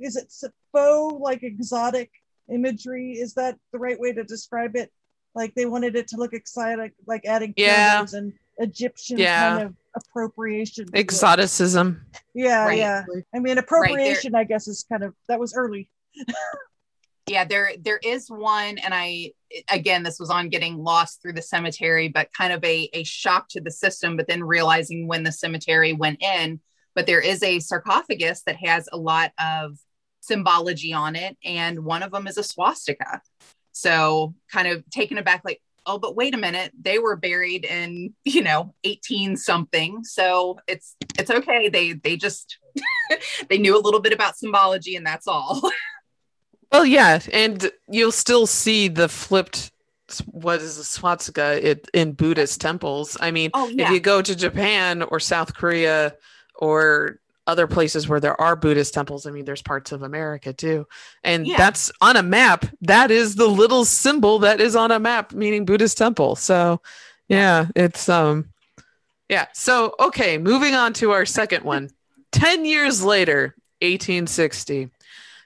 [0.00, 0.32] is it
[0.72, 2.10] faux like exotic
[2.52, 3.12] imagery.
[3.12, 4.92] Is that the right way to describe it?
[5.34, 8.04] Like they wanted it to look exciting, like adding yeah.
[8.12, 9.56] and Egyptian yeah.
[9.56, 10.86] kind of appropriation.
[10.94, 12.04] Exoticism.
[12.34, 12.78] Yeah, right.
[12.78, 13.04] yeah.
[13.34, 15.88] I mean, appropriation, right I guess, is kind of that was early.
[17.26, 19.32] yeah, there there is one, and I
[19.70, 23.48] again, this was on getting lost through the cemetery, but kind of a a shock
[23.50, 24.16] to the system.
[24.16, 26.60] But then realizing when the cemetery went in,
[26.94, 29.78] but there is a sarcophagus that has a lot of
[30.20, 33.22] symbology on it, and one of them is a swastika.
[33.72, 38.14] So, kind of taken aback, like, oh, but wait a minute, they were buried in,
[38.24, 40.04] you know, 18 something.
[40.04, 41.68] So it's it's okay.
[41.68, 42.58] They they just
[43.48, 45.70] they knew a little bit about symbology, and that's all.
[46.72, 49.70] well, yeah, and you'll still see the flipped
[50.26, 53.16] what is a swastika it, in Buddhist temples.
[53.20, 53.86] I mean, oh, yeah.
[53.86, 56.14] if you go to Japan or South Korea
[56.54, 59.26] or other places where there are Buddhist temples.
[59.26, 60.86] I mean, there's parts of America too.
[61.24, 61.56] And yeah.
[61.56, 62.66] that's on a map.
[62.82, 66.36] That is the little symbol that is on a map, meaning Buddhist temple.
[66.36, 66.80] So
[67.28, 68.50] yeah, it's um
[69.28, 69.46] yeah.
[69.54, 71.90] So okay, moving on to our second one.
[72.32, 74.90] 10 years later, 1860.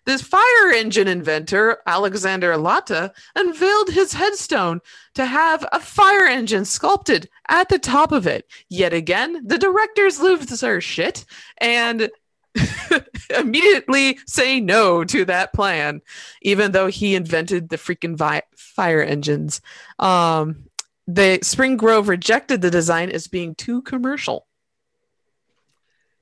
[0.07, 4.81] This fire engine inventor, Alexander Latta, unveiled his headstone
[5.15, 8.47] to have a fire engine sculpted at the top of it.
[8.69, 11.25] Yet again, the directors lose their shit
[11.59, 12.09] and
[13.37, 16.01] immediately say no to that plan,
[16.41, 19.61] even though he invented the freaking vi- fire engines.
[19.99, 20.67] Um,
[21.09, 24.46] the Spring Grove rejected the design as being too commercial.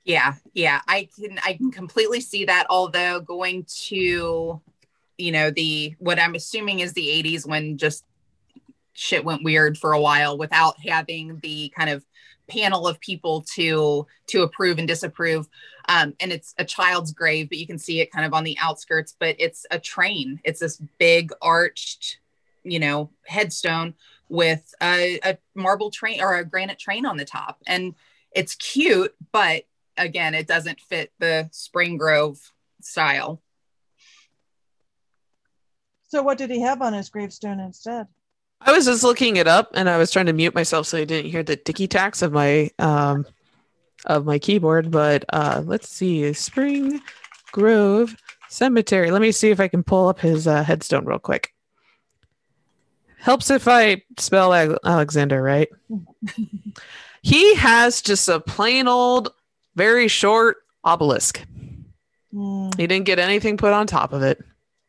[0.05, 2.67] Yeah, yeah, I can I can completely see that.
[2.69, 4.61] Although going to,
[5.17, 8.05] you know, the what I'm assuming is the 80s when just
[8.93, 12.05] shit went weird for a while without having the kind of
[12.49, 15.49] panel of people to to approve and disapprove.
[15.89, 18.59] Um, and it's a child's grave, but you can see it kind of on the
[18.61, 19.17] outskirts.
[19.19, 20.39] But it's a train.
[20.45, 22.19] It's this big arched,
[22.63, 23.95] you know, headstone
[24.29, 27.95] with a, a marble train or a granite train on the top, and
[28.33, 29.65] it's cute, but
[29.97, 32.39] again, it doesn't fit the Spring Grove
[32.81, 33.43] style.
[36.09, 38.07] So, what did he have on his gravestone instead?
[38.61, 41.05] I was just looking it up, and I was trying to mute myself so I
[41.05, 43.27] didn't hear the ticky tacks of my um
[44.07, 44.91] of my keyboard.
[44.91, 47.01] But uh, let's see, Spring
[47.53, 48.17] Grove
[48.49, 49.11] Cemetery.
[49.11, 51.51] Let me see if I can pull up his uh, headstone real quick.
[53.19, 55.69] Helps if I spell Alexander right.
[57.23, 59.33] he has just a plain old
[59.77, 61.45] very short obelisk.
[62.33, 62.75] Mm.
[62.77, 64.43] He didn't get anything put on top of it.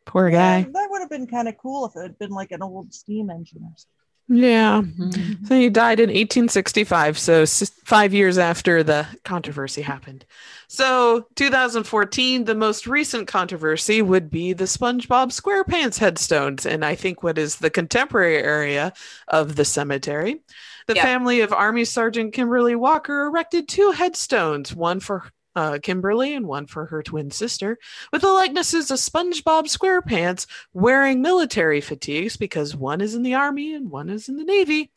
[0.06, 0.60] Poor guy.
[0.60, 2.94] Yeah, that would have been kind of cool if it had been like an old
[2.94, 3.96] steam engine or something.
[4.28, 4.82] Yeah.
[4.82, 5.46] Mm-hmm.
[5.46, 7.46] So he died in 1865, so
[7.86, 10.26] five years after the controversy happened.
[10.68, 17.22] So 2014, the most recent controversy would be the SpongeBob SquarePants headstones, and I think
[17.22, 18.94] what is the contemporary area
[19.28, 20.42] of the cemetery.
[20.88, 25.24] The family of Army Sergeant Kimberly Walker erected two headstones, one for
[25.56, 27.80] uh, Kimberly and one for her twin sister,
[28.12, 33.74] with the likenesses of SpongeBob SquarePants wearing military fatigues because one is in the Army
[33.74, 34.92] and one is in the Navy.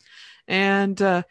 [0.46, 1.22] And uh,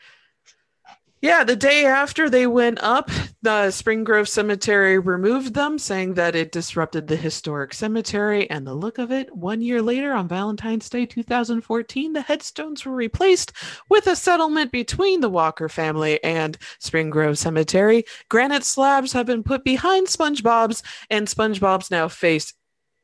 [1.19, 3.09] yeah, the day after they went up,
[3.41, 8.75] the Spring Grove Cemetery removed them, saying that it disrupted the historic cemetery and the
[8.75, 9.35] look of it.
[9.35, 13.51] One year later, on Valentine's Day 2014, the headstones were replaced
[13.89, 18.03] with a settlement between the Walker family and Spring Grove Cemetery.
[18.29, 22.53] Granite slabs have been put behind SpongeBob's, and SpongeBob's now face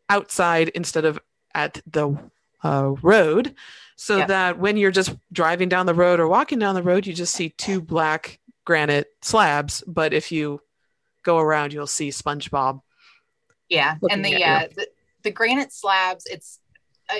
[0.09, 1.19] outside instead of
[1.55, 2.15] at the
[2.63, 3.55] uh, road
[3.95, 4.27] so yep.
[4.27, 7.35] that when you're just driving down the road or walking down the road, you just
[7.35, 9.83] see two black granite slabs.
[9.85, 10.61] But if you
[11.23, 12.81] go around, you'll see SpongeBob.
[13.69, 14.87] Yeah, and the, uh, the
[15.23, 16.25] the granite slabs.
[16.25, 16.59] It's
[17.09, 17.19] uh,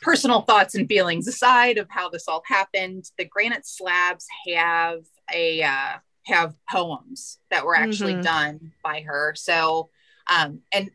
[0.00, 3.10] personal thoughts and feelings aside of how this all happened.
[3.18, 5.00] The granite slabs have
[5.32, 8.22] a uh, have poems that were actually mm-hmm.
[8.22, 9.34] done by her.
[9.36, 9.90] So,
[10.32, 10.90] um, and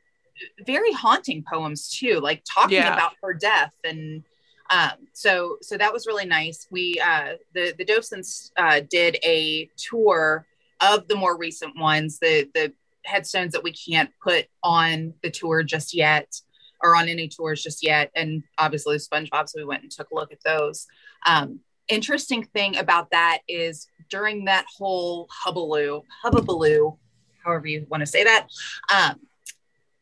[0.65, 2.93] very haunting poems too, like talking yeah.
[2.93, 4.23] about her death and
[4.71, 6.65] um, so so that was really nice.
[6.71, 10.47] We uh, the the docents uh, did a tour
[10.79, 12.73] of the more recent ones, the the
[13.03, 16.33] headstones that we can't put on the tour just yet
[16.81, 19.49] or on any tours just yet, and obviously SpongeBob.
[19.49, 20.87] So we went and took a look at those.
[21.25, 26.97] Um, interesting thing about that is during that whole hubbaloo, hubbabaloo,
[27.43, 28.47] however you want to say that,
[28.91, 29.19] um,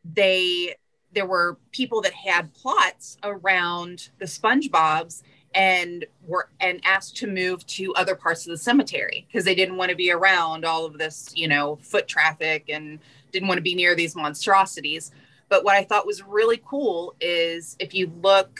[0.03, 0.75] they
[1.13, 5.23] there were people that had plots around the SpongeBob's
[5.55, 9.77] and were and asked to move to other parts of the cemetery because they didn't
[9.77, 12.99] want to be around all of this, you know, foot traffic and
[13.31, 15.11] didn't want to be near these monstrosities.
[15.47, 18.59] But what I thought was really cool is if you look,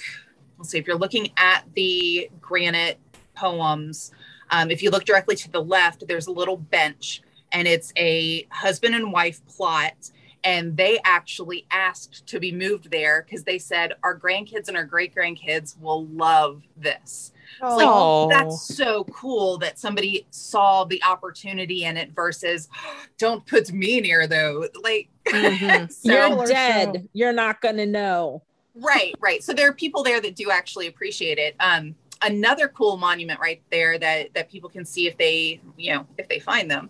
[0.57, 2.97] let's see, if you're looking at the granite
[3.35, 4.11] poems,
[4.49, 7.21] um, if you look directly to the left, there's a little bench
[7.51, 10.09] and it's a husband and wife plot
[10.43, 14.85] and they actually asked to be moved there because they said our grandkids and our
[14.85, 17.33] great grandkids will love this.
[17.61, 17.75] Oh.
[17.75, 22.69] Like, oh, that's so cool that somebody saw the opportunity in it versus
[23.17, 24.67] don't put me near though.
[24.81, 25.85] Like mm-hmm.
[25.89, 27.09] so, you're dead.
[27.13, 28.43] You're not gonna know.
[28.75, 29.43] Right, right.
[29.43, 31.55] So there are people there that do actually appreciate it.
[31.59, 36.05] Um, another cool monument right there that that people can see if they, you know,
[36.17, 36.89] if they find them.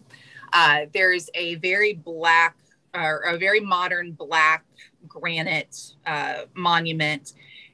[0.51, 2.55] Uh, there's a very black
[2.93, 4.65] or a very modern black
[5.07, 7.33] granite uh, monument,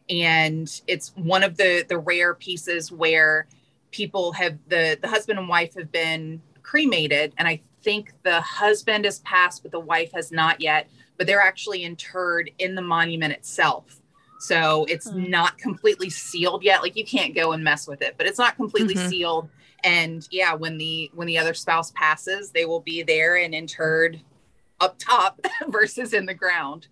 [0.09, 3.47] and it's one of the the rare pieces where
[3.91, 9.05] people have the the husband and wife have been cremated, and I think the husband
[9.05, 10.89] has passed, but the wife has not yet.
[11.17, 14.01] But they're actually interred in the monument itself.
[14.39, 15.29] So it's hmm.
[15.29, 16.81] not completely sealed yet.
[16.81, 19.07] Like you can't go and mess with it, but it's not completely mm-hmm.
[19.07, 19.49] sealed.
[19.83, 24.19] And yeah, when the when the other spouse passes, they will be there and interred
[24.79, 26.87] up top versus in the ground.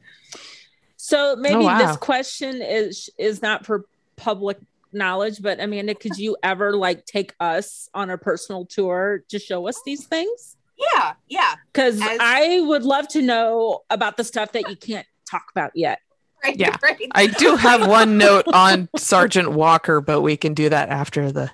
[0.98, 1.78] So maybe oh, wow.
[1.78, 4.58] this question is is not for public
[4.94, 9.68] knowledge, but Amanda, could you ever like take us on a personal tour to show
[9.68, 10.56] us these things?
[10.78, 11.56] Yeah, yeah.
[11.72, 16.00] Because I would love to know about the stuff that you can't talk about yet.
[16.44, 17.00] Right, yeah, right.
[17.14, 21.52] I do have one note on Sergeant Walker, but we can do that after the.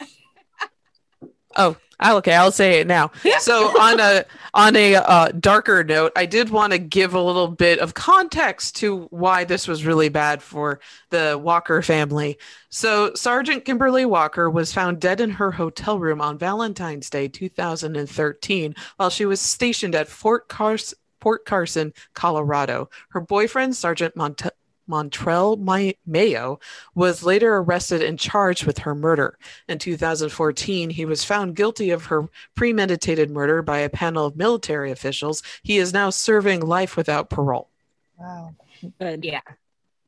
[1.56, 3.10] Oh, okay, I'll say it now.
[3.40, 4.24] So on a
[4.54, 8.76] on a uh, darker note, I did want to give a little bit of context
[8.76, 10.80] to why this was really bad for
[11.10, 12.38] the Walker family.
[12.68, 18.74] So Sergeant Kimberly Walker was found dead in her hotel room on Valentine's Day 2013
[18.96, 20.96] while she was stationed at Fort Carson.
[21.20, 22.88] Fort Carson, Colorado.
[23.10, 24.48] Her boyfriend, Sergeant Monte-
[24.90, 26.58] Montrell Mayo,
[26.94, 29.38] was later arrested and charged with her murder.
[29.68, 34.90] In 2014, he was found guilty of her premeditated murder by a panel of military
[34.90, 35.42] officials.
[35.62, 37.68] He is now serving life without parole.
[38.18, 38.54] Wow.
[38.98, 39.24] Good.
[39.24, 39.40] Yeah.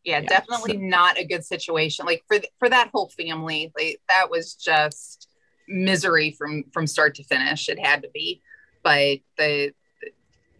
[0.04, 0.28] Yeah, yeah.
[0.28, 2.06] definitely not a good situation.
[2.06, 5.28] Like for for that whole family, like that was just
[5.68, 7.68] misery from from start to finish.
[7.68, 8.42] It had to be,
[8.82, 9.72] but the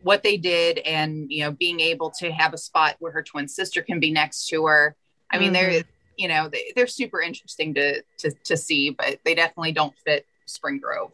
[0.03, 3.49] what they did and you know being able to have a spot where her twin
[3.49, 4.95] sister can be next to her
[5.31, 5.71] i mean mm-hmm.
[5.71, 5.85] they're
[6.17, 10.27] you know they, they're super interesting to, to to see but they definitely don't fit
[10.47, 11.13] spring grove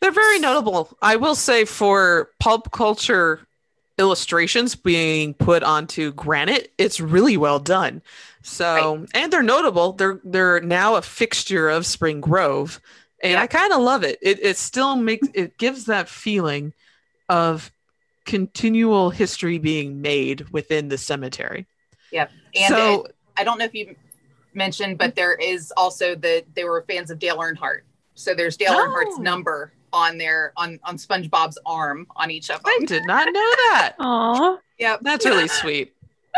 [0.00, 3.46] they're very notable i will say for pulp culture
[4.00, 6.72] illustrations being put onto granite.
[6.78, 8.00] It's really well done.
[8.42, 9.08] So, right.
[9.14, 9.92] and they're notable.
[9.92, 12.80] They're they're now a fixture of Spring Grove,
[13.22, 13.42] and yeah.
[13.42, 14.18] I kind of love it.
[14.22, 16.72] It it still makes it gives that feeling
[17.28, 17.70] of
[18.30, 21.66] continual history being made within the cemetery.
[22.12, 22.30] Yep.
[22.54, 23.96] And so, it, I don't know if you
[24.54, 27.80] mentioned, but there is also the they were fans of Dale Earnhardt.
[28.14, 28.86] So there's Dale oh.
[28.86, 32.72] Earnhardt's number on their on on SpongeBob's arm on each of them.
[32.80, 33.94] I did not know that.
[33.98, 34.58] Aw.
[34.78, 35.00] Yep.
[35.02, 35.92] That's really sweet.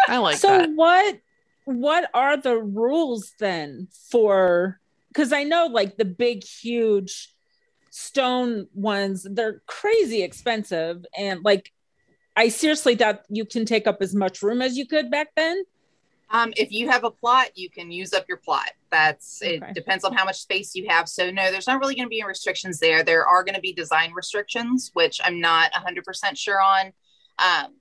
[0.09, 0.65] I like so that.
[0.65, 1.19] So what
[1.67, 7.35] what are the rules then for because I know like the big huge
[7.91, 11.71] stone ones, they're crazy expensive and like
[12.37, 15.65] I seriously doubt you can take up as much room as you could back then.
[16.31, 18.71] Um, if you have a plot, you can use up your plot.
[18.91, 19.57] That's okay.
[19.57, 21.07] it depends on how much space you have.
[21.07, 23.05] So no, there's not really going to be any restrictions there.
[23.05, 26.93] There are going to be design restrictions, which I'm not 100% sure on.
[27.39, 27.75] Um,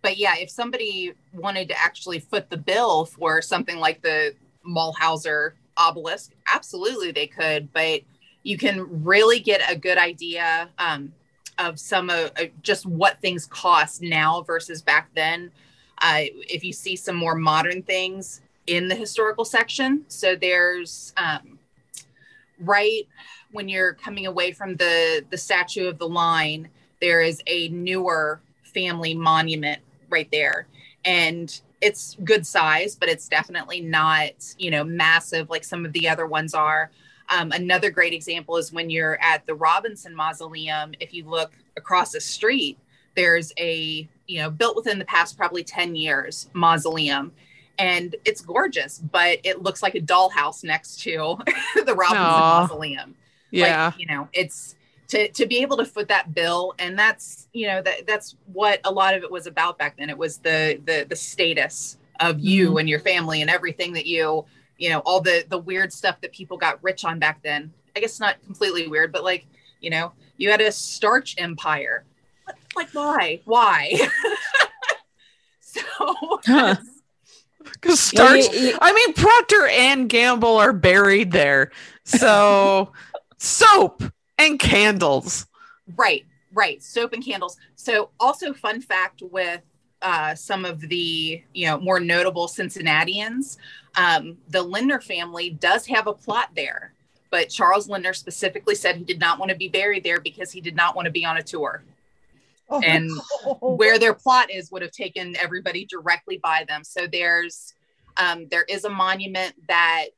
[0.00, 4.34] but yeah, if somebody wanted to actually foot the bill for something like the
[4.66, 7.72] Mulhauser obelisk, absolutely they could.
[7.74, 8.00] But
[8.42, 11.12] you can really get a good idea um,
[11.58, 15.50] of some of uh, just what things cost now versus back then
[16.02, 20.04] uh, if you see some more modern things in the historical section.
[20.08, 21.58] So there's um,
[22.60, 23.06] right
[23.52, 26.68] when you're coming away from the the statue of the line,
[27.00, 29.80] there is a newer family monument
[30.10, 30.66] right there,
[31.04, 36.08] and it's good size, but it's definitely not you know massive like some of the
[36.08, 36.90] other ones are.
[37.28, 40.92] Um, another great example is when you're at the Robinson Mausoleum.
[41.00, 42.78] If you look across the street,
[43.16, 47.32] there's a you know built within the past probably 10 years mausoleum
[47.78, 51.36] and it's gorgeous but it looks like a dollhouse next to
[51.84, 52.60] the robinson Aww.
[52.60, 53.14] mausoleum
[53.50, 54.76] yeah like, you know it's
[55.08, 58.80] to to be able to foot that bill and that's you know that that's what
[58.84, 62.38] a lot of it was about back then it was the the the status of
[62.40, 62.78] you mm-hmm.
[62.78, 64.44] and your family and everything that you
[64.78, 68.00] you know all the the weird stuff that people got rich on back then i
[68.00, 69.46] guess not completely weird but like
[69.80, 72.04] you know you had a starch empire
[72.74, 73.96] like why why
[75.60, 75.80] so
[76.46, 76.76] huh.
[77.72, 78.44] Because starch.
[78.80, 81.72] I mean, Procter and Gamble are buried there.
[82.04, 82.92] So
[83.38, 84.02] soap
[84.38, 85.46] and candles.
[85.96, 86.82] Right, right.
[86.82, 87.56] Soap and candles.
[87.74, 89.62] So also fun fact with
[90.06, 93.58] uh, some of the you know more notable Cincinnatians,
[93.96, 96.92] um, the Lindner family does have a plot there,
[97.32, 100.60] but Charles Lindner specifically said he did not want to be buried there because he
[100.60, 101.82] did not want to be on a tour.
[102.70, 103.10] Oh, and
[103.60, 106.84] where their plot is would have taken everybody directly by them.
[106.84, 107.74] So there's
[108.16, 110.10] um, there is a monument that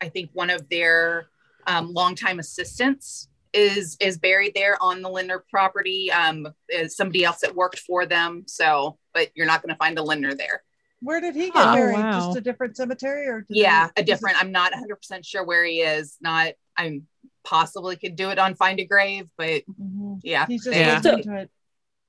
[0.00, 1.26] I think one of their
[1.66, 6.10] um, longtime assistants is is buried there on the Lindner property.
[6.10, 8.44] Um, is somebody else that worked for them.
[8.46, 10.62] So, but you're not going to find a Lindner there.
[11.00, 11.94] Where did he get oh, buried?
[11.94, 12.26] Wow.
[12.26, 14.40] Just a different cemetery, or yeah, he, a different.
[14.40, 16.16] I'm not 100 percent sure where he is.
[16.20, 17.06] Not I'm
[17.44, 20.14] possibly could do it on Find a Grave, but mm-hmm.
[20.22, 20.96] yeah, he's just yeah.
[20.96, 21.48] into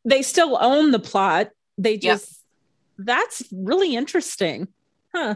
[0.05, 1.49] they still own the plot.
[1.77, 2.41] They just
[2.97, 3.05] yep.
[3.07, 4.67] that's really interesting.
[5.13, 5.35] Huh.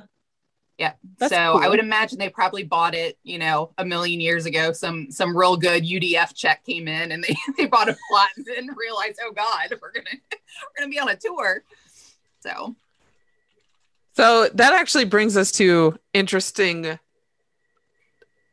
[0.79, 0.93] Yeah.
[1.17, 1.61] That's so cool.
[1.61, 4.71] I would imagine they probably bought it, you know, a million years ago.
[4.71, 8.45] Some some real good UDF check came in and they, they bought a plot and
[8.45, 11.63] didn't realize, oh God, we're gonna we're gonna be on a tour.
[12.39, 12.75] So
[14.13, 16.97] so that actually brings us to interesting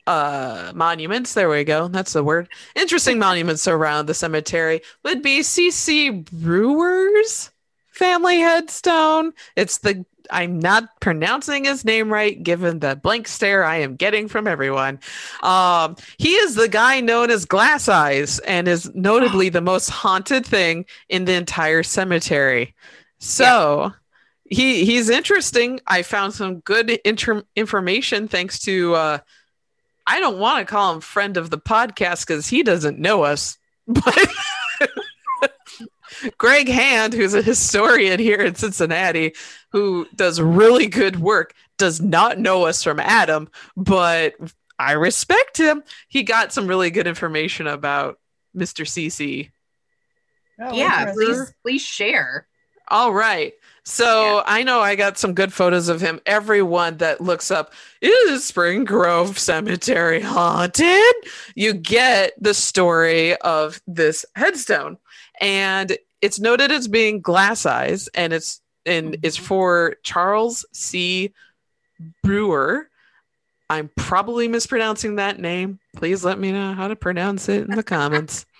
[0.08, 5.40] uh monuments there we go that's the word interesting monuments around the cemetery would be
[5.40, 7.50] cc brewer's
[7.90, 13.76] family headstone it's the i'm not pronouncing his name right given the blank stare i
[13.76, 14.98] am getting from everyone.
[15.42, 20.46] Um he is the guy known as glass eyes and is notably the most haunted
[20.46, 22.74] thing in the entire cemetery.
[23.18, 23.92] So
[24.44, 24.56] yeah.
[24.56, 25.80] he he's interesting.
[25.86, 29.18] I found some good inter- information thanks to uh
[30.06, 33.58] I don't want to call him friend of the podcast because he doesn't know us,
[33.86, 34.18] but
[36.38, 39.34] Greg Hand, who's a historian here in Cincinnati,
[39.72, 44.34] who does really good work, does not know us from Adam, but
[44.78, 45.82] I respect him.
[46.08, 48.18] He got some really good information about
[48.56, 48.86] Mr.
[48.86, 49.50] CC.
[50.58, 52.46] Oh, yeah, please please share.
[52.88, 53.52] All right.
[53.84, 54.42] So yeah.
[54.46, 56.20] I know I got some good photos of him.
[56.26, 61.14] Everyone that looks up, is Spring Grove Cemetery haunted?
[61.54, 64.98] You get the story of this headstone.
[65.40, 65.96] And
[66.26, 69.20] it's noted as being glass eyes, and it's and mm-hmm.
[69.22, 71.32] it's for Charles C.
[72.24, 72.90] Brewer.
[73.70, 75.78] I'm probably mispronouncing that name.
[75.96, 78.44] Please let me know how to pronounce it in the comments.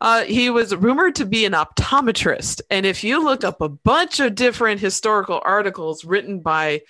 [0.00, 2.60] Uh, he was rumored to be an optometrist.
[2.70, 6.82] And if you look up a bunch of different historical articles written by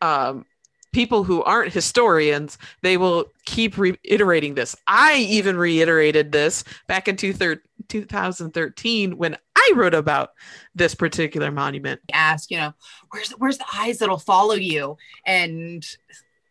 [0.00, 0.46] um,
[0.92, 4.76] people who aren't historians, they will keep reiterating this.
[4.86, 10.32] I even reiterated this back in 2013 when I wrote about
[10.74, 12.00] this particular monument.
[12.12, 12.74] Ask, you know,
[13.10, 14.96] where's where's the eyes that'll follow you?
[15.26, 15.84] And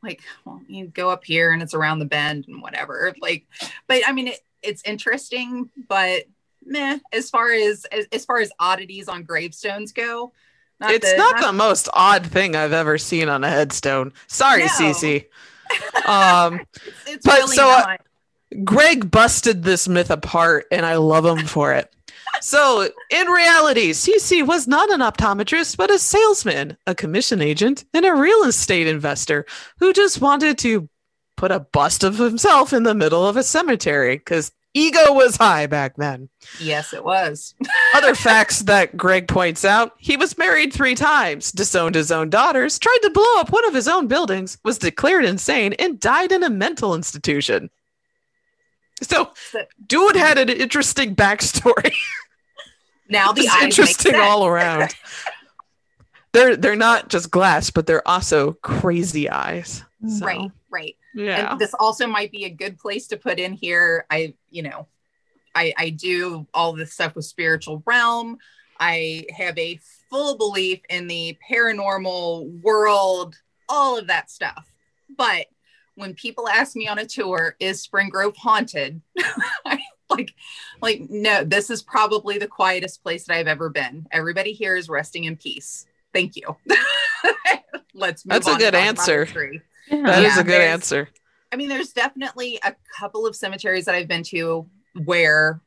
[0.04, 3.14] like, well, you go up here and it's around the bend and whatever.
[3.22, 3.46] Like,
[3.88, 6.24] but I mean, it, it's interesting, but
[6.66, 7.00] meh.
[7.12, 10.32] As far as, as as far as oddities on gravestones go,
[10.82, 14.14] not it's the, not, not, the most odd thing I've ever seen on a headstone.
[14.28, 14.68] Sorry, no.
[14.68, 15.26] Cece.
[16.06, 17.96] Um, it's, it's but really so uh,
[18.66, 21.90] Greg busted this myth apart, and I love him for it.
[22.42, 28.06] So, in reality, CC was not an optometrist, but a salesman, a commission agent, and
[28.06, 29.46] a real estate investor
[29.80, 30.90] who just wanted to
[31.38, 35.68] put a bust of himself in the middle of a cemetery because ego was high
[35.68, 36.30] back then.
[36.60, 37.56] Yes, it was.
[37.96, 42.80] Other facts that Greg points out he was married three times, disowned his own daughters,
[42.80, 46.44] tried to blow up one of his own buildings, was declared insane, and died in
[46.44, 47.70] a mental institution.
[49.02, 49.34] So,
[49.88, 51.94] dude had an interesting backstory.
[53.12, 54.96] Now the eyes interesting all around.
[56.32, 59.84] they're they're not just glass, but they're also crazy eyes.
[60.08, 60.26] So.
[60.26, 60.96] Right, right.
[61.14, 61.52] Yeah.
[61.52, 64.06] And this also might be a good place to put in here.
[64.10, 64.88] I, you know,
[65.54, 68.38] I, I do all this stuff with spiritual realm.
[68.80, 69.80] I have a
[70.10, 73.36] full belief in the paranormal world,
[73.70, 74.72] all of that stuff.
[75.18, 75.48] But
[75.96, 79.02] when people ask me on a tour, is Spring Grove haunted?
[80.10, 80.34] like,
[80.82, 84.08] like, no, this is probably the quietest place that I've ever been.
[84.12, 85.86] Everybody here is resting in peace.
[86.14, 86.56] Thank you.
[87.94, 89.28] Let's move That's a good answer.
[89.92, 90.04] Yeah.
[90.04, 91.10] That yeah, is a good answer.
[91.52, 94.68] I mean, there's definitely a couple of cemeteries that I've been to
[95.04, 95.62] where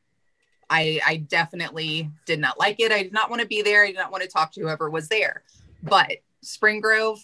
[0.69, 2.91] I I definitely did not like it.
[2.91, 3.83] I did not want to be there.
[3.83, 5.43] I did not want to talk to whoever was there.
[5.83, 7.19] But Spring Grove,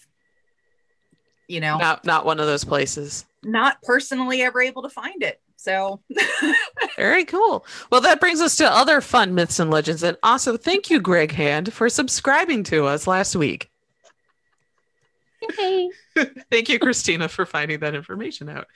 [1.47, 3.25] you know, not not one of those places.
[3.43, 5.41] Not personally ever able to find it.
[5.55, 6.01] So
[6.95, 7.65] very cool.
[7.91, 10.03] Well, that brings us to other fun myths and legends.
[10.03, 13.70] And also, thank you, Greg Hand, for subscribing to us last week.
[15.57, 15.89] Hey.
[16.51, 18.67] Thank you, Christina, for finding that information out.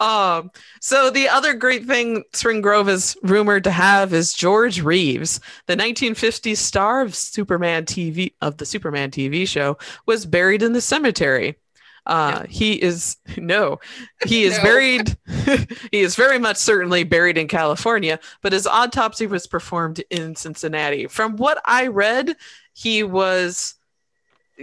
[0.00, 0.50] Um,
[0.80, 5.76] so the other great thing Spring Grove is rumored to have is George Reeves, the
[5.76, 11.56] 1950s star of Superman TV of the Superman TV show, was buried in the cemetery.
[12.04, 12.46] Uh, no.
[12.48, 13.78] he is no,
[14.26, 14.62] he is no.
[14.64, 15.16] buried.
[15.92, 21.06] he is very much certainly buried in California, but his autopsy was performed in Cincinnati.
[21.06, 22.36] From what I read,
[22.72, 23.76] he was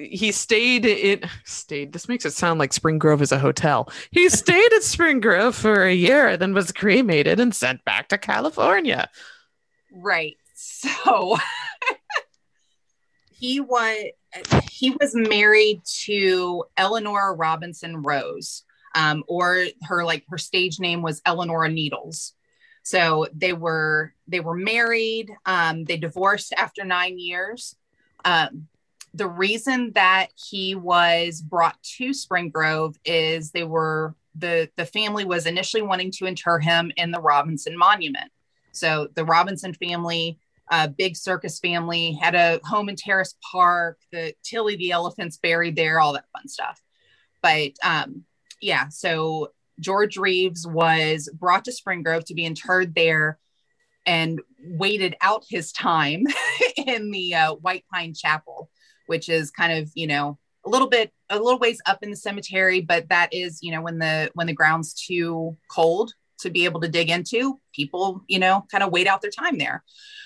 [0.10, 3.92] he stayed in stayed this makes it sound like spring grove is a hotel.
[4.12, 8.18] He stayed at spring grove for a year then was cremated and sent back to
[8.18, 9.10] california.
[9.92, 10.38] Right.
[10.56, 11.38] So
[13.32, 14.12] he was
[14.70, 18.64] he was married to eleanor robinson rose
[18.96, 22.34] um, or her like her stage name was eleanor needles.
[22.84, 27.76] So they were they were married um, they divorced after nine years
[28.26, 28.68] um,
[29.14, 35.26] the reason that he was brought to Spring Grove is they were the the family
[35.26, 38.32] was initially wanting to inter him in the Robinson Monument.
[38.72, 44.00] So the Robinson family, uh, big circus family, had a home in Terrace Park.
[44.12, 46.82] The Tilly the elephants buried there, all that fun stuff.
[47.42, 48.24] But um,
[48.62, 53.40] yeah, so George Reeves was brought to Spring Grove to be interred there
[54.06, 56.26] and waited out his time
[56.78, 58.70] in the uh, White Pine Chapel
[59.10, 62.16] which is kind of, you know, a little bit a little ways up in the
[62.16, 66.66] cemetery, but that is, you know, when the when the ground's too cold to be
[66.66, 69.84] able to dig into, people, you know, kind of wait out their time there.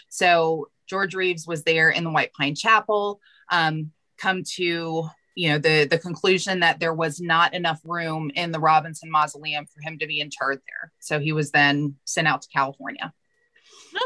[0.10, 3.20] So George Reeves was there in the White Pine Chapel,
[3.50, 8.52] um, come to you know the the conclusion that there was not enough room in
[8.52, 10.92] the Robinson Mausoleum for him to be interred there.
[11.00, 13.14] So he was then sent out to California.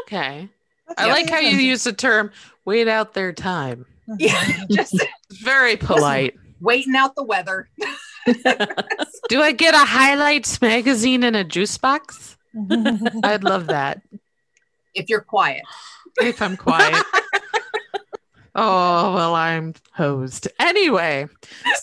[0.04, 0.48] Okay.
[0.96, 2.30] I like how you use the term
[2.64, 3.84] wait out their time.
[4.18, 4.98] Yeah, just
[5.42, 6.34] very polite.
[6.60, 7.68] Waiting out the weather.
[9.28, 12.36] Do I get a highlights magazine in a juice box?
[13.22, 14.00] I'd love that.
[14.94, 15.62] If you're quiet.
[16.20, 17.04] If I'm quiet.
[18.60, 20.48] Oh, well, I'm hosed.
[20.58, 21.28] Anyway,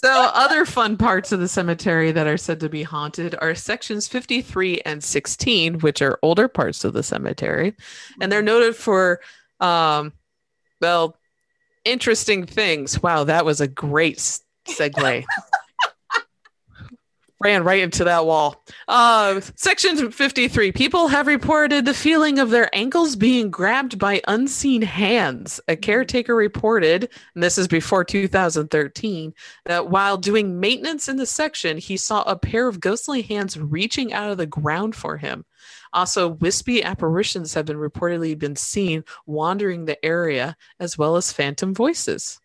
[0.02, 4.10] so other fun parts of the cemetery that are said to be haunted are sections
[4.10, 7.76] 53 and 16, which are older parts of the cemetery.
[8.20, 9.22] And they're noted for,
[9.62, 10.12] um,
[10.82, 11.18] well,
[11.86, 13.02] interesting things.
[13.02, 14.18] Wow, that was a great
[14.68, 15.24] segue.
[17.46, 18.64] ran right into that wall.
[18.88, 20.72] Uh, section 53.
[20.72, 25.60] People have reported the feeling of their ankles being grabbed by unseen hands.
[25.68, 29.34] A caretaker reported, and this is before 2013,
[29.66, 34.12] that while doing maintenance in the section, he saw a pair of ghostly hands reaching
[34.12, 35.46] out of the ground for him.
[35.96, 41.74] Also, wispy apparitions have been reportedly been seen wandering the area, as well as phantom
[41.74, 42.40] voices.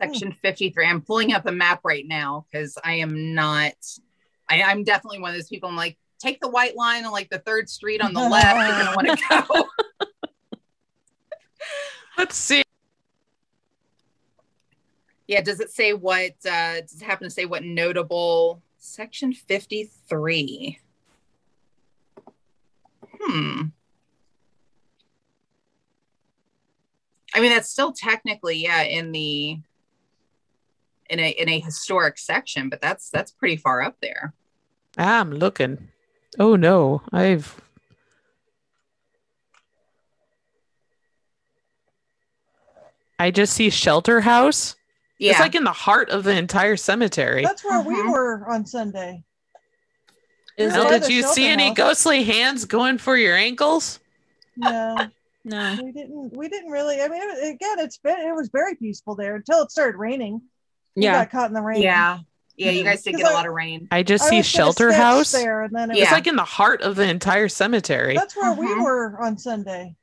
[0.00, 3.74] Section 53 i'm pulling up a map right now because i am not
[4.48, 7.30] I, i'm definitely one of those people i'm like take the white line on like
[7.30, 9.64] the third street on the left you're gonna want to go.
[12.16, 12.62] Let's see.
[15.26, 20.78] Yeah does it say what uh does it happen to say what notable section 53
[23.20, 23.62] hmm
[27.34, 29.60] I mean, that's still technically, yeah, in the
[31.10, 34.34] in a in a historic section, but that's that's pretty far up there.
[34.96, 35.88] I'm looking.
[36.38, 37.60] Oh no, I've
[43.18, 44.76] I just see shelter house.
[45.18, 45.32] Yeah.
[45.32, 47.42] It's like in the heart of the entire cemetery.
[47.42, 48.10] That's where we mm-hmm.
[48.10, 49.24] were on Sunday.
[50.58, 54.00] Is well, did you see any ghostly hands going for your ankles?
[54.56, 54.96] No.
[55.44, 55.78] no.
[55.80, 59.36] We didn't we didn't really I mean again it's been it was very peaceful there
[59.36, 60.42] until it started raining
[60.96, 61.24] yeah.
[61.24, 61.80] got caught in the rain.
[61.82, 62.18] Yeah.
[62.56, 63.86] Yeah, you guys did get I, a lot of rain.
[63.92, 65.30] I just I see shelter house.
[65.30, 66.02] There, and then it yeah.
[66.02, 68.16] it's like in the heart of the entire cemetery.
[68.16, 68.60] That's where uh-huh.
[68.60, 69.94] we were on Sunday.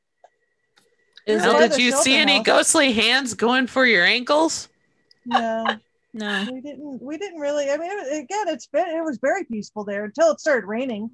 [1.25, 4.69] Is well, did you see any ghostly hands going for your ankles?
[5.25, 5.65] No,
[6.15, 7.01] no, we didn't.
[7.01, 7.69] We didn't really.
[7.69, 11.11] I mean, it, again, it's been it was very peaceful there until it started raining.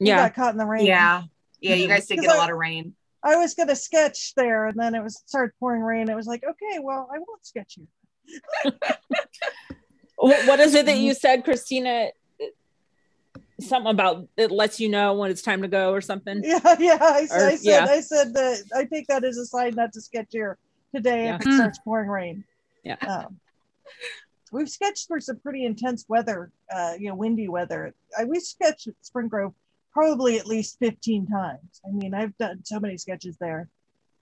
[0.00, 0.86] Yeah, got caught in the rain.
[0.86, 1.22] Yeah,
[1.60, 2.94] yeah, you guys did get a lot of rain.
[3.22, 6.10] I was gonna sketch there, and then it was started pouring rain.
[6.10, 8.72] It was like, okay, well, I won't sketch here
[10.16, 12.08] what is it that you said, Christina?
[13.60, 16.42] Something about it lets you know when it's time to go or something.
[16.44, 16.98] Yeah, yeah.
[17.00, 17.86] I, or, I said, yeah.
[17.88, 20.58] I said that I think that is a sign not to sketch here
[20.94, 21.36] today yeah.
[21.36, 22.44] if it starts pouring rain.
[22.82, 22.96] Yeah.
[23.06, 23.38] Um,
[24.50, 27.94] we've sketched for some pretty intense weather, uh, you know, windy weather.
[28.18, 29.54] I, we sketched at Spring Grove
[29.92, 31.80] probably at least 15 times.
[31.86, 33.68] I mean, I've done so many sketches there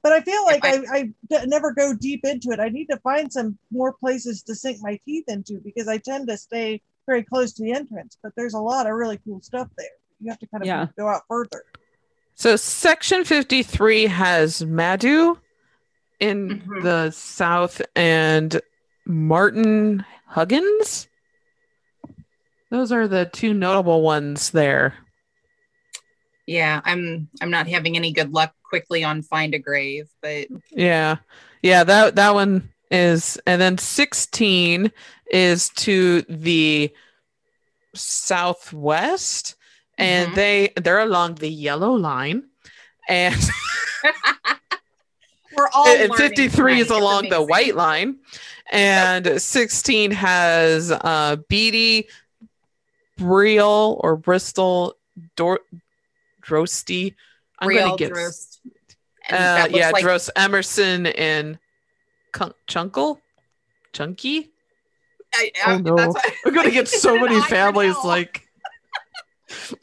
[0.03, 2.61] but I feel like I, I, I never go deep into it.
[2.61, 6.29] I need to find some more places to sink my teeth into because I tend
[6.29, 8.17] to stay very close to the entrance.
[8.23, 9.87] But there's a lot of really cool stuff there.
[10.21, 10.87] You have to kind of yeah.
[10.97, 11.65] go out further.
[12.35, 15.39] So section 53 has Madu
[16.21, 16.83] in mm-hmm.
[16.83, 18.61] the south and
[19.09, 21.09] Martin Huggins.
[22.71, 24.95] Those are the two notable ones there.
[26.47, 31.17] Yeah, I'm I'm not having any good luck quickly on find a grave, but yeah,
[31.63, 34.93] yeah that that one is, and then sixteen
[35.31, 36.91] is to the
[37.95, 39.57] southwest,
[39.97, 40.37] and mm-hmm.
[40.37, 42.45] they they're along the yellow line,
[43.09, 43.35] and
[45.59, 48.17] we're all and 53 is along the white line
[48.71, 52.09] and 16 has uh beatty
[53.19, 54.95] Briel or Bristol
[55.37, 55.61] Dor-
[56.41, 57.15] Drosty.
[57.59, 58.61] I'm going to get Drost.
[59.31, 61.59] Uh, yeah, like- Drost Emerson and
[62.33, 63.19] Chunkle,
[63.93, 64.51] Chunky.
[65.35, 65.97] I, I, oh no,
[66.47, 68.49] I'm gonna get so many families like.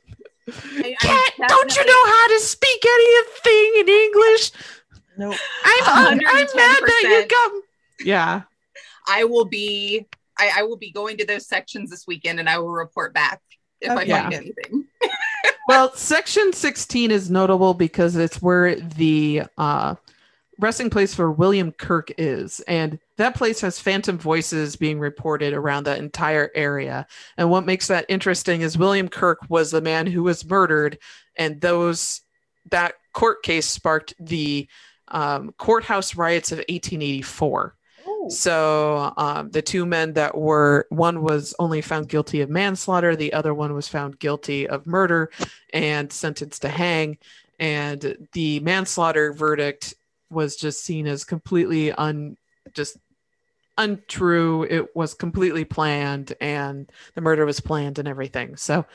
[0.48, 4.52] I, Cat, don't you know how to speak anything in English?
[5.18, 5.40] No, nope.
[5.64, 7.62] I'm I'm mad that you come.
[8.04, 8.42] Yeah,
[9.08, 10.08] I will be.
[10.38, 13.42] I, I, will be going to those sections this weekend, and I will report back
[13.80, 14.12] if okay.
[14.12, 14.86] I find anything.
[15.70, 19.96] well, section 16 is notable because it's where the uh,
[20.60, 22.60] resting place for William Kirk is.
[22.62, 27.08] And that place has phantom voices being reported around that entire area.
[27.38, 30.98] And what makes that interesting is William Kirk was the man who was murdered,
[31.38, 32.22] and those
[32.72, 34.68] that court case sparked the
[35.10, 37.76] um, courthouse riots of 1884.
[38.30, 43.34] So um, the two men that were one was only found guilty of manslaughter, the
[43.34, 45.30] other one was found guilty of murder
[45.74, 47.18] and sentenced to hang.
[47.60, 49.94] And the manslaughter verdict
[50.30, 52.38] was just seen as completely un
[52.74, 52.98] just
[53.78, 54.64] untrue.
[54.64, 58.58] It was completely planned, and the murder was planned and everything.
[58.58, 58.86] So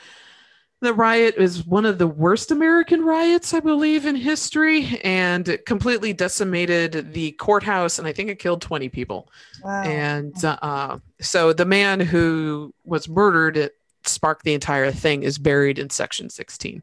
[0.81, 5.67] the riot is one of the worst American riots, I believe, in history, and it
[5.67, 9.29] completely decimated the courthouse, and I think it killed 20 people.
[9.63, 9.83] Wow.
[9.83, 15.77] And uh, so the man who was murdered, it sparked the entire thing, is buried
[15.77, 16.81] in section 16.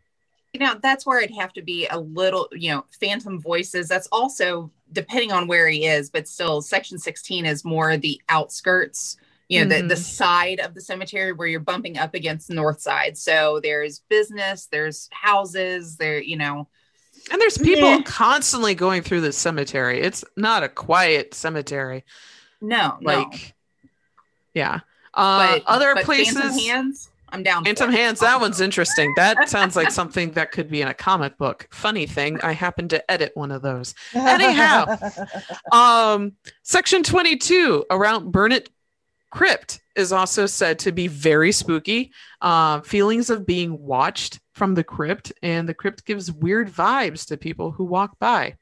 [0.54, 3.88] You know, that's where it'd have to be a little, you know, phantom voices.
[3.88, 9.16] That's also depending on where he is, but still, section 16 is more the outskirts
[9.48, 9.88] you know mm-hmm.
[9.88, 13.60] the, the side of the cemetery where you're bumping up against the north side so
[13.62, 16.68] there's business there's houses there you know
[17.30, 18.02] and there's people yeah.
[18.02, 22.04] constantly going through the cemetery it's not a quiet cemetery
[22.60, 23.30] no like
[23.84, 23.90] no.
[24.54, 24.80] yeah
[25.14, 27.64] uh but, other but places hands I'm down.
[27.64, 28.18] Phantom Hands.
[28.20, 29.12] That one's interesting.
[29.16, 31.68] That sounds like something that could be in a comic book.
[31.70, 33.94] Funny thing, I happened to edit one of those.
[34.14, 34.96] Anyhow,
[35.72, 38.70] um, section 22 around Burnet
[39.30, 42.12] Crypt is also said to be very spooky.
[42.40, 47.36] Uh, feelings of being watched from the crypt, and the crypt gives weird vibes to
[47.36, 48.55] people who walk by.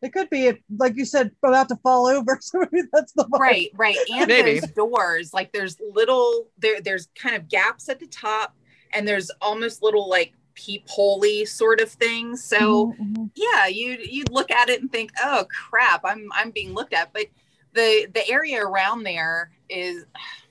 [0.00, 2.38] It could be, like you said, about to fall over.
[2.42, 3.38] So that's the vibe.
[3.38, 3.96] right, right.
[4.12, 4.60] And Maybe.
[4.60, 6.80] there's doors, like there's little there.
[6.80, 8.54] There's kind of gaps at the top,
[8.92, 12.44] and there's almost little like peepholey sort of things.
[12.44, 13.24] So mm-hmm, mm-hmm.
[13.34, 17.12] yeah, you you'd look at it and think, oh crap, I'm I'm being looked at.
[17.12, 17.26] But
[17.74, 20.04] the the area around there is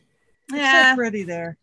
[0.54, 1.58] yeah, so pretty there.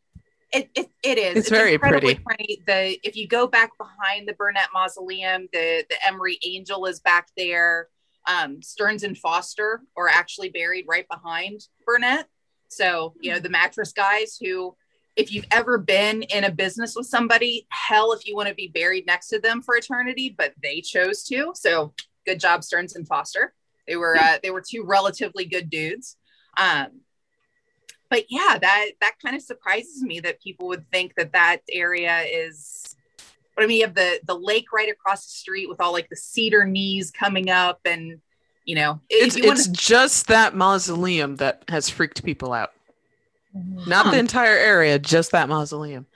[0.53, 1.31] It, it, it is.
[1.31, 2.15] It's, it's very pretty.
[2.15, 2.63] pretty.
[2.65, 7.29] The if you go back behind the Burnet Mausoleum, the the Emory Angel is back
[7.37, 7.89] there.
[8.27, 12.27] Um, Stearns and Foster are actually buried right behind Burnet.
[12.69, 14.77] So you know the mattress guys who,
[15.17, 18.69] if you've ever been in a business with somebody, hell, if you want to be
[18.69, 21.51] buried next to them for eternity, but they chose to.
[21.55, 21.95] So
[22.25, 23.55] good job, Stearns and Foster.
[23.87, 26.17] They were uh, they were two relatively good dudes.
[26.57, 27.01] Um,
[28.11, 32.23] but yeah, that that kind of surprises me that people would think that that area
[32.23, 32.97] is.
[33.57, 36.09] But I mean, you have the the lake right across the street with all like
[36.09, 38.21] the cedar knees coming up, and
[38.65, 42.71] you know, it's you it's to- just that mausoleum that has freaked people out.
[43.87, 46.07] Not the entire area, just that mausoleum.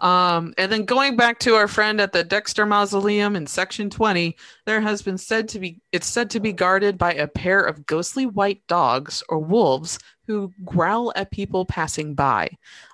[0.00, 4.36] Um, and then going back to our friend at the Dexter Mausoleum in section 20,
[4.66, 7.86] there has been said to be it's said to be guarded by a pair of
[7.86, 12.48] ghostly white dogs or wolves who growl at people passing by.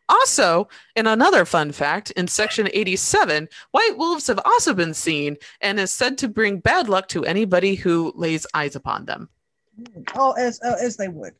[0.08, 5.78] Also, in another fun fact, in section 87, white wolves have also been seen and
[5.78, 9.28] is said to bring bad luck to anybody who lays eyes upon them.
[10.16, 11.32] Oh, as uh, as they would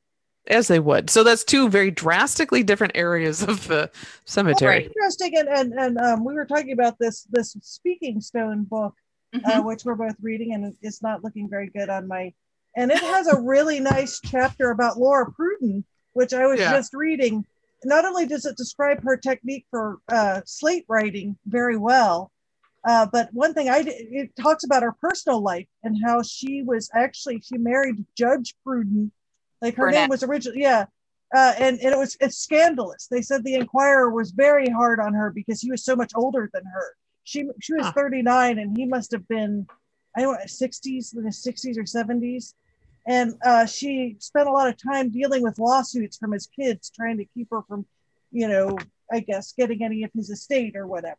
[0.46, 1.10] as they would.
[1.10, 3.90] So that's two very drastically different areas of the
[4.24, 4.80] cemetery.
[4.80, 8.94] Well, interesting, and and, and um, we were talking about this this Speaking Stone book,
[9.34, 9.60] uh, mm-hmm.
[9.60, 12.32] uh, which we're both reading, and it's not looking very good on my.
[12.76, 16.70] And it has a really nice chapter about Laura Pruden, which I was yeah.
[16.70, 17.44] just reading.
[17.84, 22.30] Not only does it describe her technique for uh, slate writing very well,
[22.84, 26.90] uh, but one thing I it talks about her personal life and how she was
[26.94, 29.10] actually she married Judge Pruden
[29.62, 30.00] like her Burnett.
[30.02, 30.86] name was originally, yeah.
[31.34, 33.06] Uh, and, and it was it's scandalous.
[33.06, 36.50] They said the Inquirer was very hard on her because he was so much older
[36.52, 36.96] than her.
[37.22, 37.92] She she was huh.
[37.92, 39.66] 39 and he must have been
[40.16, 42.54] I don't know 60s in his 60s or 70s.
[43.06, 47.16] And uh, she spent a lot of time dealing with lawsuits from his kids, trying
[47.18, 47.86] to keep her from,
[48.30, 48.76] you know,
[49.10, 51.16] I guess getting any of his estate or whatever.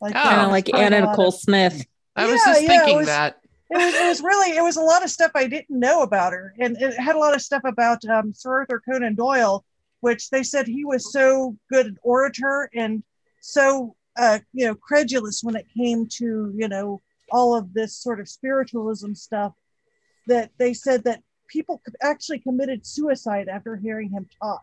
[0.00, 0.22] Like oh.
[0.22, 1.84] kind of like Anna Nicole of, Smith.
[2.14, 3.40] I yeah, was just yeah, thinking was, that
[3.70, 6.32] it was, it was really it was a lot of stuff I didn't know about
[6.32, 9.64] her, and it had a lot of stuff about um, Sir Arthur Conan Doyle,
[10.00, 13.02] which they said he was so good an orator and
[13.40, 18.18] so uh, you know credulous when it came to you know all of this sort
[18.18, 19.52] of spiritualism stuff
[20.26, 24.62] that they said that people actually committed suicide after hearing him talk.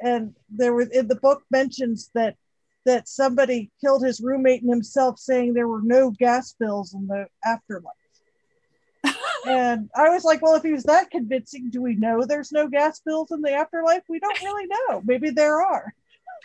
[0.00, 2.36] And there was in the book mentions that
[2.84, 7.26] that somebody killed his roommate and himself saying there were no gas bills in the
[7.44, 7.94] afterlife
[9.46, 12.68] and I was like, well, if he was that convincing, do we know there's no
[12.68, 14.02] gas bills in the afterlife?
[14.08, 15.02] We don't really know.
[15.04, 15.94] Maybe there are.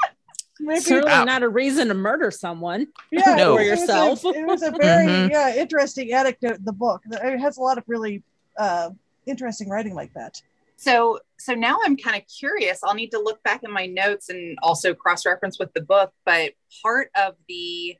[0.59, 1.23] Maybe certainly wow.
[1.23, 2.87] not a reason to murder someone.
[3.11, 3.53] Yeah, no.
[3.53, 4.23] or yourself.
[4.23, 5.31] It was, a, it was a very mm-hmm.
[5.31, 6.57] yeah interesting anecdote.
[6.57, 8.23] In the book it has a lot of really
[8.57, 8.91] uh,
[9.25, 10.41] interesting writing like that.
[10.75, 12.81] So so now I'm kind of curious.
[12.83, 16.13] I'll need to look back in my notes and also cross reference with the book.
[16.25, 16.53] But
[16.83, 17.97] part of the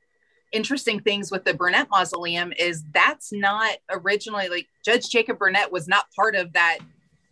[0.51, 5.87] interesting things with the Burnet Mausoleum is that's not originally like Judge Jacob Burnet was
[5.87, 6.79] not part of that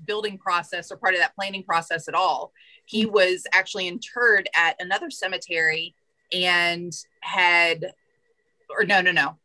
[0.05, 2.51] building process or part of that planning process at all.
[2.85, 3.13] He mm-hmm.
[3.13, 5.95] was actually interred at another cemetery
[6.31, 7.93] and had,
[8.69, 9.37] or no, no, no.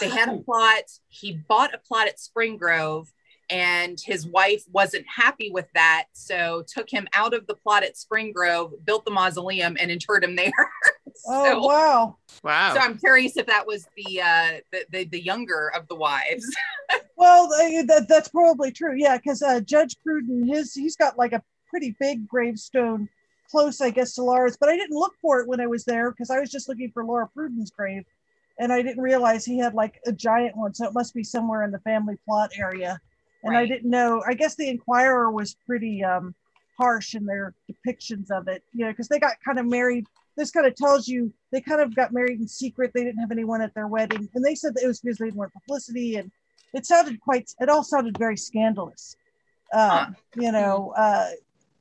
[0.00, 0.84] They had a plot.
[1.08, 3.12] He bought a plot at Spring Grove
[3.50, 7.96] and his wife wasn't happy with that so took him out of the plot at
[7.96, 10.52] spring grove built the mausoleum and interred him there
[11.28, 15.20] oh, so, wow wow so i'm curious if that was the uh the the, the
[15.20, 16.46] younger of the wives
[17.16, 21.42] well that, that's probably true yeah because uh judge pruden his he's got like a
[21.68, 23.08] pretty big gravestone
[23.50, 26.10] close i guess to laura's but i didn't look for it when i was there
[26.10, 28.04] because i was just looking for laura pruden's grave
[28.58, 31.62] and i didn't realize he had like a giant one so it must be somewhere
[31.62, 33.00] in the family plot area
[33.42, 33.62] and right.
[33.62, 34.22] I didn't know.
[34.26, 36.34] I guess the Inquirer was pretty um,
[36.76, 40.06] harsh in their depictions of it, you know, because they got kind of married.
[40.38, 42.92] This kind of tells you they kind of got married in secret.
[42.94, 45.26] They didn't have anyone at their wedding, and they said that it was because they
[45.26, 46.30] didn't want publicity, and
[46.72, 47.50] it sounded quite.
[47.58, 49.16] It all sounded very scandalous.
[49.72, 50.06] Uh,
[50.36, 51.30] You know, uh,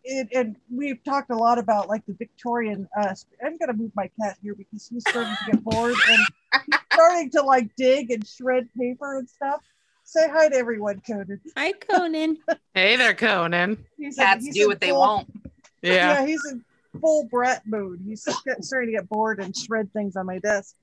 [0.03, 2.87] it, and we've talked a lot about like the Victorian.
[2.99, 3.13] Uh,
[3.45, 6.19] I'm gonna move my cat here because he's starting to get bored and
[6.65, 9.61] he's starting to like dig and shred paper and stuff.
[10.03, 11.41] Say hi to everyone, Conan.
[11.57, 12.37] Hi, Conan.
[12.73, 13.85] hey there, Conan.
[13.97, 15.29] He's Cats he's do what they want.
[15.83, 16.21] Yeah.
[16.21, 16.65] yeah, he's in
[16.99, 18.01] full Brett mood.
[18.05, 18.25] He's
[18.61, 20.75] starting to get bored and shred things on my desk.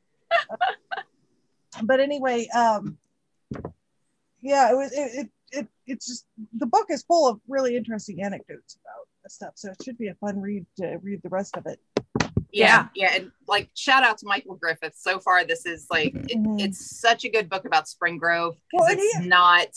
[1.82, 2.98] but anyway, um,
[4.40, 8.22] yeah, it was it, it it it's just the book is full of really interesting
[8.22, 9.52] anecdotes about stuff.
[9.54, 11.80] So it should be a fun read to read the rest of it.
[12.52, 14.94] Yeah, yeah, and like shout out to Michael Griffith.
[14.96, 16.60] So far, this is like it, mm-hmm.
[16.60, 19.68] it's such a good book about Spring Grove because well, it's not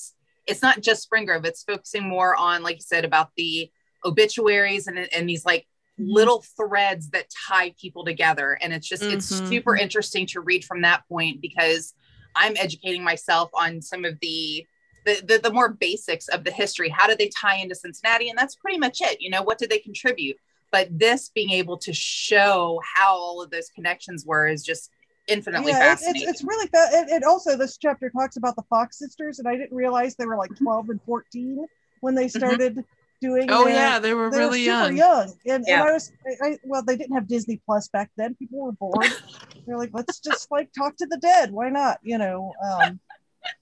[0.46, 1.46] it's not just Spring Grove.
[1.46, 3.72] It's focusing more on, like you said, about the
[4.06, 5.66] obituaries and and these like.
[5.98, 8.58] Little threads that tie people together.
[8.62, 9.18] And it's just mm-hmm.
[9.18, 11.94] it's super interesting to read from that point because
[12.36, 14.66] I'm educating myself on some of the
[15.06, 16.90] the, the, the more basics of the history.
[16.90, 18.28] How did they tie into Cincinnati?
[18.30, 19.22] And that's pretty much it.
[19.22, 20.36] You know, what did they contribute?
[20.70, 24.92] But this being able to show how all of those connections were is just
[25.28, 26.24] infinitely yeah, fascinating.
[26.24, 29.48] It's, it's really fa- it, it also this chapter talks about the Fox sisters, and
[29.48, 31.66] I didn't realize they were like 12 and 14
[32.02, 32.38] when they mm-hmm.
[32.38, 32.82] started mm-hmm.
[33.22, 33.50] Doing.
[33.52, 34.98] Oh their, yeah, they were they really were young.
[34.98, 35.82] young, and, yeah.
[35.82, 36.12] and I was
[36.42, 38.36] I, well, they didn't have Disney Plus back then.
[38.36, 39.06] People were bored.
[39.68, 41.52] They're like, let's just like talk to the dead.
[41.52, 42.00] Why not?
[42.04, 42.54] You know.
[42.64, 43.00] Um,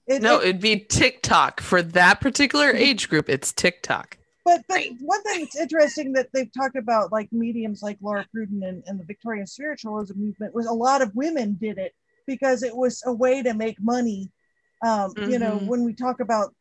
[0.06, 3.28] it, no, it, would be TikTok for that particular age group.
[3.28, 4.18] It's TikTok.
[4.44, 8.66] But, but one thing that's interesting that they've talked about, like mediums like Laura Pruden
[8.66, 11.92] and, and the Victorian spiritualism movement, was a lot of women did it
[12.28, 14.30] because it was a way to make money.
[14.84, 15.30] Um, mm-hmm.
[15.30, 15.66] You know, mm-hmm.
[15.66, 16.54] when we talk about it,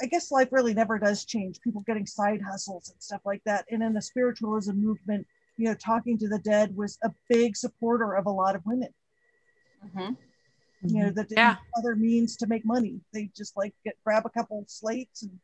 [0.00, 1.60] I guess life really never does change.
[1.60, 3.64] People getting side hustles and stuff like that.
[3.70, 8.14] And in the spiritualism movement, you know, talking to the dead was a big supporter
[8.14, 8.90] of a lot of women.
[9.84, 10.14] Mm-hmm
[10.82, 11.14] you know, mm-hmm.
[11.14, 11.56] that yeah.
[11.76, 13.00] other means to make money.
[13.12, 15.38] They just like get grab a couple slates and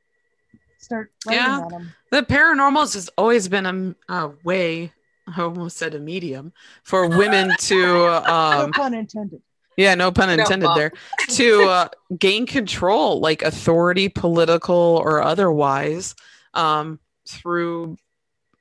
[0.79, 1.61] start writing yeah.
[1.61, 1.95] on them.
[2.11, 4.93] The paranormals has always been a, a way,
[5.27, 6.53] I almost said a medium,
[6.83, 9.43] for women to um, no pun intended.
[9.77, 10.93] Yeah, no pun intended no, there.
[11.31, 11.89] to uh,
[12.19, 16.15] gain control, like authority, political or otherwise,
[16.55, 17.97] um, through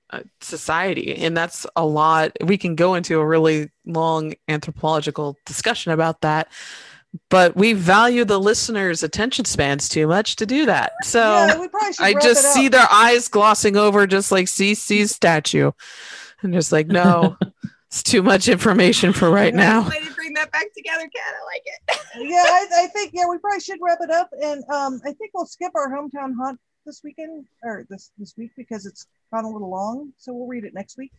[0.09, 1.15] uh, society.
[1.17, 2.31] And that's a lot.
[2.43, 6.49] We can go into a really long anthropological discussion about that
[7.29, 10.93] but we value the listeners attention spans too much to do that.
[11.03, 11.67] So yeah,
[11.99, 15.71] i just see their eyes glossing over just like cc's statue.
[16.41, 17.37] And just like no
[17.87, 19.89] it's too much information for right now
[20.31, 23.27] way to bring that back together cat i like it yeah I, I, think yeah
[23.29, 26.59] we probably should wrap it up and um, i think we'll skip our hometown hunt
[26.85, 30.13] this weekend or this this week because it's gone a little long.
[30.17, 31.11] So we'll read it next week.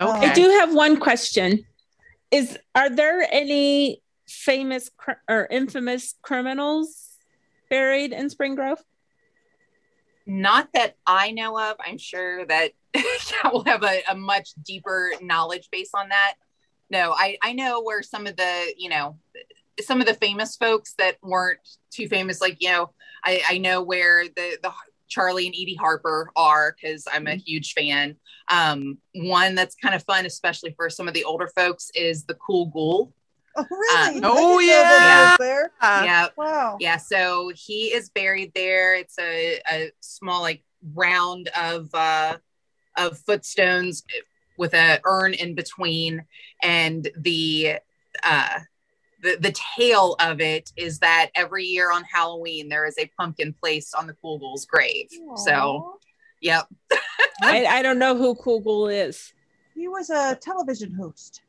[0.00, 0.30] Okay.
[0.30, 1.64] I do have one question.
[2.30, 7.16] Is are there any famous cr- or infamous criminals
[7.70, 8.78] buried in Spring Grove?
[10.26, 11.76] Not that I know of.
[11.78, 12.72] I'm sure that
[13.44, 16.34] we'll have a, a much deeper knowledge base on that.
[16.90, 19.18] No, I, I know where some of the, you know,
[19.80, 21.58] some of the famous folks that weren't
[21.90, 22.90] too famous, like, you know,
[23.24, 24.72] I, I know where the, the
[25.08, 27.40] Charley and Edie Harper are because I'm a mm-hmm.
[27.40, 28.16] huge fan.
[28.48, 32.34] Um, one that's kind of fun, especially for some of the older folks, is the
[32.34, 33.12] Cool Ghoul.
[33.56, 34.20] Oh, really?
[34.20, 35.36] Uh, oh, yeah.
[35.38, 35.72] There.
[35.82, 36.28] Yeah.
[36.36, 36.76] Wow.
[36.78, 36.98] Yeah.
[36.98, 38.94] So he is buried there.
[38.94, 40.62] It's a, a small, like,
[40.94, 42.36] round of uh,
[42.96, 44.04] of footstones
[44.58, 46.24] with a urn in between,
[46.62, 47.78] and the
[48.22, 48.60] uh,
[49.22, 53.52] the, the tale of it is that every year on Halloween there is a pumpkin
[53.52, 55.08] placed on the Cool Ghoul's grave.
[55.20, 55.38] Aww.
[55.38, 55.98] So,
[56.40, 56.66] yep.
[57.42, 59.32] I, I don't know who Cool Ghoul is.
[59.74, 61.42] He was a television host.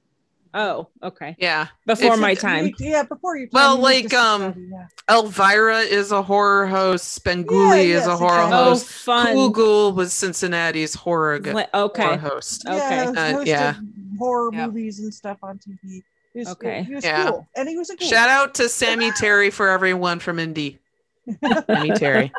[0.58, 1.36] Oh, okay.
[1.38, 1.68] Yeah.
[1.86, 2.74] Before it's, my time.
[2.80, 3.48] Yeah, before you.
[3.52, 4.88] Well, like um yeah.
[5.08, 8.58] Elvira is a horror host, Svengoolie yeah, yes, is a horror exactly.
[8.58, 8.86] host.
[8.86, 9.34] Oh, fun.
[9.36, 11.66] Cool Ghoul was Cincinnati's horror, okay.
[11.74, 12.68] horror host.
[12.68, 12.76] Okay.
[12.76, 13.76] Yeah, uh, yeah.
[14.18, 14.70] horror yep.
[14.70, 16.02] movies and stuff on TV.
[16.34, 16.84] He was, okay.
[16.84, 17.30] He was yeah.
[17.30, 17.48] cool.
[17.56, 18.08] And he was a cool.
[18.08, 20.80] Shout out to Sammy Terry for everyone from Indy.
[21.68, 22.32] Sammy Terry.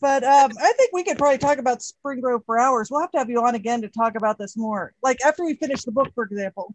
[0.00, 2.90] But um, I think we could probably talk about Spring Grove for hours.
[2.90, 4.92] We'll have to have you on again to talk about this more.
[5.02, 6.74] Like after we finish the book, for example.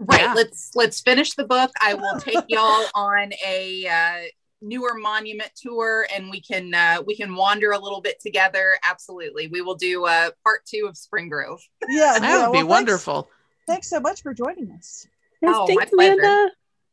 [0.00, 0.20] Right.
[0.20, 0.34] Yeah.
[0.34, 1.70] Let's let's finish the book.
[1.80, 4.28] I will take y'all on a uh,
[4.60, 9.48] newer monument tour and we can uh, we can wander a little bit together absolutely
[9.48, 11.60] we will do uh, part two of spring grove
[11.90, 15.06] yeah that yeah, would be well, wonderful thanks, thanks so much for joining us
[15.42, 16.50] Yes, oh, thanks, Amanda.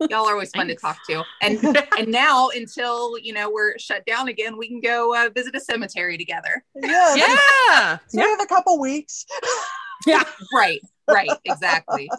[0.09, 1.23] Y'all are always fun to talk to.
[1.41, 1.63] And
[1.97, 5.59] and now until you know we're shut down again, we can go uh, visit a
[5.59, 6.63] cemetery together.
[6.75, 7.15] Yeah.
[7.69, 7.97] Yeah.
[8.07, 9.25] So we have a couple weeks.
[10.05, 10.23] Yeah.
[10.53, 10.81] Right.
[11.07, 11.29] Right.
[11.45, 12.09] Exactly.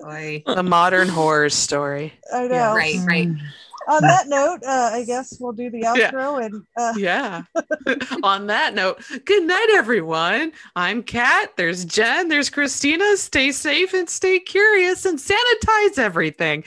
[0.00, 0.42] Boy.
[0.46, 2.12] the modern horror story.
[2.32, 2.54] I know.
[2.54, 2.96] Yeah, right.
[3.06, 3.28] Right.
[3.88, 6.10] On that note, uh, I guess we'll do the Yeah.
[6.10, 7.42] outro and uh, Yeah.
[8.22, 10.52] On that note, good night, everyone.
[10.76, 11.56] I'm Kat.
[11.56, 12.28] There's Jen.
[12.28, 13.16] There's Christina.
[13.16, 16.64] Stay safe and stay curious and sanitize everything.